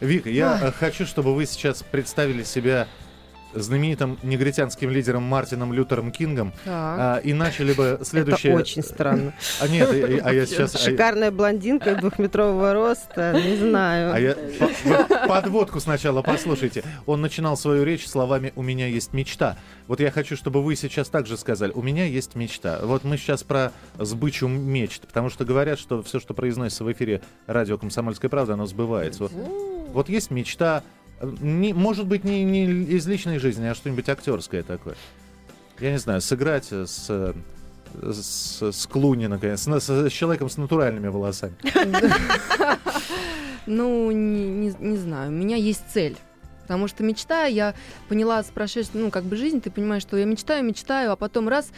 Вика, 0.02 0.28
я 0.30 0.58
э, 0.60 0.72
хочу, 0.72 1.06
чтобы 1.06 1.34
вы 1.34 1.46
сейчас 1.46 1.82
представили 1.82 2.42
себя 2.42 2.88
знаменитым 3.54 4.18
негритянским 4.22 4.90
лидером 4.90 5.22
Мартином 5.24 5.72
Лютером 5.72 6.10
Кингом 6.10 6.52
а, 6.66 7.18
и 7.18 7.32
начали 7.32 7.72
бы 7.72 8.00
следующее... 8.02 8.52
Это 8.52 8.62
очень 8.62 8.82
странно. 8.82 9.34
А 9.60 9.68
нет, 9.68 9.92
и- 9.92 10.18
а 10.18 10.32
я 10.32 10.46
сейчас... 10.46 10.74
а 10.74 10.78
Шикарная 10.78 11.30
блондинка 11.30 11.94
двухметрового 11.96 12.72
роста, 12.72 13.32
не 13.34 13.56
знаю. 13.56 14.14
А 14.14 14.18
я 14.18 14.36
подводку 15.28 15.80
сначала 15.80 16.22
послушайте. 16.22 16.82
Он 17.06 17.20
начинал 17.20 17.56
свою 17.56 17.84
речь 17.84 18.08
словами 18.08 18.52
«У 18.56 18.62
меня 18.62 18.86
есть 18.86 19.12
мечта». 19.12 19.56
Вот 19.86 20.00
я 20.00 20.10
хочу, 20.10 20.36
чтобы 20.36 20.62
вы 20.62 20.76
сейчас 20.76 21.08
также 21.08 21.36
сказали 21.36 21.72
«У 21.72 21.82
меня 21.82 22.06
есть 22.06 22.34
мечта». 22.34 22.80
Вот 22.82 23.04
мы 23.04 23.16
сейчас 23.16 23.42
про 23.42 23.72
сбычу 23.98 24.48
мечт, 24.48 25.02
потому 25.06 25.28
что 25.28 25.44
говорят, 25.44 25.78
что 25.78 26.02
все, 26.02 26.20
что 26.20 26.34
произносится 26.34 26.84
в 26.84 26.92
эфире 26.92 27.20
радио 27.46 27.76
«Комсомольская 27.76 28.30
правда», 28.30 28.54
оно 28.54 28.66
сбывается. 28.66 29.24
Вот, 29.24 29.32
вот 29.92 30.08
есть 30.08 30.30
мечта, 30.30 30.82
э, 31.20 31.30
не, 31.40 31.72
может 31.72 32.06
быть, 32.06 32.24
не, 32.24 32.44
не 32.44 32.64
из 32.66 33.06
личной 33.06 33.38
жизни, 33.38 33.66
а 33.66 33.74
что-нибудь 33.74 34.08
актерское 34.08 34.62
такое. 34.62 34.96
Я 35.80 35.92
не 35.92 35.98
знаю, 35.98 36.20
сыграть 36.20 36.72
с... 36.72 37.06
э, 37.08 37.32
С, 38.12 38.62
с 38.72 38.86
Клуни, 38.86 39.26
наконец, 39.28 39.60
с, 39.68 39.88
с 39.88 40.10
человеком 40.12 40.48
с 40.48 40.56
натуральными 40.56 41.08
волосами. 41.08 41.54
Ну, 43.66 44.10
не 44.10 44.96
знаю. 44.96 45.30
У 45.30 45.34
меня 45.34 45.56
есть 45.56 45.82
цель. 45.92 46.16
Потому 46.62 46.88
что 46.88 47.02
мечта, 47.02 47.44
я 47.44 47.74
поняла 48.08 48.42
с 48.42 48.46
прошедшей, 48.46 48.92
ну, 48.94 49.10
как 49.10 49.24
бы 49.24 49.36
жизнь, 49.36 49.60
ты 49.60 49.70
понимаешь, 49.70 50.02
что 50.02 50.16
я 50.16 50.24
мечтаю, 50.24 50.64
мечтаю, 50.64 51.12
а 51.12 51.16
потом 51.16 51.48
раз, 51.48 51.70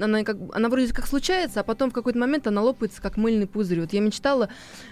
она, 0.00 0.24
как, 0.24 0.36
она 0.52 0.68
вроде 0.68 0.92
как 0.92 1.06
случается, 1.06 1.60
а 1.60 1.62
потом 1.62 1.90
в 1.90 1.92
какой-то 1.92 2.18
момент 2.18 2.46
она 2.46 2.62
лопается, 2.62 3.00
как 3.00 3.16
мыльный 3.16 3.46
пузырь. 3.46 3.80
Вот 3.80 3.92
я 3.92 4.00
мечтала, 4.00 4.48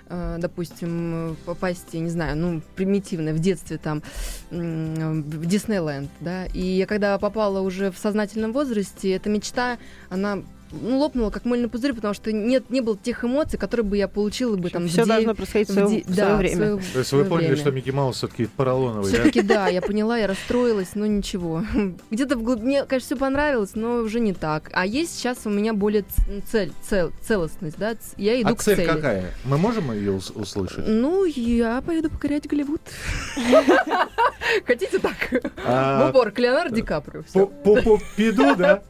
э, 0.07 0.37
допустим, 0.39 1.37
попасть, 1.45 1.89
я 1.93 2.01
не 2.01 2.11
знаю, 2.11 2.37
ну, 2.37 2.63
примитивно, 2.77 3.33
в 3.33 3.39
детстве 3.39 3.79
там, 3.79 4.03
в 4.51 5.47
Диснейленд, 5.47 6.11
да, 6.21 6.47
и 6.47 6.61
я 6.61 6.87
когда 6.87 7.19
попала 7.19 7.61
уже 7.61 7.91
в 7.91 7.99
сознательном 7.99 8.53
возрасте, 8.53 9.13
эта 9.13 9.29
мечта, 9.29 9.79
она 10.11 10.43
ну, 10.71 10.99
лопнула 10.99 11.31
как 11.31 11.45
мыльный 11.45 11.69
пузырь, 11.69 11.93
потому 11.93 12.15
что 12.15 12.33
нет, 12.33 12.71
не 12.71 12.81
было 12.81 12.97
тех 12.97 13.25
эмоций, 13.25 13.59
которые 13.59 13.85
бы 13.85 13.97
я 13.97 14.09
получила 14.09 14.57
бы 14.57 14.71
там 14.71 14.89
Все 14.89 15.05
должно 15.05 15.35
происходить 15.35 15.69
в, 15.69 15.73
свое, 15.73 15.87
в, 15.87 15.91
в 15.91 16.15
свое 16.15 16.17
да, 16.17 16.37
время. 16.37 16.55
В 16.55 16.83
свое, 16.83 16.93
То 16.93 16.99
есть 17.01 17.13
вы 17.13 17.25
поняли, 17.25 17.47
время. 17.49 17.61
что 17.61 17.71
Микки 17.71 17.91
Маус 17.91 18.17
все-таки 18.17 18.47
поролоновый, 18.47 19.13
Все-таки 19.13 19.43
да? 19.43 19.55
да, 19.55 19.69
я 19.69 19.83
поняла, 19.83 20.19
я 20.19 20.27
расстроилась, 20.27 20.91
но 20.95 21.07
ничего. 21.07 21.65
Где-то 22.11 22.37
в 22.37 22.43
глубине, 22.43 22.69
мне, 22.69 22.85
конечно, 22.85 23.07
все 23.07 23.17
понравилось, 23.17 23.71
но 23.75 23.97
уже 23.97 24.21
не 24.21 24.35
так. 24.35 24.71
А 24.73 24.85
есть 24.85 25.17
сейчас 25.17 25.39
у 25.45 25.51
меня 25.51 25.73
более 25.73 26.05
цель, 26.51 26.73
цел, 26.83 27.13
целостность, 27.23 27.79
да, 27.79 27.95
я 28.17 28.41
иду 28.41 28.51
а 28.51 28.55
к 28.55 28.63
цель 28.63 28.77
цели. 28.77 28.87
какая? 28.87 29.35
Мы 29.45 29.57
можем 29.57 29.93
ее 29.93 30.13
услышать? 30.35 30.87
Ну, 30.87 31.25
я 31.25 31.81
поеду 31.81 32.11
покорять 32.11 32.47
Голливуд. 32.47 32.81
Хотите 34.67 34.99
так? 34.99 35.15
А, 35.65 36.07
в 36.07 36.11
упор, 36.11 36.31
к 36.31 36.39
Леонардо 36.39 36.75
Ди 36.75 36.83
Каприо. 36.83 37.23
По 37.33 37.99
пиду, 38.17 38.55
да? 38.57 38.83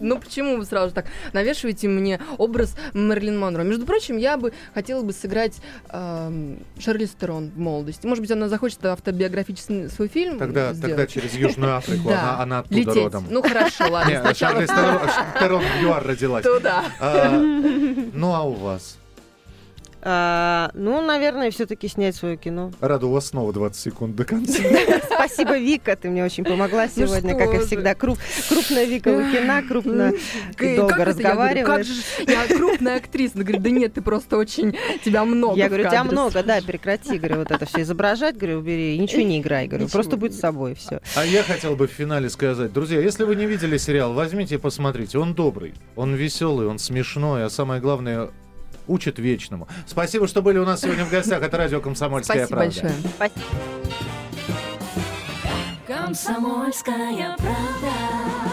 Ну, 0.00 0.18
почему 0.18 0.56
вы 0.56 0.64
сразу 0.64 0.94
так? 0.94 1.06
навешиваете 1.32 1.88
мне 1.88 2.20
образ 2.38 2.76
Мерлин 2.92 3.38
Монро. 3.38 3.62
Между 3.62 3.86
прочим, 3.86 4.16
я 4.16 4.36
бы 4.36 4.52
хотела 4.74 5.02
бы 5.02 5.12
сыграть 5.12 5.56
Шарли 5.88 7.06
Стерон 7.06 7.50
в 7.50 7.58
молодости. 7.58 8.06
Может 8.06 8.22
быть, 8.22 8.30
она 8.30 8.48
захочет 8.48 8.84
автобиографический 8.84 9.88
свой 9.88 10.08
фильм 10.08 10.38
Тогда, 10.38 10.74
тогда 10.74 11.06
через 11.06 11.34
Южную 11.34 11.76
Африку, 11.76 12.08
она, 12.10 12.40
она 12.40 12.58
оттуда 12.60 12.76
Лететь. 12.76 12.96
родом. 12.96 13.26
Ну, 13.30 13.42
хорошо, 13.42 13.84
ладно. 13.90 14.34
Шарли 14.34 14.66
Стерон 14.66 15.62
в 15.62 15.82
ЮАР 15.82 16.06
родилась. 16.06 16.44
Туда. 16.44 16.84
А, 17.00 17.38
ну, 17.38 18.34
а 18.34 18.42
у 18.42 18.52
вас? 18.52 18.98
А, 20.04 20.70
ну, 20.74 21.00
наверное, 21.00 21.52
все-таки 21.52 21.86
снять 21.86 22.16
свое 22.16 22.36
кино. 22.36 22.72
Рада, 22.80 23.06
у 23.06 23.12
вас 23.12 23.28
снова 23.28 23.52
20 23.52 23.80
секунд 23.80 24.16
до 24.16 24.24
конца. 24.24 24.60
Спасибо, 25.14 25.56
Вика, 25.56 25.94
ты 25.94 26.10
мне 26.10 26.24
очень 26.24 26.44
помогла 26.44 26.86
ну 26.96 27.06
сегодня, 27.06 27.36
как 27.36 27.54
и 27.54 27.58
всегда. 27.58 27.94
Крупная 27.94 28.84
Вика 28.84 29.08
Лукина, 29.08 29.62
крупно 29.66 30.12
долго 30.58 31.04
разговариваешь. 31.04 32.02
Я 32.26 32.46
крупная 32.46 32.96
актриса. 32.96 33.34
Она 33.36 33.44
говорит, 33.44 33.62
да 33.62 33.70
нет, 33.70 33.94
ты 33.94 34.02
просто 34.02 34.36
очень, 34.36 34.76
тебя 35.04 35.24
много 35.24 35.56
Я 35.56 35.68
говорю, 35.68 35.88
тебя 35.88 36.04
много, 36.04 36.42
да, 36.42 36.60
прекрати, 36.60 37.18
говорю, 37.18 37.36
вот 37.36 37.50
это 37.50 37.64
все 37.66 37.82
изображать, 37.82 38.36
говорю, 38.36 38.58
убери, 38.58 38.98
ничего 38.98 39.22
не 39.22 39.40
играй, 39.40 39.68
говорю, 39.68 39.88
просто 39.88 40.16
будь 40.16 40.34
собой, 40.34 40.74
все. 40.74 41.00
А 41.14 41.24
я 41.24 41.42
хотел 41.44 41.76
бы 41.76 41.86
в 41.86 41.92
финале 41.92 42.28
сказать, 42.28 42.72
друзья, 42.72 43.00
если 43.00 43.24
вы 43.24 43.36
не 43.36 43.46
видели 43.46 43.76
сериал, 43.76 44.12
возьмите 44.14 44.56
и 44.56 44.58
посмотрите, 44.58 45.18
он 45.18 45.34
добрый, 45.34 45.74
он 45.94 46.14
веселый, 46.14 46.66
он 46.66 46.78
смешной, 46.78 47.44
а 47.44 47.50
самое 47.50 47.80
главное, 47.80 48.30
учит 48.86 49.18
вечному. 49.18 49.68
Спасибо, 49.86 50.26
что 50.26 50.42
были 50.42 50.58
у 50.58 50.64
нас 50.64 50.80
сегодня 50.80 51.04
в 51.04 51.10
гостях. 51.10 51.42
Это 51.42 51.56
радио 51.56 51.80
«Комсомольская 51.80 52.46
Спасибо 52.46 52.60
правда». 52.60 52.82
большое. 52.82 53.12
Спасибо. 53.16 53.46
«Комсомольская 55.86 57.36
правда». 57.38 58.51